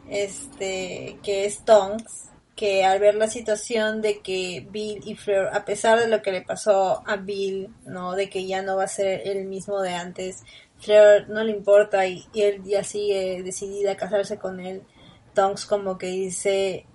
este, 0.09 1.19
que 1.25 1.47
es 1.47 1.65
Tonks, 1.65 2.31
que 2.57 2.85
al 2.85 2.99
ver 2.99 3.14
la 3.14 3.29
situación 3.29 4.01
de 4.01 4.21
que 4.21 4.66
Bill 4.71 5.03
y 5.05 5.14
Fleur, 5.14 5.51
a 5.53 5.66
pesar 5.66 6.01
de 6.01 6.09
lo 6.09 6.23
que 6.23 6.33
le 6.33 6.42
pasó 6.42 7.03
a 7.07 7.16
Bill, 7.16 7.69
no, 7.85 8.14
de 8.14 8.31
que 8.31 8.47
ya 8.47 8.62
no 8.62 8.77
va 8.77 8.85
a 8.85 8.88
ser 8.88 9.29
el 9.29 9.45
mismo 9.45 9.83
de 9.83 9.95
antes, 9.95 10.42
Fleur 10.79 11.29
no 11.29 11.45
le 11.45 11.53
importa 11.53 12.07
y, 12.07 12.25
y 12.33 12.42
él 12.42 12.62
ya 12.64 12.83
sigue 12.83 13.42
decidida 13.42 13.92
a 13.92 13.97
casarse 13.97 14.38
con 14.38 14.61
él. 14.61 14.83
Tonks 15.35 15.66
como 15.66 15.99
que 15.99 16.07
dice, 16.07 16.87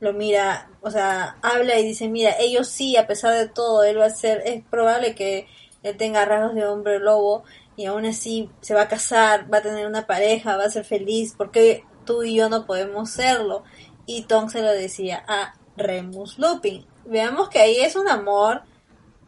lo 0.00 0.14
mira, 0.14 0.70
o 0.80 0.90
sea, 0.90 1.36
habla 1.42 1.78
y 1.78 1.84
dice, 1.84 2.08
mira, 2.08 2.34
ellos 2.40 2.68
sí, 2.68 2.96
a 2.96 3.06
pesar 3.06 3.34
de 3.34 3.48
todo, 3.48 3.84
él 3.84 3.98
va 3.98 4.06
a 4.06 4.10
ser, 4.10 4.42
es 4.46 4.64
probable 4.64 5.14
que 5.14 5.46
él 5.82 5.96
tenga 5.98 6.24
rasgos 6.24 6.54
de 6.54 6.66
hombre 6.66 6.98
lobo 6.98 7.44
y 7.76 7.84
aún 7.84 8.06
así 8.06 8.50
se 8.62 8.74
va 8.74 8.82
a 8.82 8.88
casar, 8.88 9.52
va 9.52 9.58
a 9.58 9.62
tener 9.62 9.86
una 9.86 10.06
pareja, 10.06 10.56
va 10.56 10.64
a 10.64 10.70
ser 10.70 10.84
feliz, 10.84 11.34
porque 11.36 11.84
tú 12.04 12.22
y 12.22 12.34
yo 12.34 12.48
no 12.48 12.66
podemos 12.66 13.10
serlo. 13.10 13.64
Y 14.06 14.22
Tom 14.22 14.48
se 14.48 14.62
lo 14.62 14.70
decía 14.70 15.24
a 15.26 15.54
Remus 15.76 16.38
Lupin. 16.38 16.84
Veamos 17.06 17.48
que 17.48 17.58
ahí 17.58 17.76
es 17.80 17.96
un 17.96 18.08
amor 18.08 18.62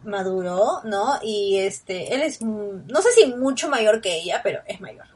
maduro, 0.04 0.80
¿no? 0.85 1.18
Y 1.22 1.58
este, 1.58 2.14
él 2.14 2.22
es, 2.22 2.42
mm, 2.42 2.87
no 2.88 3.02
sé 3.02 3.11
si 3.12 3.26
mucho 3.26 3.68
mayor 3.68 4.00
que 4.00 4.18
ella, 4.18 4.40
pero 4.42 4.61
es 4.66 4.80
mayor. 4.80 5.06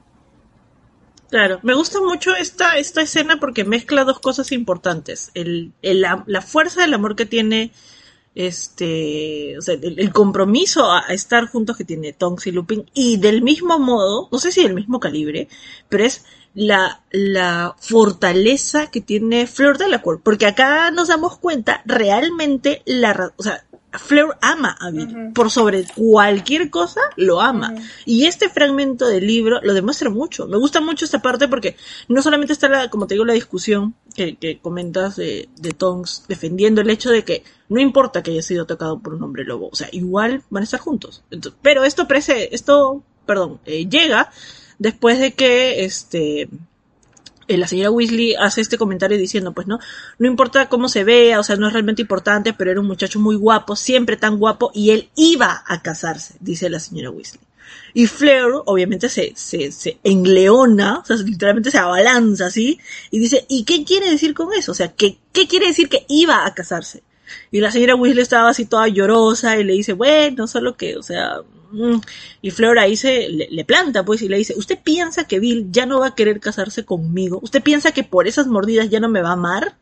Claro, 1.29 1.59
me 1.63 1.75
gusta 1.75 2.01
mucho 2.01 2.35
esta, 2.37 2.79
esta 2.79 3.03
escena 3.03 3.39
porque 3.41 3.65
mezcla 3.65 4.05
dos 4.05 4.21
cosas 4.21 4.53
importantes. 4.53 5.33
El, 5.35 5.73
la, 5.83 6.25
fuerza 6.41 6.83
del 6.83 6.95
amor 6.95 7.17
que 7.17 7.27
tiene, 7.27 7.73
este, 8.37 9.59
o 9.59 9.61
sea, 9.61 9.75
el, 9.75 9.99
el 9.99 10.13
compromiso 10.13 10.91
a, 10.91 11.05
a 11.09 11.13
estar 11.13 11.47
juntos 11.49 11.77
que 11.77 11.85
tiene 11.85 12.13
Tonks 12.13 12.47
y 12.47 12.53
Lupin, 12.53 12.89
y 12.95 13.17
del 13.17 13.43
mismo 13.43 13.79
modo, 13.81 14.29
no 14.31 14.39
sé 14.39 14.53
si 14.53 14.63
del 14.63 14.75
mismo 14.75 15.01
calibre, 15.01 15.49
pero 15.89 16.05
es 16.05 16.25
la, 16.57 17.03
la 17.11 17.77
fortaleza 17.79 18.91
que 18.91 19.03
tiene 19.03 19.47
Fleur 19.47 19.77
Delacour, 19.77 20.23
porque 20.23 20.47
acá 20.47 20.91
nos 20.91 21.09
damos 21.09 21.37
cuenta 21.37 21.83
realmente 21.85 22.83
la, 22.87 23.33
o 23.37 23.43
sea, 23.43 23.63
Fleur 23.93 24.37
ama 24.41 24.77
a 24.81 24.91
Bill, 24.91 25.33
por 25.35 25.51
sobre 25.51 25.85
cualquier 25.85 26.71
cosa 26.71 27.01
lo 27.17 27.41
ama. 27.41 27.75
Y 28.05 28.27
este 28.27 28.49
fragmento 28.49 29.07
del 29.07 29.27
libro 29.27 29.61
lo 29.63 29.75
demuestra 29.75 30.11
mucho. 30.11 30.47
Me 30.47 30.59
gusta 30.59 30.81
mucho 30.81 31.05
esta 31.05 31.23
parte 31.23 31.49
porque 31.49 31.77
no 32.09 32.21
solamente 32.23 32.53
está 32.53 32.69
la, 32.69 32.91
como 32.91 33.07
te 33.07 33.15
digo, 33.15 33.25
la 33.25 33.33
discusión 33.33 33.95
que, 34.15 34.37
que 34.37 34.59
comentas 34.59 35.17
de, 35.17 35.49
de 35.57 35.71
Tonks 35.73 36.25
defendiendo 36.29 36.81
el 36.81 36.91
hecho 36.91 37.11
de 37.11 37.25
que 37.25 37.45
no 37.69 37.81
importa 37.81 38.23
que 38.23 38.33
haya 38.33 38.43
sido 38.43 38.67
tocado 38.67 38.99
por 38.99 39.15
un 39.15 39.23
hombre 39.23 39.45
lobo, 39.45 39.69
o 39.73 39.77
sea, 39.77 39.89
igual 39.93 40.43
van 40.51 40.63
a 40.63 40.65
estar 40.65 40.81
juntos. 40.81 41.23
Entonces, 41.31 41.59
pero 41.63 41.85
esto 41.85 42.07
parece, 42.07 42.55
esto, 42.55 43.03
perdón, 43.25 43.61
eh, 43.65 43.89
llega 43.89 44.31
después 44.79 45.19
de 45.19 45.35
que 45.35 45.85
este 45.85 46.49
eh, 47.49 47.57
la 47.59 47.69
señora 47.69 47.91
Weasley 47.91 48.35
hace 48.35 48.61
este 48.61 48.79
comentario 48.79 49.17
diciendo, 49.19 49.53
pues 49.53 49.67
no, 49.67 49.79
no 50.19 50.27
importa 50.27 50.69
cómo 50.69 50.89
se 50.89 51.05
vea, 51.05 51.39
o 51.39 51.43
sea, 51.43 51.57
no 51.57 51.69
es 51.69 51.73
realmente 51.73 52.03
importante, 52.03 52.53
pero 52.53 52.71
era 52.71 52.81
un 52.81 52.87
muchacho 52.87 53.21
muy 53.21 53.37
guapo, 53.37 53.77
siempre 53.77 54.17
tan 54.17 54.39
guapo, 54.39 54.71
y 54.75 54.91
él 54.91 55.11
iba 55.15 55.63
a 55.67 55.83
casarse, 55.83 56.35
dice 56.41 56.69
la 56.69 56.81
señora 56.81 57.11
Weasley. 57.11 57.41
Y 57.95 58.07
Fleur, 58.07 58.63
obviamente, 58.67 59.09
se, 59.09 59.33
se, 59.37 59.73
se 59.73 59.99
enleona, 60.05 60.99
o 60.99 61.05
sea, 61.05 61.17
literalmente 61.17 61.71
se 61.71 61.79
abalanza 61.79 62.47
así, 62.47 62.81
y 63.11 63.19
dice, 63.19 63.45
¿y 63.49 63.65
qué 63.65 63.85
quiere 63.85 64.11
decir 64.11 64.35
con 64.35 64.53
eso? 64.53 64.73
O 64.73 64.75
sea, 64.75 64.93
¿qué, 64.93 65.19
qué 65.33 65.47
quiere 65.47 65.67
decir 65.67 65.89
que 65.89 66.05
iba 66.09 66.47
a 66.47 66.55
casarse? 66.55 67.03
Y 67.51 67.61
la 67.61 67.71
señora 67.71 67.97
Weasley 67.97 68.23
estaba 68.23 68.51
así 68.51 68.67
toda 68.67 68.89
llorosa 68.89 69.59
y 69.59 69.65
le 69.65 69.73
dice, 69.73 69.93
bueno, 69.93 70.47
solo 70.47 70.77
que, 70.77 70.97
o 70.97 71.03
sea, 71.03 71.41
mm". 71.77 72.01
y 72.43 72.51
Fleur 72.51 72.79
ahí 72.79 72.97
se 72.97 73.29
le, 73.29 73.49
le, 73.51 73.65
planta 73.65 74.05
pues 74.05 74.23
y 74.23 74.29
le 74.29 74.39
dice, 74.39 74.55
¿usted 74.57 74.79
piensa 74.83 75.27
que 75.27 75.39
Bill 75.39 75.69
ya 75.71 75.87
no 75.87 76.01
va 76.01 76.09
a 76.09 76.15
querer 76.15 76.41
casarse 76.41 76.85
conmigo? 76.85 77.39
¿Usted 77.43 77.63
piensa 77.63 77.93
que 77.93 78.05
por 78.05 78.27
esas 78.27 78.47
mordidas 78.47 78.91
ya 78.91 79.01
no 79.01 79.09
me 79.09 79.23
va 79.23 79.31
a 79.31 79.35
amar? 79.35 79.77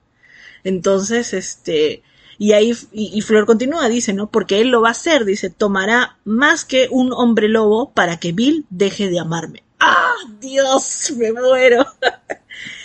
Entonces, 0.65 1.33
este, 1.35 2.03
y 2.39 2.53
ahí, 2.53 2.73
y, 2.93 3.11
y 3.15 3.21
Fleur 3.21 3.47
continúa, 3.47 3.89
dice, 3.89 4.13
¿no? 4.13 4.31
Porque 4.31 4.61
él 4.61 4.69
lo 4.69 4.81
va 4.81 4.89
a 4.89 4.93
hacer, 4.93 5.25
dice, 5.25 5.51
tomará 5.51 6.19
más 6.25 6.65
que 6.65 6.89
un 6.91 7.13
hombre 7.13 7.49
lobo 7.49 7.93
para 7.93 8.19
que 8.19 8.33
Bill 8.33 8.67
deje 8.71 9.09
de 9.09 9.19
amarme. 9.19 9.63
¡Ah! 9.81 10.15
Dios, 10.41 11.13
me 11.17 11.33
muero. 11.33 11.87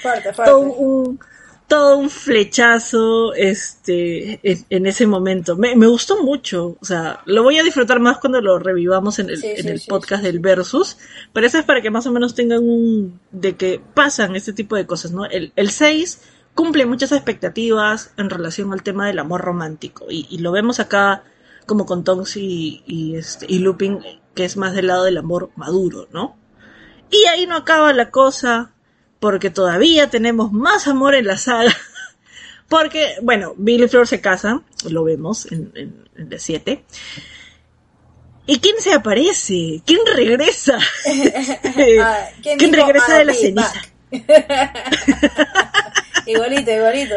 Fuerte, 0.01 0.33
fuerte. 0.33 0.51
Todo 0.51 0.59
un, 0.59 1.19
todo 1.69 1.97
un 1.97 2.09
flechazo 2.09 3.33
este 3.35 4.39
en, 4.43 4.65
en 4.69 4.85
ese 4.87 5.07
momento. 5.07 5.55
Me, 5.55 5.75
me, 5.75 5.87
gustó 5.87 6.21
mucho, 6.21 6.75
o 6.81 6.85
sea, 6.85 7.21
lo 7.25 7.43
voy 7.43 7.59
a 7.59 7.63
disfrutar 7.63 8.01
más 8.01 8.17
cuando 8.17 8.41
lo 8.41 8.59
revivamos 8.59 9.19
en 9.19 9.29
el, 9.29 9.37
Sí, 9.37 9.47
en 9.47 9.63
sí, 9.63 9.69
el 9.69 9.79
sí, 9.79 9.89
podcast 9.89 10.23
del 10.23 10.39
Versus, 10.39 10.97
pero 11.31 11.47
eso 11.47 11.59
es 11.59 11.65
para 11.65 11.81
que 11.81 11.91
más 11.91 12.05
o 12.07 12.11
menos 12.11 12.35
tengan 12.35 12.59
un 12.59 13.19
de 13.31 13.55
que 13.55 13.79
pasan 13.93 14.35
este 14.35 14.51
tipo 14.51 14.75
de 14.75 14.85
cosas, 14.85 15.11
¿no? 15.11 15.25
El, 15.25 15.53
el 15.55 15.69
6 15.69 16.21
cumple 16.55 16.85
muchas 16.85 17.11
expectativas 17.11 18.11
en 18.17 18.29
relación 18.29 18.73
al 18.73 18.83
tema 18.83 19.07
del 19.07 19.19
amor 19.19 19.41
romántico 19.41 20.07
y, 20.09 20.27
y 20.29 20.39
lo 20.39 20.51
vemos 20.51 20.79
acá 20.79 21.23
como 21.67 21.85
con 21.85 22.03
Tonks 22.03 22.35
y, 22.35 22.83
y, 22.87 23.15
este, 23.15 23.45
y 23.47 23.59
Lupin, 23.59 23.99
que 24.33 24.43
es 24.43 24.57
más 24.57 24.73
del 24.73 24.87
lado 24.87 25.03
del 25.03 25.19
amor 25.19 25.51
maduro, 25.55 26.07
¿no? 26.11 26.35
Y 27.11 27.25
ahí 27.27 27.45
no 27.45 27.55
acaba 27.55 27.93
la 27.93 28.09
cosa, 28.09 28.73
porque 29.19 29.49
todavía 29.49 30.09
tenemos 30.09 30.51
más 30.51 30.87
amor 30.87 31.15
en 31.15 31.27
la 31.27 31.37
saga. 31.37 31.75
Porque, 32.69 33.15
bueno, 33.23 33.55
Bill 33.57 33.85
y 33.85 33.87
Flor 33.87 34.05
se 34.07 34.21
casan, 34.21 34.63
lo 34.87 35.03
vemos 35.03 35.51
en, 35.51 35.71
en, 35.73 36.07
en 36.15 36.31
el 36.31 36.39
7. 36.39 36.85
¿Y 38.45 38.59
quién 38.59 38.75
se 38.79 38.93
aparece? 38.93 39.81
¿Quién 39.85 40.01
regresa? 40.15 40.77
Ah, 42.01 42.27
¿Quién, 42.43 42.59
dijo, 42.59 42.85
regresa 42.85 43.13
de 43.13 43.19
"I'll 43.21 43.27
la 43.27 43.33
ceniza? 43.33 43.73
back"? 44.11 44.83
igualito, 46.27 46.71
igualito. 46.71 47.15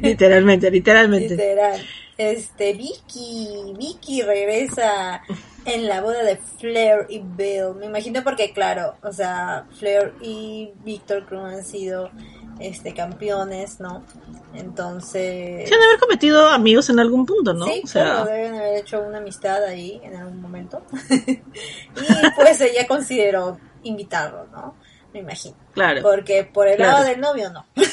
Literalmente, 0.00 0.70
literalmente. 0.70 1.30
Literal. 1.30 1.86
Este, 2.20 2.74
Vicky, 2.74 3.74
Vicky 3.78 4.20
regresa 4.20 5.22
en 5.64 5.88
la 5.88 6.02
boda 6.02 6.22
de 6.22 6.36
Flair 6.36 7.06
y 7.08 7.20
Bill. 7.20 7.74
Me 7.78 7.86
imagino 7.86 8.22
porque, 8.22 8.52
claro, 8.52 8.94
o 9.02 9.10
sea, 9.10 9.66
Flair 9.78 10.12
y 10.20 10.70
Víctor 10.84 11.24
Krum 11.24 11.46
han 11.46 11.64
sido 11.64 12.10
este 12.58 12.92
campeones, 12.92 13.80
¿no? 13.80 14.04
Entonces... 14.52 15.66
Se 15.66 15.74
han 15.74 15.82
haber 15.82 15.98
cometido 15.98 16.46
amigos 16.50 16.90
en 16.90 17.00
algún 17.00 17.24
punto, 17.24 17.54
¿no? 17.54 17.64
Sí, 17.64 17.80
o 17.84 17.86
sea, 17.86 18.04
claro, 18.04 18.24
deben 18.26 18.54
haber 18.54 18.76
hecho 18.80 19.00
una 19.00 19.16
amistad 19.16 19.64
ahí 19.64 19.98
en 20.04 20.14
algún 20.16 20.42
momento. 20.42 20.82
y 21.10 22.30
pues 22.36 22.60
ella 22.60 22.86
consideró 22.86 23.58
invitarlo, 23.82 24.46
¿no? 24.52 24.74
Me 25.12 25.20
imagino. 25.20 25.56
claro. 25.74 26.02
Porque 26.02 26.44
por 26.44 26.68
el 26.68 26.76
Claro. 26.76 26.92
lado 26.92 27.04
del 27.04 27.20
novio 27.20 27.50
no. 27.50 27.66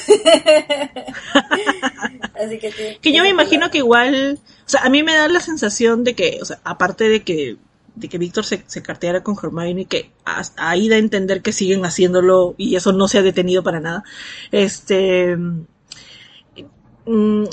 Así 2.34 2.58
que, 2.58 2.70
sí, 2.72 2.98
Que 3.02 3.12
yo 3.12 3.22
me 3.22 3.28
imagino 3.28 3.70
que 3.70 3.78
igual, 3.78 4.38
o 4.44 4.68
sea, 4.68 4.82
a 4.82 4.88
mí 4.88 5.02
me 5.02 5.14
da 5.14 5.28
la 5.28 5.40
sensación 5.40 6.04
de 6.04 6.14
que, 6.14 6.38
o 6.40 6.44
sea, 6.44 6.60
aparte 6.64 7.08
de 7.08 7.22
que 7.24 7.56
de 7.96 8.08
que 8.08 8.18
Víctor 8.18 8.44
se, 8.44 8.62
se 8.68 8.80
carteara 8.80 9.24
con 9.24 9.36
Hermione, 9.42 9.86
que 9.86 10.12
hasta 10.24 10.70
ahí 10.70 10.88
da 10.88 10.94
a 10.94 11.00
entender 11.00 11.42
que 11.42 11.52
siguen 11.52 11.84
haciéndolo 11.84 12.54
y 12.56 12.76
eso 12.76 12.92
no 12.92 13.08
se 13.08 13.18
ha 13.18 13.22
detenido 13.22 13.64
para 13.64 13.80
nada. 13.80 14.04
Este, 14.52 15.36
mm, 17.06 17.44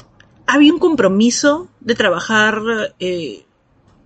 había 0.45 0.71
un 0.73 0.77
compromiso 0.79 1.67
de 1.79 1.95
trabajar 1.95 2.61
eh, 2.99 3.45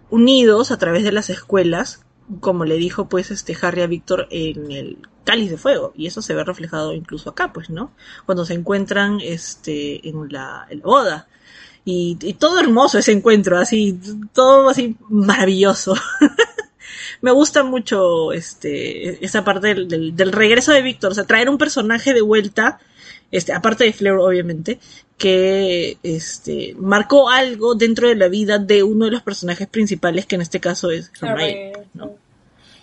unidos 0.10 0.72
a 0.72 0.78
través 0.78 1.04
de 1.04 1.12
las 1.12 1.30
escuelas, 1.30 2.06
como 2.40 2.66
le 2.66 2.76
dijo 2.76 3.10
pues 3.10 3.32
este 3.32 3.58
Harry 3.62 3.82
a 3.82 3.88
Víctor 3.88 4.28
en 4.32 4.72
el 4.72 4.98
Cáliz 5.24 5.52
de 5.52 5.58
Fuego, 5.58 5.94
y 5.96 6.08
eso 6.08 6.22
se 6.22 6.34
ve 6.34 6.44
reflejado 6.44 6.94
incluso 6.94 7.30
acá, 7.30 7.54
pues, 7.54 7.70
¿no? 7.70 7.92
Cuando 8.26 8.46
se 8.46 8.54
encuentran 8.54 9.20
este 9.22 10.08
en 10.08 10.28
la, 10.30 10.68
boda. 10.84 11.28
Y, 11.86 12.18
y 12.22 12.34
todo 12.34 12.60
hermoso 12.60 12.98
ese 12.98 13.12
encuentro, 13.12 13.58
así, 13.58 14.00
todo 14.34 14.70
así 14.70 14.98
maravilloso. 15.10 15.96
Me 17.22 17.32
gusta 17.32 17.64
mucho 17.64 18.32
este 18.32 19.24
esa 19.24 19.44
parte 19.44 19.68
del, 19.68 19.88
del, 19.88 20.16
del 20.16 20.32
regreso 20.32 20.72
de 20.72 20.82
Víctor, 20.82 21.12
o 21.12 21.16
sea, 21.16 21.26
traer 21.26 21.50
un 21.50 21.58
personaje 21.58 22.14
de 22.14 22.22
vuelta, 22.22 22.80
este, 23.32 23.54
aparte 23.54 23.84
de 23.84 23.94
Fleur, 23.94 24.20
obviamente, 24.20 24.80
que 25.18 25.98
este 26.04 26.74
marcó 26.78 27.30
algo 27.30 27.76
dentro 27.76 28.08
de 28.08 28.16
la 28.16 28.28
vida 28.30 28.58
de 28.58 28.84
uno 28.84 29.06
de 29.06 29.12
los 29.12 29.22
personajes 29.22 29.68
principales, 29.68 30.26
que 30.26 30.36
en 30.36 30.42
este 30.42 30.60
caso 30.60 30.90
es 30.92 31.12
Hermione, 31.22 31.74
¿no? 31.94 32.16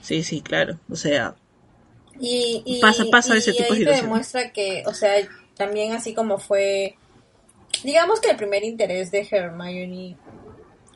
Sí, 0.02 0.22
sí, 0.22 0.40
claro. 0.42 0.78
O 0.90 0.96
sea, 0.96 1.34
Y, 2.20 2.62
y, 2.64 2.80
Pasa- 2.80 3.04
pasa 3.10 3.34
y 3.34 3.38
ese 3.38 3.52
tipo 3.52 3.64
de 3.64 3.70
ahí 3.70 3.78
situaciones. 3.80 4.02
demuestra 4.02 4.52
que, 4.52 4.82
o 4.86 4.94
sea, 4.94 5.12
también 5.56 5.92
así 5.92 6.14
como 6.14 6.38
fue, 6.38 6.96
digamos 7.82 8.20
que 8.20 8.30
el 8.30 8.36
primer 8.36 8.62
interés 8.64 9.10
de 9.10 9.26
Hermione 9.30 10.16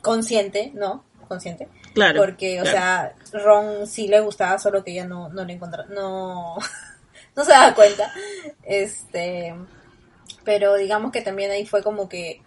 consciente, 0.01 0.71
¿no? 0.73 1.03
Consciente. 1.27 1.67
claro. 1.93 2.19
Porque, 2.21 2.59
o 2.59 2.63
claro. 2.63 3.15
sea, 3.23 3.39
Ron 3.43 3.87
sí 3.87 4.07
le 4.07 4.19
gustaba, 4.21 4.57
solo 4.59 4.83
que 4.83 4.91
ella 4.91 5.05
no, 5.05 5.29
no 5.29 5.43
le 5.45 5.53
encontraba, 5.53 5.87
no, 5.93 6.55
no 7.35 7.43
se 7.43 7.51
daba 7.51 7.73
cuenta. 7.73 8.11
Este, 8.63 9.55
pero 10.43 10.75
digamos 10.75 11.11
que 11.11 11.21
también 11.21 11.51
ahí 11.51 11.65
fue 11.65 11.83
como 11.83 12.09
que 12.09 12.41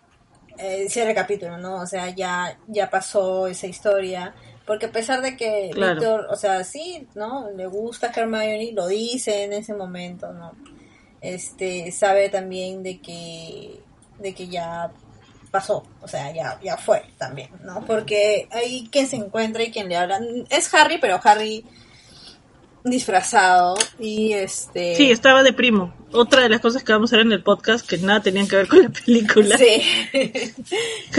eh, 0.58 0.86
cierre 0.88 1.10
el 1.10 1.16
capítulo, 1.16 1.58
¿no? 1.58 1.76
O 1.76 1.86
sea, 1.86 2.10
ya, 2.10 2.58
ya 2.68 2.90
pasó 2.90 3.46
esa 3.46 3.66
historia. 3.66 4.34
Porque 4.66 4.86
a 4.86 4.92
pesar 4.92 5.20
de 5.20 5.36
que 5.36 5.70
Claro. 5.72 5.94
Víctor, 6.00 6.26
o 6.30 6.36
sea, 6.36 6.64
sí, 6.64 7.06
¿no? 7.14 7.50
Le 7.50 7.66
gusta 7.66 8.10
Hermione, 8.14 8.72
lo 8.72 8.86
dice 8.86 9.44
en 9.44 9.52
ese 9.52 9.74
momento, 9.74 10.32
¿no? 10.32 10.52
Este, 11.20 11.90
sabe 11.92 12.28
también 12.28 12.82
de 12.82 13.00
que, 13.00 13.80
de 14.18 14.34
que 14.34 14.48
ya 14.48 14.90
pasó, 15.50 15.84
o 16.02 16.08
sea, 16.08 16.32
ya, 16.32 16.58
ya 16.62 16.76
fue 16.76 17.04
también, 17.16 17.50
¿no? 17.62 17.84
Porque 17.86 18.48
hay 18.50 18.88
quien 18.90 19.06
se 19.06 19.16
encuentra 19.16 19.62
y 19.62 19.70
quien 19.70 19.88
le 19.88 19.96
habla. 19.96 20.20
Es 20.50 20.72
Harry, 20.74 20.98
pero 20.98 21.20
Harry 21.22 21.64
disfrazado 22.84 23.74
y 23.98 24.34
este... 24.34 24.94
Sí, 24.94 25.10
estaba 25.10 25.42
de 25.42 25.52
primo. 25.52 25.94
Otra 26.12 26.42
de 26.42 26.48
las 26.50 26.60
cosas 26.60 26.84
que 26.84 26.92
vamos 26.92 27.12
a 27.12 27.16
ver 27.16 27.26
en 27.26 27.32
el 27.32 27.42
podcast 27.42 27.88
que 27.88 27.98
nada 27.98 28.20
tenían 28.20 28.46
que 28.46 28.56
ver 28.56 28.68
con 28.68 28.82
la 28.82 28.90
película. 28.90 29.58
Sí. 29.58 29.82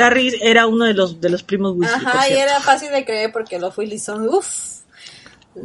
Harry 0.02 0.34
era 0.42 0.68
uno 0.68 0.86
de 0.86 0.94
los 0.94 1.20
de 1.20 1.30
los 1.30 1.44
primos 1.44 1.76
Weasley. 1.76 2.06
Ajá, 2.06 2.30
y 2.30 2.34
era 2.34 2.60
fácil 2.62 2.92
de 2.92 3.04
creer 3.04 3.32
porque 3.32 3.60
los 3.60 3.78
Weasley 3.78 4.00
son, 4.00 4.30
uff, 4.30 4.76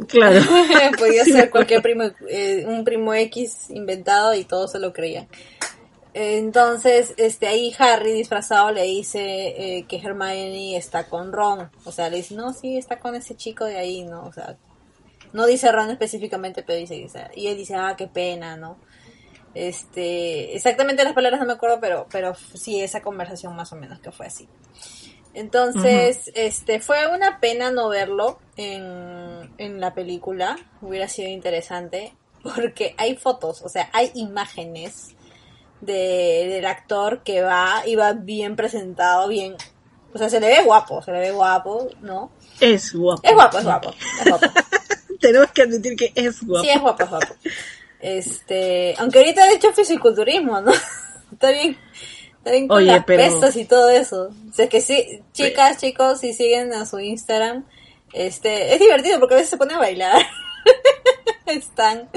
Claro. 0.07 0.41
podía 0.97 1.23
ser 1.25 1.49
cualquier 1.51 1.81
primo, 1.81 2.03
eh, 2.29 2.65
un 2.67 2.83
primo 2.83 3.13
X 3.13 3.69
inventado 3.69 4.33
y 4.33 4.45
todos 4.45 4.71
se 4.71 4.79
lo 4.79 4.93
creían. 4.93 5.27
Entonces, 6.13 7.13
este, 7.17 7.47
ahí 7.47 7.73
Harry 7.77 8.13
disfrazado 8.13 8.71
le 8.71 8.83
dice 8.83 9.19
eh, 9.21 9.85
que 9.87 9.97
Hermione 9.97 10.75
está 10.75 11.07
con 11.07 11.31
Ron. 11.31 11.69
O 11.85 11.91
sea, 11.91 12.09
le 12.09 12.17
dice, 12.17 12.35
no, 12.35 12.53
sí, 12.53 12.77
está 12.77 12.99
con 12.99 13.15
ese 13.15 13.35
chico 13.35 13.65
de 13.65 13.77
ahí, 13.77 14.03
¿no? 14.03 14.25
O 14.25 14.33
sea, 14.33 14.57
no 15.33 15.45
dice 15.45 15.71
Ron 15.71 15.89
específicamente, 15.89 16.63
pero 16.63 16.79
dice, 16.79 17.07
sea, 17.09 17.31
y 17.35 17.47
él 17.47 17.57
dice, 17.57 17.75
ah, 17.75 17.95
qué 17.97 18.07
pena, 18.07 18.57
¿no? 18.57 18.77
Este, 19.53 20.55
exactamente 20.55 21.03
las 21.03 21.13
palabras 21.13 21.39
no 21.41 21.45
me 21.45 21.53
acuerdo, 21.53 21.79
pero, 21.81 22.07
pero 22.09 22.33
sí, 22.35 22.81
esa 22.81 23.01
conversación 23.01 23.55
más 23.55 23.71
o 23.73 23.75
menos 23.75 23.99
que 23.99 24.11
fue 24.11 24.27
así. 24.27 24.47
Entonces, 25.33 26.29
este, 26.35 26.81
fue 26.81 27.07
una 27.07 27.39
pena 27.39 27.71
no 27.71 27.87
verlo 27.89 28.39
en, 28.57 29.53
en 29.57 29.79
la 29.79 29.93
película, 29.93 30.57
hubiera 30.81 31.07
sido 31.07 31.29
interesante, 31.29 32.13
porque 32.43 32.95
hay 32.97 33.15
fotos, 33.15 33.61
o 33.61 33.69
sea, 33.69 33.89
hay 33.93 34.11
imágenes 34.15 35.15
de, 35.79 36.47
del 36.49 36.65
actor 36.65 37.23
que 37.23 37.41
va 37.41 37.83
y 37.85 37.95
va 37.95 38.13
bien 38.13 38.55
presentado, 38.55 39.27
bien, 39.27 39.55
o 40.13 40.17
sea, 40.17 40.29
se 40.29 40.39
le 40.39 40.47
ve 40.47 40.63
guapo, 40.63 41.01
se 41.01 41.11
le 41.11 41.19
ve 41.19 41.31
guapo, 41.31 41.87
¿no? 42.01 42.31
Es 42.59 42.93
guapo. 42.93 43.21
Es 43.23 43.33
guapo, 43.33 43.57
es 43.57 43.63
guapo, 43.63 43.89
es 43.91 44.29
guapo. 44.29 44.47
Tenemos 45.21 45.51
que 45.51 45.61
admitir 45.61 45.95
que 45.95 46.11
es 46.15 46.43
guapo. 46.43 46.63
Sí, 46.65 46.69
es 46.71 46.81
guapo, 46.81 47.03
es 47.03 47.09
guapo. 47.09 47.35
Este, 48.01 48.95
aunque 48.97 49.19
ahorita 49.19 49.43
ha 49.43 49.53
hecho 49.53 49.71
fisiculturismo, 49.73 50.59
¿no? 50.61 50.71
Está 51.31 51.51
bien, 51.51 51.77
está 52.39 52.51
bien 52.51 52.67
con 52.67 52.77
Oye, 52.79 52.87
las 52.87 53.05
pero- 53.05 53.23
pesas 53.23 53.55
y 53.55 53.63
todo 53.65 53.89
eso. 53.89 54.33
O 54.49 54.53
sea, 54.53 54.67
que 54.67 54.81
sí, 54.81 55.21
chicas, 55.31 55.77
chicos, 55.77 56.19
si 56.19 56.33
siguen 56.33 56.73
a 56.73 56.85
su 56.85 56.99
Instagram, 56.99 57.65
este, 58.11 58.73
es 58.73 58.79
divertido 58.81 59.19
porque 59.19 59.35
a 59.35 59.37
veces 59.37 59.51
se 59.51 59.57
pone 59.57 59.73
a 59.75 59.77
bailar. 59.77 60.21
están, 61.45 62.09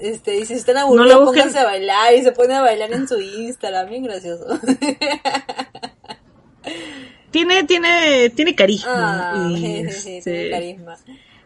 este, 0.00 0.38
y 0.38 0.46
si 0.46 0.54
están 0.54 0.76
No 0.76 0.80
aburridos, 0.82 1.24
busquen. 1.24 1.42
pónganse 1.44 1.58
a 1.58 1.64
bailar 1.64 2.14
y 2.14 2.22
se 2.22 2.32
pone 2.32 2.54
a 2.54 2.62
bailar 2.62 2.92
en 2.92 3.06
su 3.08 3.20
Instagram, 3.20 3.88
bien 3.90 4.04
gracioso. 4.04 4.46
Tiene, 7.30 7.64
tiene, 7.64 8.30
tiene 8.30 8.54
carisma. 8.54 9.32
Ah, 9.34 9.48
y, 9.50 9.56
sí, 9.56 9.90
sí, 9.92 10.00
sí, 10.00 10.16
este, 10.18 10.30
tiene 10.32 10.50
carisma. 10.50 10.98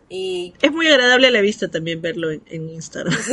Y 0.09 0.55
Es 0.63 0.73
muy 0.73 0.87
agradable 0.87 1.29
a 1.29 1.31
la 1.31 1.41
vista 1.41 1.69
también 1.69 2.01
verlo 2.01 2.31
en, 2.31 2.43
en 2.47 2.69
Instagram. 2.71 3.17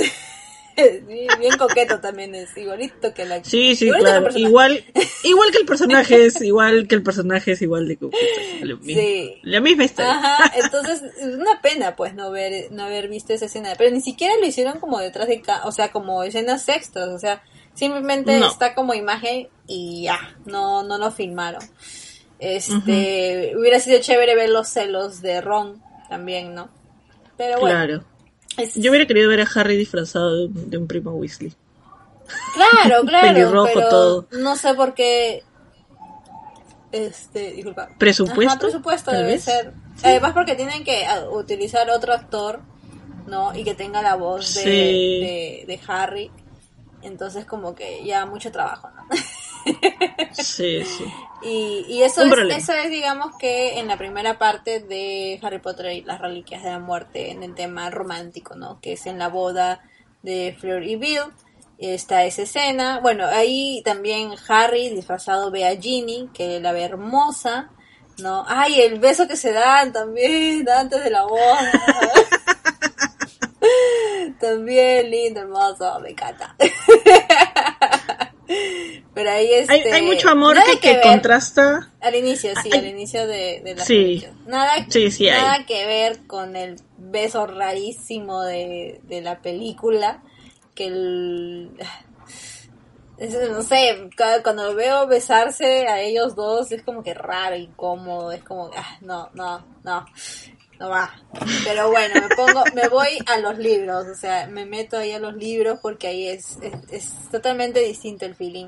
sí, 0.76 1.28
bien 1.40 1.58
coqueto 1.58 2.00
también 2.00 2.34
es, 2.36 2.56
igualito 2.58 3.14
que 3.14 3.26
la 3.26 3.44
Sí, 3.44 3.76
sí, 3.76 3.90
claro. 3.92 4.30
Igual, 4.36 4.84
igual 5.24 5.52
que 5.52 5.58
el 5.60 5.66
personaje 5.66 6.26
es, 6.26 6.42
igual 6.42 6.88
que 6.88 6.96
el 6.96 7.04
personaje 7.04 7.52
es 7.52 7.62
igual 7.62 7.88
de 7.88 7.98
coqueto. 7.98 8.26
Lo 8.62 8.78
mismo. 8.78 9.02
Sí. 9.02 9.40
La 9.44 9.60
misma 9.60 9.84
historia. 9.86 10.14
Ajá, 10.14 10.54
entonces 10.64 11.04
es 11.20 11.36
una 11.36 11.62
pena 11.62 11.96
pues 11.96 12.16
no 12.16 12.32
ver 12.32 12.72
no 12.72 12.84
haber 12.84 13.08
visto 13.08 13.34
esa 13.34 13.46
escena, 13.46 13.74
pero 13.78 13.92
ni 13.92 14.02
siquiera 14.02 14.34
lo 14.40 14.46
hicieron 14.46 14.80
como 14.80 15.00
detrás 15.00 15.28
de 15.28 15.44
o 15.66 15.72
sea, 15.72 15.92
como 15.92 16.24
escenas 16.24 16.68
extras, 16.70 17.10
o 17.10 17.20
sea, 17.20 17.44
simplemente 17.74 18.40
No. 18.40 18.50
está 18.50 18.74
como 18.74 18.94
imagen 18.94 19.48
y 19.68 20.04
ya, 20.04 20.36
no 20.46 20.84
no 20.84 20.98
lo 20.98 21.12
filmaron. 21.12 21.62
Este, 22.40 23.54
hubiera 23.58 23.80
sido 23.80 24.02
chévere 24.02 24.36
ver 24.36 24.50
los 24.50 24.68
celos 24.68 25.22
de 25.22 25.40
Ron 25.40 25.82
también, 26.14 26.54
¿no? 26.54 26.70
Pero 27.38 27.60
bueno, 27.60 27.76
Claro. 27.76 28.04
es- 28.58 28.76
Yo 28.76 28.92
hubiera 28.92 29.08
querido 29.08 29.28
ver 29.30 29.42
a 29.42 29.48
Harry 29.56 29.76
disfrazado 29.76 30.36
de, 30.38 30.46
un- 30.46 30.70
de 30.70 30.78
un 30.78 30.88
primo 30.88 31.12
Weasley. 31.12 31.52
claro, 32.54 33.04
claro, 33.08 33.28
pelirrojo 33.34 33.70
pero 33.74 33.90
todo. 33.90 34.28
no 34.32 34.56
sé 34.56 34.74
por 34.76 34.94
qué 34.94 35.44
este, 36.92 37.52
disculpa. 37.54 37.90
¿Presupuesto? 37.98 38.52
Ajá, 38.52 38.60
presupuesto 38.60 39.12
debe 39.12 39.24
vez. 39.32 39.44
ser. 39.44 39.74
Además 40.04 40.34
porque 40.34 40.54
tienen 40.56 40.84
que 40.84 41.06
ah, 41.08 41.26
utilizar 41.32 41.90
otro 41.90 42.14
actor, 42.14 42.60
¿no? 43.28 43.56
Y 43.56 43.64
que 43.64 43.74
tenga 43.74 44.02
la 44.04 44.14
voz 44.16 44.54
de, 44.56 44.62
Sí. 44.62 44.70
de, 44.70 45.64
de 45.68 45.80
Harry. 45.88 46.30
Entonces 47.02 47.46
como 47.46 47.74
que 47.74 48.06
ya 48.06 48.26
mucho 48.28 48.52
trabajo, 48.52 48.90
¿no? 48.96 49.04
Sí, 50.32 50.84
sí. 50.84 51.06
y, 51.44 51.86
y 51.88 52.04
eso, 52.04 52.24
es, 52.24 52.58
eso 52.58 52.74
es, 52.74 52.90
digamos 52.90 53.36
que 53.38 53.80
en 53.80 53.88
la 53.88 53.98
primera 53.98 54.38
parte 54.38 54.80
de 54.80 55.40
Harry 55.42 55.60
Potter 55.60 55.92
y 55.92 56.02
las 56.02 56.20
reliquias 56.20 56.64
de 56.64 56.72
la 56.72 56.80
muerte, 56.80 57.32
en 57.32 57.44
el 57.44 57.56
tema 57.56 57.90
romántico, 57.90 58.56
¿no? 58.56 58.80
Que 58.82 58.94
es 58.94 59.06
en 59.06 59.20
la 59.20 59.30
boda 59.30 59.82
de 60.22 60.56
Fleur 60.60 60.84
y 60.84 60.96
Bill. 60.96 61.22
Está 61.78 62.24
esa 62.24 62.44
escena. 62.44 63.00
Bueno, 63.02 63.26
ahí 63.26 63.82
también 63.84 64.32
Harry 64.48 64.90
disfrazado 64.90 65.52
ve 65.52 65.68
a 65.68 65.76
Ginny, 65.76 66.30
que 66.34 66.60
la 66.60 66.72
ve 66.72 66.84
hermosa, 66.84 67.70
¿no? 68.20 68.46
Ay, 68.48 68.82
el 68.82 69.00
beso 69.00 69.28
que 69.28 69.36
se 69.36 69.52
dan 69.52 69.92
también 69.92 70.68
antes 70.70 71.04
de 71.04 71.10
la 71.10 71.26
boda. 71.26 71.72
también 74.40 75.10
lindo, 75.10 75.42
hermoso, 75.42 76.00
me 76.00 76.12
encanta. 76.12 76.56
Pero 79.14 79.30
ahí 79.32 79.50
este, 79.54 79.74
Hay, 79.74 79.82
hay 79.82 80.02
mucho 80.02 80.30
amor 80.30 80.58
que, 80.82 81.00
contrasta. 81.02 81.92
Al 82.02 82.16
inicio, 82.16 82.52
sí, 82.62 82.70
al 82.74 82.86
inicio 82.88 83.26
de, 83.28 83.62
de 83.64 83.76
la 83.76 83.84
Sí. 83.86 83.96
película. 83.96 84.34
Nada, 84.46 84.86
Sí, 84.90 85.12
sí 85.12 85.30
hay. 85.30 85.42
nada 85.42 85.66
que 85.66 85.86
ver 85.86 86.26
con 86.28 86.56
el 86.56 86.76
beso 86.98 87.48
rarísimo 87.48 88.42
de, 88.42 89.00
de 89.04 89.22
la 89.22 89.42
película. 89.42 90.22
Que 90.76 90.86
el. 90.88 91.72
no 93.52 93.62
sé, 93.62 94.10
cuando 94.44 94.74
veo 94.76 95.08
besarse 95.08 95.88
a 95.88 96.02
ellos 96.02 96.36
dos 96.36 96.72
es 96.72 96.82
como 96.84 97.04
que 97.04 97.14
raro, 97.14 97.56
incómodo. 97.56 98.32
Es 98.32 98.44
como, 98.44 98.72
ah, 98.76 98.98
no, 99.02 99.30
no, 99.34 99.66
no. 99.84 100.06
No 100.84 100.90
va. 100.90 101.16
Pero 101.64 101.90
bueno, 101.90 102.16
me 102.16 102.36
pongo, 102.36 102.62
me 102.76 102.90
voy 102.90 103.18
a 103.28 103.40
los 103.40 103.58
libros, 103.58 104.06
o 104.06 104.16
sea, 104.16 104.48
me 104.48 104.66
meto 104.66 104.98
ahí 104.98 105.14
a 105.14 105.20
los 105.20 105.34
libros 105.34 105.80
porque 105.82 106.08
ahí 106.08 106.28
es, 106.28 106.58
es, 106.62 106.74
es 106.92 107.32
totalmente 107.32 107.80
distinto 107.80 108.26
el 108.26 108.36
feeling. 108.36 108.68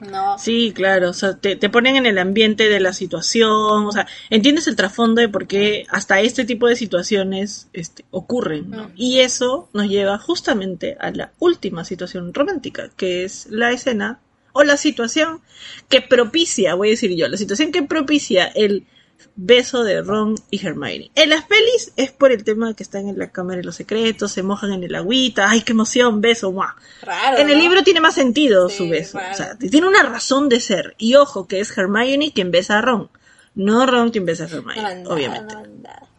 No. 0.00 0.36
Sí, 0.40 0.72
claro, 0.74 1.10
o 1.10 1.12
sea, 1.12 1.36
te, 1.36 1.54
te 1.54 1.70
ponen 1.70 1.94
en 1.94 2.06
el 2.06 2.18
ambiente 2.18 2.68
de 2.68 2.80
la 2.80 2.92
situación, 2.92 3.86
o 3.86 3.92
sea, 3.92 4.08
entiendes 4.28 4.66
el 4.66 4.74
trasfondo 4.74 5.20
de 5.20 5.28
por 5.28 5.46
qué 5.46 5.86
hasta 5.90 6.20
este 6.20 6.44
tipo 6.44 6.66
de 6.66 6.74
situaciones 6.74 7.68
este, 7.74 8.04
ocurren, 8.10 8.68
¿no? 8.68 8.88
Mm. 8.88 8.92
Y 8.96 9.20
eso 9.20 9.68
nos 9.72 9.86
lleva 9.86 10.18
justamente 10.18 10.96
a 10.98 11.12
la 11.12 11.30
última 11.38 11.84
situación 11.84 12.34
romántica, 12.34 12.90
que 12.96 13.22
es 13.22 13.46
la 13.50 13.70
escena 13.70 14.18
o 14.52 14.64
la 14.64 14.76
situación 14.76 15.42
que 15.88 16.00
propicia, 16.00 16.74
voy 16.74 16.88
a 16.88 16.90
decir 16.90 17.14
yo, 17.14 17.28
la 17.28 17.36
situación 17.36 17.70
que 17.70 17.84
propicia 17.84 18.46
el 18.46 18.84
beso 19.36 19.84
de 19.84 20.02
Ron 20.02 20.34
y 20.50 20.64
Hermione. 20.66 21.10
En 21.14 21.30
las 21.30 21.44
pelis 21.44 21.92
es 21.96 22.10
por 22.12 22.32
el 22.32 22.44
tema 22.44 22.74
que 22.74 22.82
están 22.82 23.08
en 23.08 23.18
la 23.18 23.30
cámara 23.30 23.58
de 23.58 23.64
los 23.64 23.76
secretos, 23.76 24.32
se 24.32 24.42
mojan 24.42 24.72
en 24.72 24.84
el 24.84 24.94
agüita, 24.94 25.48
ay, 25.50 25.62
qué 25.62 25.72
emoción, 25.72 26.20
beso, 26.20 26.52
¡mua! 26.52 26.76
Raro. 27.02 27.38
En 27.38 27.48
el 27.48 27.56
¿no? 27.56 27.62
libro 27.62 27.82
tiene 27.82 28.00
más 28.00 28.14
sentido 28.14 28.68
Sí, 28.68 28.76
su 28.78 28.88
beso. 28.88 29.18
raro. 29.18 29.32
O 29.32 29.36
sea, 29.36 29.56
tiene 29.56 29.86
una 29.88 30.02
razón 30.02 30.48
de 30.48 30.60
ser. 30.60 30.94
Y 30.98 31.14
ojo, 31.14 31.46
que 31.46 31.60
es 31.60 31.76
Hermione 31.76 32.32
quien 32.32 32.50
besa 32.50 32.78
a 32.78 32.82
Ron. 32.82 33.08
No 33.54 33.86
Ron 33.86 34.10
quien 34.10 34.24
besa 34.26 34.44
a 34.44 34.48
No, 34.48 34.56
Hermione, 34.58 35.06
obviamente. 35.06 35.54
no. 35.54 36.10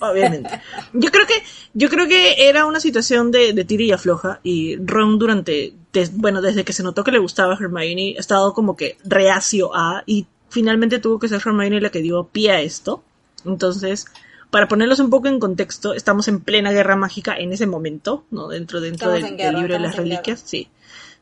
Obviamente. 0.00 0.50
Yo 0.92 1.10
creo 1.10 1.26
que, 1.26 1.42
yo 1.72 1.88
creo 1.88 2.06
que 2.06 2.48
era 2.48 2.66
una 2.66 2.80
situación 2.80 3.30
de, 3.30 3.52
de 3.54 3.64
tira 3.64 3.84
y 3.84 3.92
afloja. 3.92 4.40
Y 4.42 4.76
Ron 4.84 5.18
durante, 5.18 5.72
des- 5.92 6.14
bueno, 6.14 6.42
desde 6.42 6.62
que 6.64 6.74
se 6.74 6.82
notó 6.82 7.04
que 7.04 7.12
le 7.12 7.18
gustaba 7.20 7.54
Hermione, 7.58 8.14
ha 8.16 8.20
estado 8.20 8.52
como 8.52 8.76
que 8.76 8.98
reacio 9.04 9.74
a, 9.74 10.02
y 10.04 10.26
finalmente 10.54 11.00
tuvo 11.00 11.18
que 11.18 11.28
ser 11.28 11.42
Hermione 11.44 11.80
la 11.80 11.90
que 11.90 12.00
dio 12.00 12.28
pie 12.28 12.52
a 12.52 12.60
esto. 12.60 13.02
Entonces, 13.44 14.06
para 14.50 14.68
ponerlos 14.68 15.00
un 15.00 15.10
poco 15.10 15.26
en 15.26 15.40
contexto, 15.40 15.94
estamos 15.94 16.28
en 16.28 16.40
plena 16.40 16.70
guerra 16.70 16.94
mágica 16.94 17.36
en 17.36 17.52
ese 17.52 17.66
momento, 17.66 18.24
¿no? 18.30 18.48
Dentro, 18.48 18.80
dentro 18.80 19.10
del, 19.10 19.36
libro 19.36 19.74
de 19.74 19.80
las 19.80 19.96
reliquias, 19.96 20.40
sí. 20.46 20.68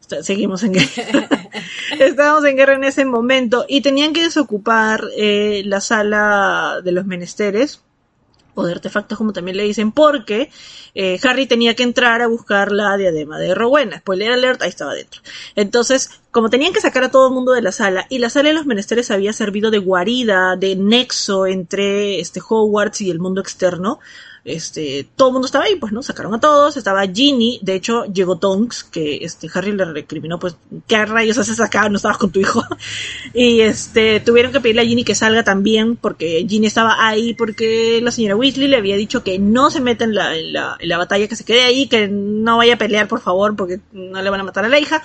Está- 0.00 0.22
seguimos 0.22 0.62
en 0.64 0.74
guerra. 0.74 1.28
Estábamos 1.98 2.44
en 2.44 2.56
guerra 2.56 2.74
en 2.74 2.84
ese 2.84 3.06
momento 3.06 3.64
y 3.66 3.80
tenían 3.80 4.12
que 4.12 4.22
desocupar 4.22 5.02
eh, 5.16 5.62
la 5.64 5.80
sala 5.80 6.80
de 6.84 6.92
los 6.92 7.06
menesteres 7.06 7.80
o 8.54 8.64
de 8.64 8.72
artefactos 8.72 9.18
como 9.18 9.32
también 9.32 9.56
le 9.56 9.64
dicen 9.64 9.92
porque 9.92 10.50
eh, 10.94 11.18
Harry 11.22 11.46
tenía 11.46 11.74
que 11.74 11.82
entrar 11.82 12.20
a 12.22 12.26
buscar 12.26 12.72
la 12.72 12.96
diadema 12.96 13.38
de 13.38 13.54
Rowena. 13.54 13.98
Spoiler 13.98 14.32
alert, 14.32 14.62
ahí 14.62 14.68
estaba 14.68 14.94
dentro. 14.94 15.20
Entonces, 15.56 16.10
como 16.30 16.50
tenían 16.50 16.72
que 16.72 16.80
sacar 16.80 17.04
a 17.04 17.10
todo 17.10 17.28
el 17.28 17.34
mundo 17.34 17.52
de 17.52 17.62
la 17.62 17.72
sala 17.72 18.06
y 18.08 18.18
la 18.18 18.30
sala 18.30 18.50
de 18.50 18.54
los 18.54 18.66
menesteres 18.66 19.10
había 19.10 19.32
servido 19.32 19.70
de 19.70 19.78
guarida, 19.78 20.56
de 20.56 20.76
nexo 20.76 21.46
entre 21.46 22.20
este 22.20 22.40
Hogwarts 22.46 23.00
y 23.00 23.10
el 23.10 23.20
mundo 23.20 23.40
externo, 23.40 24.00
este, 24.44 25.06
todo 25.14 25.28
el 25.28 25.32
mundo 25.34 25.46
estaba 25.46 25.66
ahí, 25.66 25.76
pues, 25.76 25.92
¿no? 25.92 26.02
Sacaron 26.02 26.34
a 26.34 26.40
todos, 26.40 26.76
estaba 26.76 27.06
Ginny, 27.06 27.60
de 27.62 27.74
hecho, 27.74 28.04
llegó 28.06 28.38
Tonks, 28.38 28.82
que 28.82 29.18
este, 29.22 29.48
Harry 29.54 29.70
le 29.70 29.84
recriminó, 29.84 30.40
pues, 30.40 30.56
¿qué 30.88 31.04
rayos 31.06 31.38
haces 31.38 31.60
acá? 31.60 31.88
No 31.88 31.96
estabas 31.96 32.18
con 32.18 32.32
tu 32.32 32.40
hijo. 32.40 32.64
y 33.34 33.60
este, 33.60 34.18
tuvieron 34.18 34.50
que 34.50 34.60
pedirle 34.60 34.82
a 34.82 34.84
Ginny 34.84 35.04
que 35.04 35.14
salga 35.14 35.44
también, 35.44 35.96
porque 35.96 36.44
Ginny 36.48 36.66
estaba 36.66 37.06
ahí, 37.06 37.34
porque 37.34 38.00
la 38.02 38.10
señora 38.10 38.34
Weasley 38.34 38.66
le 38.66 38.78
había 38.78 38.96
dicho 38.96 39.22
que 39.22 39.38
no 39.38 39.70
se 39.70 39.80
meta 39.80 40.04
en 40.04 40.14
la, 40.14 40.36
en 40.36 40.52
la, 40.52 40.76
en 40.80 40.88
la 40.88 40.98
batalla, 40.98 41.28
que 41.28 41.36
se 41.36 41.44
quede 41.44 41.62
ahí, 41.62 41.86
que 41.86 42.08
no 42.08 42.56
vaya 42.56 42.74
a 42.74 42.78
pelear, 42.78 43.06
por 43.06 43.20
favor, 43.20 43.54
porque 43.54 43.78
no 43.92 44.20
le 44.20 44.30
van 44.30 44.40
a 44.40 44.44
matar 44.44 44.64
a 44.64 44.68
la 44.68 44.80
hija. 44.80 45.04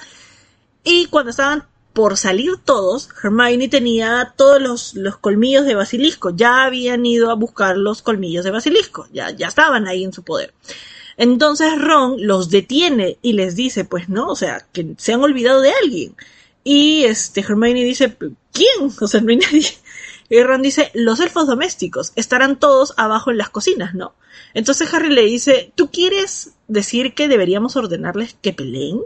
Y 0.84 1.06
cuando 1.08 1.30
estaban 1.30 1.64
por 1.94 2.18
salir 2.18 2.58
todos, 2.64 3.10
Hermione 3.24 3.70
tenía 3.70 4.34
todos 4.38 4.62
los, 4.62 4.94
los 4.94 5.18
colmillos 5.18 5.66
de 5.66 5.76
basilisco. 5.76 6.30
Ya 6.30 6.64
habían 6.64 7.06
ido 7.06 7.32
a 7.32 7.36
buscar 7.36 7.78
los 7.78 8.02
colmillos 8.02 8.46
de 8.46 8.52
basilisco. 8.52 9.08
Ya, 9.12 9.32
ya 9.32 9.48
estaban 9.48 9.88
ahí 9.88 10.04
en 10.04 10.14
su 10.14 10.24
poder. 10.24 10.54
Entonces 11.18 11.80
Ron 11.82 12.26
los 12.26 12.50
detiene 12.50 13.18
y 13.24 13.34
les 13.34 13.56
dice, 13.56 13.84
pues 13.84 14.08
no, 14.10 14.30
o 14.30 14.36
sea, 14.36 14.68
que 14.72 14.94
se 14.98 15.14
han 15.14 15.22
olvidado 15.22 15.62
de 15.62 15.72
alguien. 15.84 16.16
Y 16.64 17.06
este 17.06 17.42
Hermione 17.42 17.84
dice, 17.84 18.16
¿quién? 18.52 18.92
O 19.02 19.08
sea, 19.08 19.22
no 19.22 19.32
hay 19.32 19.38
nadie. 19.38 19.68
Y 20.30 20.44
Ron 20.44 20.62
dice, 20.62 20.92
los 20.94 21.20
elfos 21.20 21.48
domésticos 21.48 22.12
estarán 22.16 22.60
todos 22.60 22.94
abajo 22.98 23.32
en 23.32 23.38
las 23.38 23.50
cocinas, 23.50 23.96
¿no? 23.96 24.14
Entonces 24.54 24.94
Harry 24.94 25.10
le 25.10 25.24
dice, 25.24 25.72
¿tú 25.76 25.90
quieres 25.90 26.52
decir 26.68 27.14
que 27.14 27.28
deberíamos 27.28 27.76
ordenarles 27.76 28.36
que 28.42 28.54
peleen? 28.54 29.00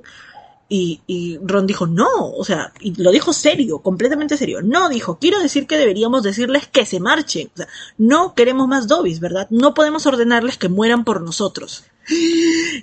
Y, 0.73 1.01
y 1.05 1.37
Ron 1.43 1.67
dijo, 1.67 1.85
no, 1.85 2.31
o 2.31 2.45
sea, 2.45 2.71
y 2.79 2.95
lo 2.95 3.11
dijo 3.11 3.33
serio, 3.33 3.79
completamente 3.79 4.37
serio. 4.37 4.61
No, 4.61 4.87
dijo, 4.87 5.17
quiero 5.19 5.41
decir 5.41 5.67
que 5.67 5.75
deberíamos 5.75 6.23
decirles 6.23 6.65
que 6.65 6.85
se 6.85 7.01
marchen. 7.01 7.51
O 7.53 7.57
sea, 7.57 7.67
no 7.97 8.35
queremos 8.35 8.69
más 8.69 8.87
Dobbies, 8.87 9.19
¿verdad? 9.19 9.47
No 9.49 9.73
podemos 9.73 10.05
ordenarles 10.05 10.57
que 10.57 10.69
mueran 10.69 11.03
por 11.03 11.19
nosotros. 11.21 11.83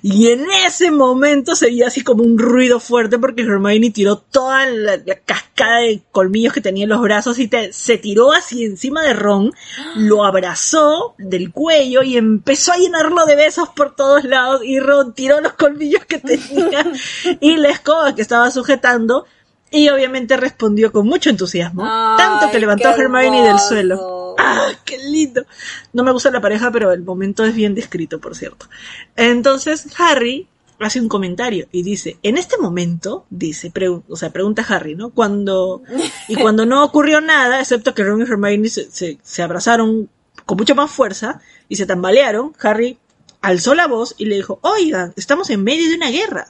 Y 0.01 0.27
en 0.29 0.45
ese 0.65 0.91
momento 0.91 1.55
se 1.55 1.65
veía 1.67 1.87
así 1.87 2.01
como 2.03 2.23
un 2.23 2.37
ruido 2.39 2.79
fuerte 2.79 3.19
porque 3.19 3.41
Hermione 3.43 3.91
tiró 3.91 4.17
toda 4.17 4.65
la, 4.65 4.97
la 5.05 5.15
cascada 5.15 5.79
de 5.79 6.01
colmillos 6.11 6.53
que 6.53 6.61
tenía 6.61 6.83
en 6.85 6.89
los 6.89 7.01
brazos 7.01 7.37
y 7.37 7.47
te- 7.47 7.73
se 7.73 7.97
tiró 7.97 8.31
así 8.31 8.63
encima 8.63 9.03
de 9.03 9.13
Ron, 9.13 9.51
lo 9.95 10.23
abrazó 10.25 11.15
del 11.17 11.51
cuello 11.51 12.01
y 12.01 12.17
empezó 12.17 12.71
a 12.71 12.77
llenarlo 12.77 13.25
de 13.25 13.35
besos 13.35 13.69
por 13.69 13.95
todos 13.95 14.23
lados 14.23 14.61
y 14.63 14.79
Ron 14.79 15.13
tiró 15.13 15.41
los 15.41 15.53
colmillos 15.53 16.05
que 16.05 16.19
tenía 16.19 16.89
y 17.41 17.57
la 17.57 17.69
escoba 17.69 18.15
que 18.15 18.21
estaba 18.21 18.49
sujetando 18.51 19.25
y 19.71 19.89
obviamente 19.89 20.35
respondió 20.37 20.91
con 20.91 21.05
mucho 21.05 21.29
entusiasmo, 21.29 21.83
tanto 22.17 22.49
que 22.51 22.59
levantó 22.59 22.87
a 22.89 22.95
Hermione 22.95 23.43
del 23.47 23.59
suelo. 23.59 24.18
¡Ah! 24.39 24.71
¡Qué 24.85 24.97
lindo! 24.97 25.45
No 25.93 26.03
me 26.03 26.11
gusta 26.11 26.31
la 26.31 26.41
pareja, 26.41 26.71
pero 26.71 26.91
el 26.91 27.03
momento 27.03 27.43
es 27.43 27.53
bien 27.53 27.75
descrito, 27.75 28.19
por 28.19 28.35
cierto. 28.35 28.67
Entonces, 29.15 29.87
Harry 29.97 30.47
hace 30.79 31.01
un 31.01 31.09
comentario 31.09 31.67
y 31.71 31.83
dice, 31.83 32.17
en 32.23 32.37
este 32.37 32.57
momento, 32.57 33.25
dice, 33.29 33.71
o 34.07 34.15
sea, 34.15 34.31
pregunta 34.31 34.65
Harry, 34.67 34.95
¿no? 34.95 35.09
Cuando, 35.09 35.83
y 36.27 36.35
cuando 36.41 36.65
no 36.65 36.83
ocurrió 36.83 37.19
nada, 37.19 37.59
excepto 37.59 37.93
que 37.93 38.03
Ron 38.03 38.21
y 38.21 38.23
Hermione 38.23 38.69
se, 38.69 39.17
se 39.21 39.43
abrazaron 39.43 40.09
con 40.45 40.57
mucha 40.57 40.73
más 40.73 40.89
fuerza 40.89 41.41
y 41.67 41.75
se 41.75 41.85
tambalearon, 41.85 42.53
Harry 42.61 42.97
alzó 43.41 43.75
la 43.75 43.87
voz 43.87 44.15
y 44.17 44.25
le 44.25 44.35
dijo, 44.35 44.59
oigan, 44.61 45.13
estamos 45.15 45.49
en 45.49 45.63
medio 45.63 45.89
de 45.89 45.95
una 45.95 46.09
guerra. 46.09 46.47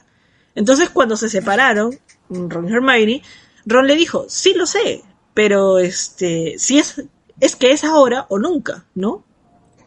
Entonces 0.54 0.90
cuando 0.90 1.16
se 1.16 1.28
separaron, 1.28 1.98
Ron 2.28 2.68
y 2.68 2.72
Hermione, 2.72 3.22
Ron 3.66 3.86
le 3.86 3.96
dijo, 3.96 4.26
sí 4.28 4.54
lo 4.54 4.66
sé, 4.66 5.02
pero 5.34 5.78
este, 5.78 6.54
si 6.58 6.78
es, 6.78 7.02
es 7.40 7.56
que 7.56 7.72
es 7.72 7.84
ahora 7.84 8.26
o 8.28 8.38
nunca, 8.38 8.84
¿no? 8.94 9.24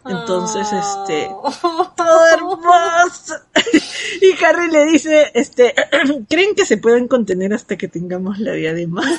Entonces, 0.06 0.68
este, 0.74 1.30
oh. 1.32 1.94
todo 1.96 2.28
hermoso. 2.28 3.36
y 4.22 4.44
Harry 4.44 4.70
le 4.70 4.86
dice, 4.86 5.32
este, 5.34 5.74
¿creen 6.30 6.56
que 6.56 6.66
se 6.66 6.78
pueden 6.78 7.08
contener 7.08 7.54
hasta 7.54 7.78
que 7.78 7.88
tengamos 7.88 8.40
la 8.40 8.52
diadema? 8.54 9.02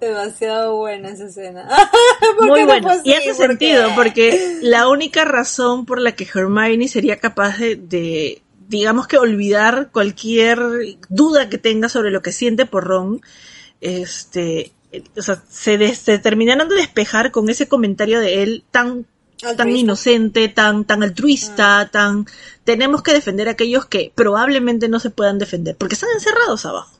Demasiado 0.00 0.76
buena 0.76 1.10
esa 1.10 1.26
escena. 1.26 1.68
Muy 2.40 2.64
bueno. 2.64 2.90
y 3.04 3.12
hace 3.14 3.34
sentido, 3.34 3.90
porque 3.94 4.58
la 4.62 4.88
única 4.88 5.24
razón 5.24 5.86
por 5.86 6.00
la 6.00 6.12
que 6.12 6.28
Hermione 6.32 6.88
sería 6.88 7.18
capaz 7.18 7.58
de, 7.58 8.42
digamos 8.68 9.06
que 9.06 9.18
olvidar 9.18 9.90
cualquier 9.92 10.58
duda 11.08 11.48
que 11.48 11.58
tenga 11.58 11.88
sobre 11.88 12.10
lo 12.10 12.20
que 12.20 12.32
siente 12.32 12.66
por 12.66 12.84
Ron, 12.84 13.22
este, 13.80 14.72
o 15.16 15.22
sea, 15.22 15.42
se, 15.48 15.94
se 15.94 16.18
terminaron 16.18 16.68
de 16.68 16.76
despejar 16.76 17.30
con 17.30 17.48
ese 17.50 17.68
comentario 17.68 18.20
de 18.20 18.42
él 18.42 18.64
tan 18.70 19.06
tan 19.56 19.68
inocente, 19.70 20.48
tan, 20.48 20.84
tan 20.84 21.02
altruista, 21.02 21.80
ah. 21.80 21.88
tan 21.90 22.26
tenemos 22.64 23.02
que 23.02 23.12
defender 23.12 23.48
a 23.48 23.52
aquellos 23.52 23.86
que 23.86 24.10
probablemente 24.14 24.88
no 24.88 24.98
se 24.98 25.10
puedan 25.10 25.38
defender, 25.38 25.76
porque 25.76 25.94
están 25.94 26.10
encerrados 26.14 26.64
abajo. 26.64 26.96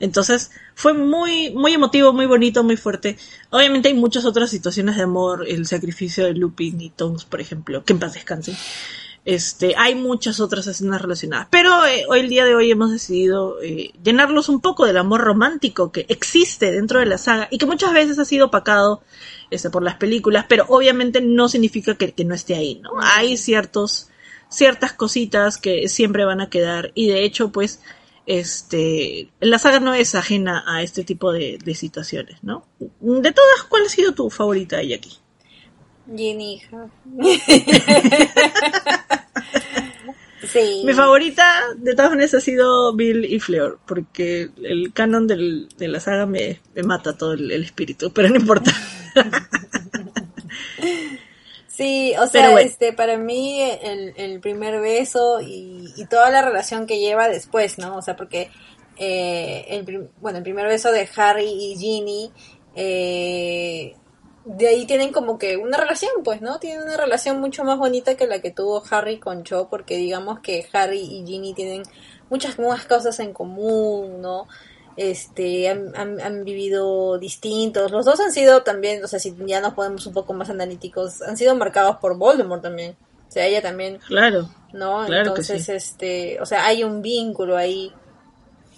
Entonces 0.00 0.50
fue 0.74 0.92
muy, 0.92 1.50
muy 1.50 1.72
emotivo, 1.72 2.12
muy 2.12 2.26
bonito, 2.26 2.62
muy 2.62 2.76
fuerte. 2.76 3.16
Obviamente 3.50 3.88
hay 3.88 3.94
muchas 3.94 4.24
otras 4.24 4.50
situaciones 4.50 4.96
de 4.96 5.02
amor, 5.02 5.46
el 5.48 5.66
sacrificio 5.66 6.24
de 6.24 6.34
Lupin 6.34 6.80
y 6.80 6.90
Tongs, 6.90 7.24
por 7.24 7.40
ejemplo, 7.40 7.84
que 7.84 7.92
en 7.92 7.98
paz 8.00 8.14
descansen. 8.14 8.56
Este, 9.24 9.74
hay 9.78 9.94
muchas 9.94 10.38
otras 10.38 10.66
escenas 10.66 11.00
relacionadas, 11.00 11.48
pero 11.50 11.86
eh, 11.86 12.04
hoy 12.10 12.20
el 12.20 12.28
día 12.28 12.44
de 12.44 12.54
hoy 12.54 12.70
hemos 12.70 12.92
decidido 12.92 13.56
eh, 13.62 13.90
llenarlos 14.02 14.50
un 14.50 14.60
poco 14.60 14.84
del 14.84 14.98
amor 14.98 15.22
romántico 15.22 15.90
que 15.90 16.04
existe 16.10 16.70
dentro 16.70 17.00
de 17.00 17.06
la 17.06 17.16
saga 17.16 17.48
y 17.50 17.56
que 17.56 17.64
muchas 17.64 17.94
veces 17.94 18.18
ha 18.18 18.26
sido 18.26 18.46
opacado 18.46 19.02
este, 19.50 19.70
por 19.70 19.82
las 19.82 19.94
películas, 19.94 20.44
pero 20.46 20.66
obviamente 20.68 21.22
no 21.22 21.48
significa 21.48 21.94
que, 21.94 22.12
no 22.22 22.34
esté 22.34 22.54
ahí, 22.54 22.80
¿no? 22.82 22.90
Hay 23.00 23.38
ciertos, 23.38 24.10
ciertas 24.50 24.92
cositas 24.92 25.56
que 25.56 25.88
siempre 25.88 26.26
van 26.26 26.42
a 26.42 26.50
quedar 26.50 26.92
y 26.94 27.08
de 27.08 27.24
hecho, 27.24 27.50
pues, 27.50 27.80
este, 28.26 29.30
la 29.40 29.58
saga 29.58 29.80
no 29.80 29.94
es 29.94 30.14
ajena 30.14 30.64
a 30.66 30.82
este 30.82 31.02
tipo 31.02 31.32
de, 31.32 31.58
situaciones, 31.74 32.42
¿no? 32.42 32.66
De 32.78 33.32
todas, 33.32 33.62
¿cuál 33.70 33.86
ha 33.86 33.88
sido 33.88 34.12
tu 34.12 34.28
favorita 34.28 34.76
ahí 34.76 34.92
aquí? 36.06 36.16
Ginny. 36.16 36.62
sí. 40.52 40.82
Mi 40.84 40.92
favorita 40.92 41.50
de 41.76 41.94
todas 41.94 42.10
maneras 42.10 42.34
ha 42.34 42.40
sido 42.40 42.94
Bill 42.94 43.24
y 43.24 43.40
Fleur, 43.40 43.78
porque 43.86 44.50
el 44.62 44.92
canon 44.92 45.26
del, 45.26 45.68
de 45.76 45.88
la 45.88 46.00
saga 46.00 46.26
me, 46.26 46.60
mata 46.84 47.16
todo 47.16 47.32
el 47.34 47.50
espíritu, 47.50 48.12
pero 48.12 48.28
no 48.28 48.36
importa. 48.36 48.72
Sí, 51.66 52.12
o 52.20 52.28
sea, 52.28 52.60
este, 52.60 52.92
para 52.92 53.18
mí 53.18 53.60
el, 53.60 54.12
el 54.16 54.38
primer 54.38 54.80
beso 54.80 55.40
y, 55.40 55.92
y, 55.96 56.06
toda 56.06 56.30
la 56.30 56.40
relación 56.40 56.86
que 56.86 57.00
lleva 57.00 57.28
después, 57.28 57.78
¿no? 57.78 57.96
O 57.96 58.02
sea, 58.02 58.14
porque 58.14 58.48
eh, 58.96 59.64
el, 59.68 60.08
bueno, 60.20 60.38
el 60.38 60.44
primer 60.44 60.66
beso 60.66 60.92
de 60.92 61.08
Harry 61.16 61.46
y 61.46 61.76
Ginny, 61.76 62.30
eh, 62.76 63.96
de 64.44 64.68
ahí 64.68 64.86
tienen 64.86 65.12
como 65.12 65.38
que 65.38 65.56
una 65.56 65.78
relación, 65.78 66.10
pues, 66.22 66.42
¿no? 66.42 66.58
Tienen 66.58 66.82
una 66.82 66.96
relación 66.96 67.40
mucho 67.40 67.64
más 67.64 67.78
bonita 67.78 68.16
que 68.16 68.26
la 68.26 68.40
que 68.40 68.50
tuvo 68.50 68.82
Harry 68.90 69.18
con 69.18 69.42
Cho, 69.42 69.68
porque 69.68 69.96
digamos 69.96 70.40
que 70.40 70.66
Harry 70.72 71.00
y 71.00 71.26
Ginny 71.26 71.54
tienen 71.54 71.82
muchas 72.30 72.58
más 72.58 72.84
cosas 72.84 73.18
en 73.20 73.32
común, 73.32 74.20
¿no? 74.20 74.46
este 74.96 75.68
han, 75.68 75.92
han, 75.96 76.44
vivido 76.44 77.18
distintos. 77.18 77.90
Los 77.90 78.04
dos 78.04 78.20
han 78.20 78.32
sido 78.32 78.62
también, 78.62 79.02
o 79.02 79.08
sea, 79.08 79.18
si 79.18 79.34
ya 79.46 79.60
nos 79.60 79.74
podemos 79.74 80.06
un 80.06 80.12
poco 80.12 80.32
más 80.34 80.50
analíticos, 80.50 81.22
han 81.22 81.36
sido 81.36 81.54
marcados 81.54 81.96
por 81.96 82.16
Voldemort 82.16 82.62
también. 82.62 82.96
O 83.28 83.32
sea, 83.32 83.46
ella 83.46 83.62
también. 83.62 83.98
Claro. 84.06 84.48
¿No? 84.72 85.06
Entonces, 85.06 85.68
este, 85.68 86.40
o 86.40 86.46
sea, 86.46 86.66
hay 86.66 86.84
un 86.84 87.02
vínculo 87.02 87.56
ahí. 87.56 87.92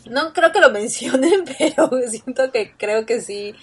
No 0.09 0.33
creo 0.33 0.53
que 0.53 0.61
lo 0.61 0.71
mencionen, 0.71 1.45
pero 1.59 1.91
siento 2.09 2.51
que 2.51 2.75
creo 2.77 3.05
que 3.05 3.21
sí 3.21 3.55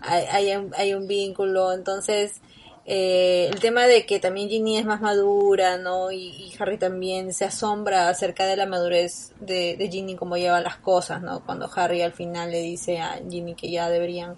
hay, 0.00 0.50
hay, 0.76 0.94
un 0.94 1.06
vínculo. 1.06 1.72
Entonces, 1.72 2.40
eh, 2.86 3.48
el 3.52 3.60
tema 3.60 3.86
de 3.86 4.06
que 4.06 4.20
también 4.20 4.48
Ginny 4.48 4.78
es 4.78 4.84
más 4.84 5.00
madura, 5.00 5.78
¿no? 5.78 6.10
Y, 6.10 6.52
Harry 6.58 6.78
también 6.78 7.32
se 7.32 7.44
asombra 7.44 8.08
acerca 8.08 8.46
de 8.46 8.56
la 8.56 8.66
madurez 8.66 9.32
de, 9.40 9.76
de, 9.76 9.88
Ginny, 9.88 10.16
como 10.16 10.36
lleva 10.36 10.60
las 10.60 10.76
cosas, 10.76 11.22
¿no? 11.22 11.44
Cuando 11.44 11.70
Harry 11.74 12.02
al 12.02 12.12
final 12.12 12.50
le 12.50 12.60
dice 12.60 12.98
a 12.98 13.20
Ginny 13.28 13.54
que 13.54 13.70
ya 13.70 13.88
deberían 13.90 14.36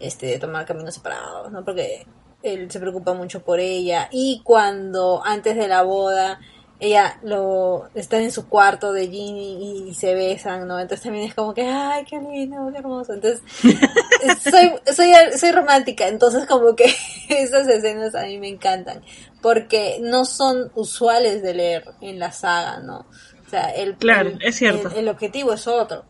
este, 0.00 0.38
tomar 0.38 0.66
caminos 0.66 0.94
separados, 0.94 1.52
¿no? 1.52 1.64
Porque 1.64 2.06
él 2.42 2.70
se 2.70 2.80
preocupa 2.80 3.14
mucho 3.14 3.42
por 3.42 3.60
ella. 3.60 4.08
Y 4.10 4.40
cuando 4.44 5.22
antes 5.24 5.56
de 5.56 5.68
la 5.68 5.82
boda 5.82 6.40
ella 6.82 7.16
lo 7.22 7.88
está 7.94 8.18
en 8.18 8.32
su 8.32 8.48
cuarto 8.48 8.92
de 8.92 9.06
Ginny 9.06 9.88
y, 9.88 9.94
se 9.94 10.14
besan, 10.14 10.66
¿no? 10.66 10.80
Entonces 10.80 11.04
también 11.04 11.26
es 11.26 11.34
como 11.34 11.54
que, 11.54 11.62
ay, 11.62 12.04
qué 12.04 12.18
lindo, 12.18 12.68
qué 12.72 12.78
hermoso. 12.78 13.12
Entonces, 13.12 13.40
soy, 14.42 14.72
soy, 14.92 15.12
soy 15.38 15.52
romántica, 15.52 16.08
entonces 16.08 16.44
como 16.44 16.74
que 16.74 16.92
esas 17.28 17.68
escenas 17.68 18.16
a 18.16 18.24
mí 18.24 18.36
me 18.38 18.48
encantan, 18.48 19.00
porque 19.40 19.98
no 20.00 20.24
son 20.24 20.72
usuales 20.74 21.40
de 21.44 21.54
leer 21.54 21.84
en 22.00 22.18
la 22.18 22.32
saga, 22.32 22.80
¿no? 22.80 23.06
O 23.46 23.48
sea, 23.48 23.70
el, 23.70 23.94
claro, 23.96 24.32
es 24.40 24.56
cierto. 24.56 24.90
El, 24.96 25.08
objetivo 25.08 25.52
es 25.52 25.68
otro. 25.68 26.04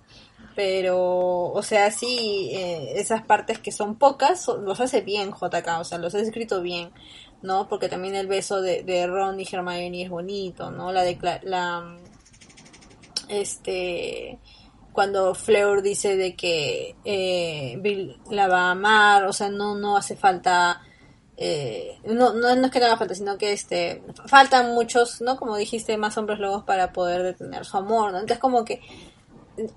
Pero, 0.55 1.53
o 1.53 1.63
sea, 1.63 1.91
sí, 1.91 2.51
eh, 2.53 2.95
esas 2.97 3.23
partes 3.23 3.59
que 3.59 3.73
son 3.73 3.97
pocas, 3.97 4.49
los 4.49 4.81
hace 4.81 5.03
bien 5.03 5.33
JK, 5.33 5.81
o 5.81 5.85
sea, 5.85 5.99
los 5.99 6.15
ha 6.15 6.21
escrito 6.21 6.63
bien 6.63 6.93
¿no? 7.43 7.69
Porque 7.69 7.89
también 7.89 8.15
el 8.15 8.27
beso 8.27 8.61
de, 8.61 8.83
de 8.83 9.07
Ron 9.07 9.41
y 9.41 9.47
Hermione 9.51 10.03
es 10.03 10.11
bonito, 10.11 10.71
¿no? 10.71 10.93
La 10.93 11.03
de 11.03 11.19
la 11.43 11.97
este 13.29 14.39
cuando 14.93 15.35
Fleur 15.35 15.83
dice 15.83 16.17
de 16.17 16.37
que 16.37 16.97
eh, 17.05 17.77
Bill 17.81 18.19
la 18.31 18.49
va 18.49 18.69
a 18.69 18.71
amar, 18.73 19.25
o 19.25 19.33
sea, 19.33 19.49
no 19.49 19.75
no 19.75 19.97
hace 19.97 20.17
falta 20.17 20.83
eh, 21.37 21.99
no, 22.05 22.35
no, 22.35 22.55
no 22.55 22.67
es 22.67 22.71
que 22.71 22.79
no 22.79 22.87
haga 22.87 22.97
falta, 22.97 23.15
sino 23.15 23.39
que 23.39 23.53
este 23.53 24.03
faltan 24.27 24.75
muchos, 24.75 25.21
¿no? 25.21 25.37
Como 25.37 25.57
dijiste, 25.57 25.97
más 25.97 26.17
hombres 26.19 26.39
lobos 26.39 26.65
para 26.65 26.93
poder 26.93 27.23
detener 27.23 27.65
su 27.65 27.77
amor, 27.77 28.13
¿no? 28.13 28.19
Entonces 28.19 28.39
como 28.39 28.65
que 28.65 28.81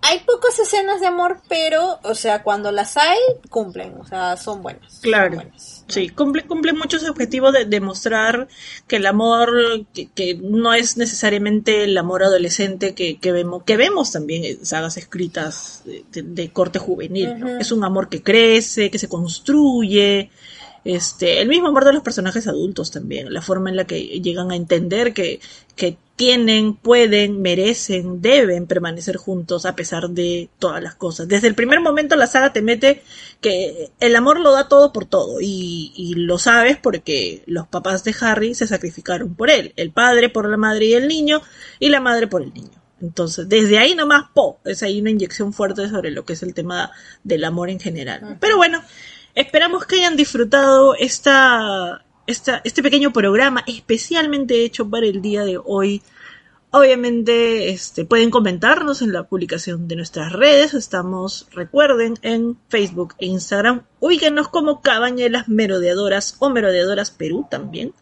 hay 0.02 0.20
pocas 0.20 0.58
escenas 0.58 1.02
de 1.02 1.08
amor, 1.08 1.42
pero, 1.50 2.00
o 2.04 2.16
sea, 2.16 2.44
cuando 2.44 2.72
las 2.72 2.96
hay, 2.96 3.18
cumplen, 3.50 3.96
o 4.00 4.06
sea, 4.06 4.38
son 4.38 4.64
buenas. 4.64 5.00
Claro. 5.02 5.44
Sí, 5.88 6.10
cumple, 6.10 6.44
cumple 6.44 6.74
mucho 6.74 6.98
ese 6.98 7.10
objetivo 7.10 7.52
de 7.52 7.66
demostrar 7.66 8.48
que 8.88 8.96
el 8.96 9.06
amor, 9.06 9.86
que, 9.94 10.40
no 10.42 10.74
es 10.74 10.98
necesariamente 10.98 11.84
el 11.84 11.98
amor 11.98 12.24
adolescente 12.24 12.96
que, 12.96 13.20
que, 13.20 13.32
vemos, 13.32 13.64
que 13.64 13.78
vemos 13.78 14.12
también 14.12 14.46
en 14.46 14.66
sagas 14.66 14.98
escritas 14.98 15.84
de, 15.86 16.50
corte 16.52 16.80
juvenil, 16.80 17.36
Es 17.60 17.72
un 17.72 17.84
amor 17.84 18.08
que 18.10 18.24
crece, 18.24 18.90
que 18.90 19.00
se 19.00 19.10
construye, 19.10 20.32
este, 20.86 21.42
el 21.42 21.50
mismo 21.50 21.68
amor 21.68 21.84
de 21.84 21.94
los 21.94 22.04
personajes 22.04 22.48
adultos 22.48 22.92
también, 22.92 23.34
la 23.34 23.42
forma 23.42 23.72
en 23.72 23.76
la 23.76 23.86
que 23.86 24.00
llegan 24.22 24.52
a 24.52 24.56
entender 24.56 25.14
que, 25.14 25.40
que 25.76 25.98
tienen, 26.16 26.76
pueden, 26.76 27.42
merecen, 27.42 28.22
deben 28.22 28.68
permanecer 28.68 29.18
juntos 29.18 29.66
a 29.66 29.76
pesar 29.76 30.12
de 30.12 30.48
todas 30.60 30.84
las 30.84 30.94
cosas. 30.94 31.28
Desde 31.28 31.48
el 31.48 31.56
primer 31.56 31.82
momento 31.82 32.16
la 32.16 32.28
saga 32.28 32.54
te 32.54 32.62
mete 32.62 33.02
que 33.42 33.90
el 34.00 34.16
amor 34.16 34.40
lo 34.40 34.52
da 34.52 34.70
todo 34.70 34.94
por 34.94 35.06
todo 35.06 35.42
y, 35.42 35.92
y 35.96 36.14
lo 36.14 36.38
sabes 36.38 36.78
porque 36.78 37.42
los 37.48 37.68
papás 37.68 38.04
de 38.04 38.16
Harry 38.22 38.54
se 38.54 38.68
sacrificaron 38.68 39.34
por 39.34 39.50
él, 39.50 39.74
el 39.78 39.92
padre 39.92 40.30
por 40.30 40.48
la 40.48 40.56
madre 40.56 40.86
y 40.86 40.94
el 40.94 41.08
niño 41.08 41.42
y 41.80 41.90
la 41.90 42.00
madre 42.00 42.28
por 42.28 42.44
el 42.44 42.54
niño. 42.54 42.86
Entonces, 43.02 43.50
desde 43.50 43.78
ahí 43.78 43.94
nomás, 43.94 44.26
po, 44.34 44.60
es 44.64 44.82
ahí 44.84 45.02
una 45.02 45.10
inyección 45.10 45.52
fuerte 45.52 45.90
sobre 45.90 46.12
lo 46.12 46.26
que 46.26 46.34
es 46.34 46.44
el 46.44 46.54
tema 46.54 46.92
del 47.24 47.44
amor 47.44 47.70
en 47.70 47.80
general. 47.80 48.38
Pero 48.40 48.56
bueno, 48.58 48.82
Esperamos 49.36 49.86
que 49.86 49.98
hayan 49.98 50.16
disfrutado 50.16 50.96
esta, 50.96 52.06
este 52.26 52.82
pequeño 52.82 53.12
programa 53.12 53.66
especialmente 53.68 54.64
hecho 54.64 54.90
para 54.90 55.08
el 55.08 55.22
día 55.22 55.44
de 55.44 55.60
hoy. 55.62 56.02
Obviamente, 56.72 57.70
este, 57.70 58.06
pueden 58.06 58.30
comentarnos 58.30 59.02
en 59.02 59.12
la 59.12 59.24
publicación 59.24 59.90
de 59.90 59.98
nuestras 59.98 60.32
redes. 60.32 60.74
Estamos, 60.74 61.48
recuerden, 61.52 62.16
en 62.22 62.58
Facebook 62.70 63.16
e 63.20 63.26
Instagram. 63.26 63.84
Ubíquenos 64.00 64.48
como 64.48 64.82
Cabañelas 64.82 65.50
Merodeadoras 65.50 66.38
o 66.40 66.50
Merodeadoras 66.50 67.12
Perú 67.12 67.46
también. 67.52 67.94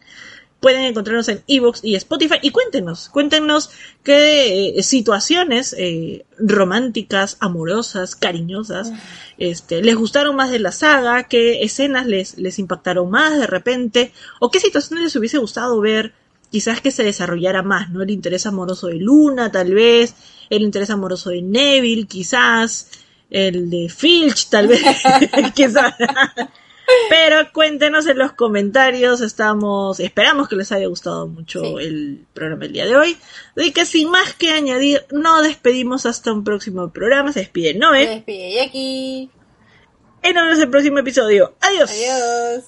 Pueden 0.64 0.84
encontrarnos 0.84 1.28
en 1.28 1.42
Evox 1.46 1.84
y 1.84 1.94
Spotify 1.94 2.36
y 2.40 2.48
cuéntenos, 2.48 3.10
cuéntenos 3.10 3.68
qué 4.02 4.78
eh, 4.78 4.82
situaciones 4.82 5.76
eh, 5.76 6.24
románticas, 6.38 7.36
amorosas, 7.38 8.16
cariñosas, 8.16 8.90
este, 9.36 9.82
les 9.82 9.94
gustaron 9.94 10.36
más 10.36 10.50
de 10.50 10.60
la 10.60 10.72
saga, 10.72 11.24
qué 11.24 11.64
escenas 11.64 12.06
les, 12.06 12.38
les 12.38 12.58
impactaron 12.58 13.10
más 13.10 13.38
de 13.38 13.46
repente, 13.46 14.12
o 14.40 14.50
qué 14.50 14.58
situaciones 14.58 15.04
les 15.04 15.16
hubiese 15.16 15.36
gustado 15.36 15.78
ver 15.82 16.14
quizás 16.50 16.80
que 16.80 16.92
se 16.92 17.04
desarrollara 17.04 17.62
más, 17.62 17.90
¿no? 17.90 18.02
El 18.02 18.08
interés 18.08 18.46
amoroso 18.46 18.86
de 18.86 18.94
Luna, 18.94 19.52
tal 19.52 19.74
vez, 19.74 20.14
el 20.48 20.62
interés 20.62 20.88
amoroso 20.88 21.28
de 21.28 21.42
Neville, 21.42 22.06
quizás, 22.06 22.88
el 23.28 23.68
de 23.68 23.90
Filch, 23.90 24.48
tal 24.48 24.68
vez, 24.68 24.80
quizás. 25.54 25.92
Pero 27.08 27.52
cuéntenos 27.52 28.06
en 28.06 28.18
los 28.18 28.32
comentarios, 28.32 29.20
estamos, 29.20 30.00
esperamos 30.00 30.48
que 30.48 30.56
les 30.56 30.70
haya 30.72 30.86
gustado 30.86 31.26
mucho 31.26 31.78
el 31.78 32.26
programa 32.32 32.62
del 32.62 32.72
día 32.72 32.86
de 32.86 32.96
hoy. 32.96 33.16
De 33.56 33.72
que 33.72 33.84
sin 33.84 34.10
más 34.10 34.34
que 34.34 34.50
añadir, 34.50 35.04
nos 35.10 35.42
despedimos 35.42 36.06
hasta 36.06 36.32
un 36.32 36.44
próximo 36.44 36.90
programa. 36.90 37.32
Se 37.32 37.40
despide 37.40 37.74
Noé. 37.74 38.04
Se 38.04 38.10
despide 38.10 38.54
Jackie. 38.54 39.30
Y 40.22 40.32
nos 40.32 40.44
vemos 40.44 40.58
en 40.58 40.64
el 40.64 40.70
próximo 40.70 40.98
episodio. 40.98 41.54
Adiós. 41.60 41.90
Adiós. 41.90 42.64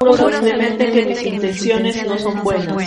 Probablemente 0.00 0.92
que 0.92 1.06
mis 1.06 1.22
intenciones 1.22 2.06
no 2.06 2.18
son 2.18 2.42
buenas. 2.42 2.86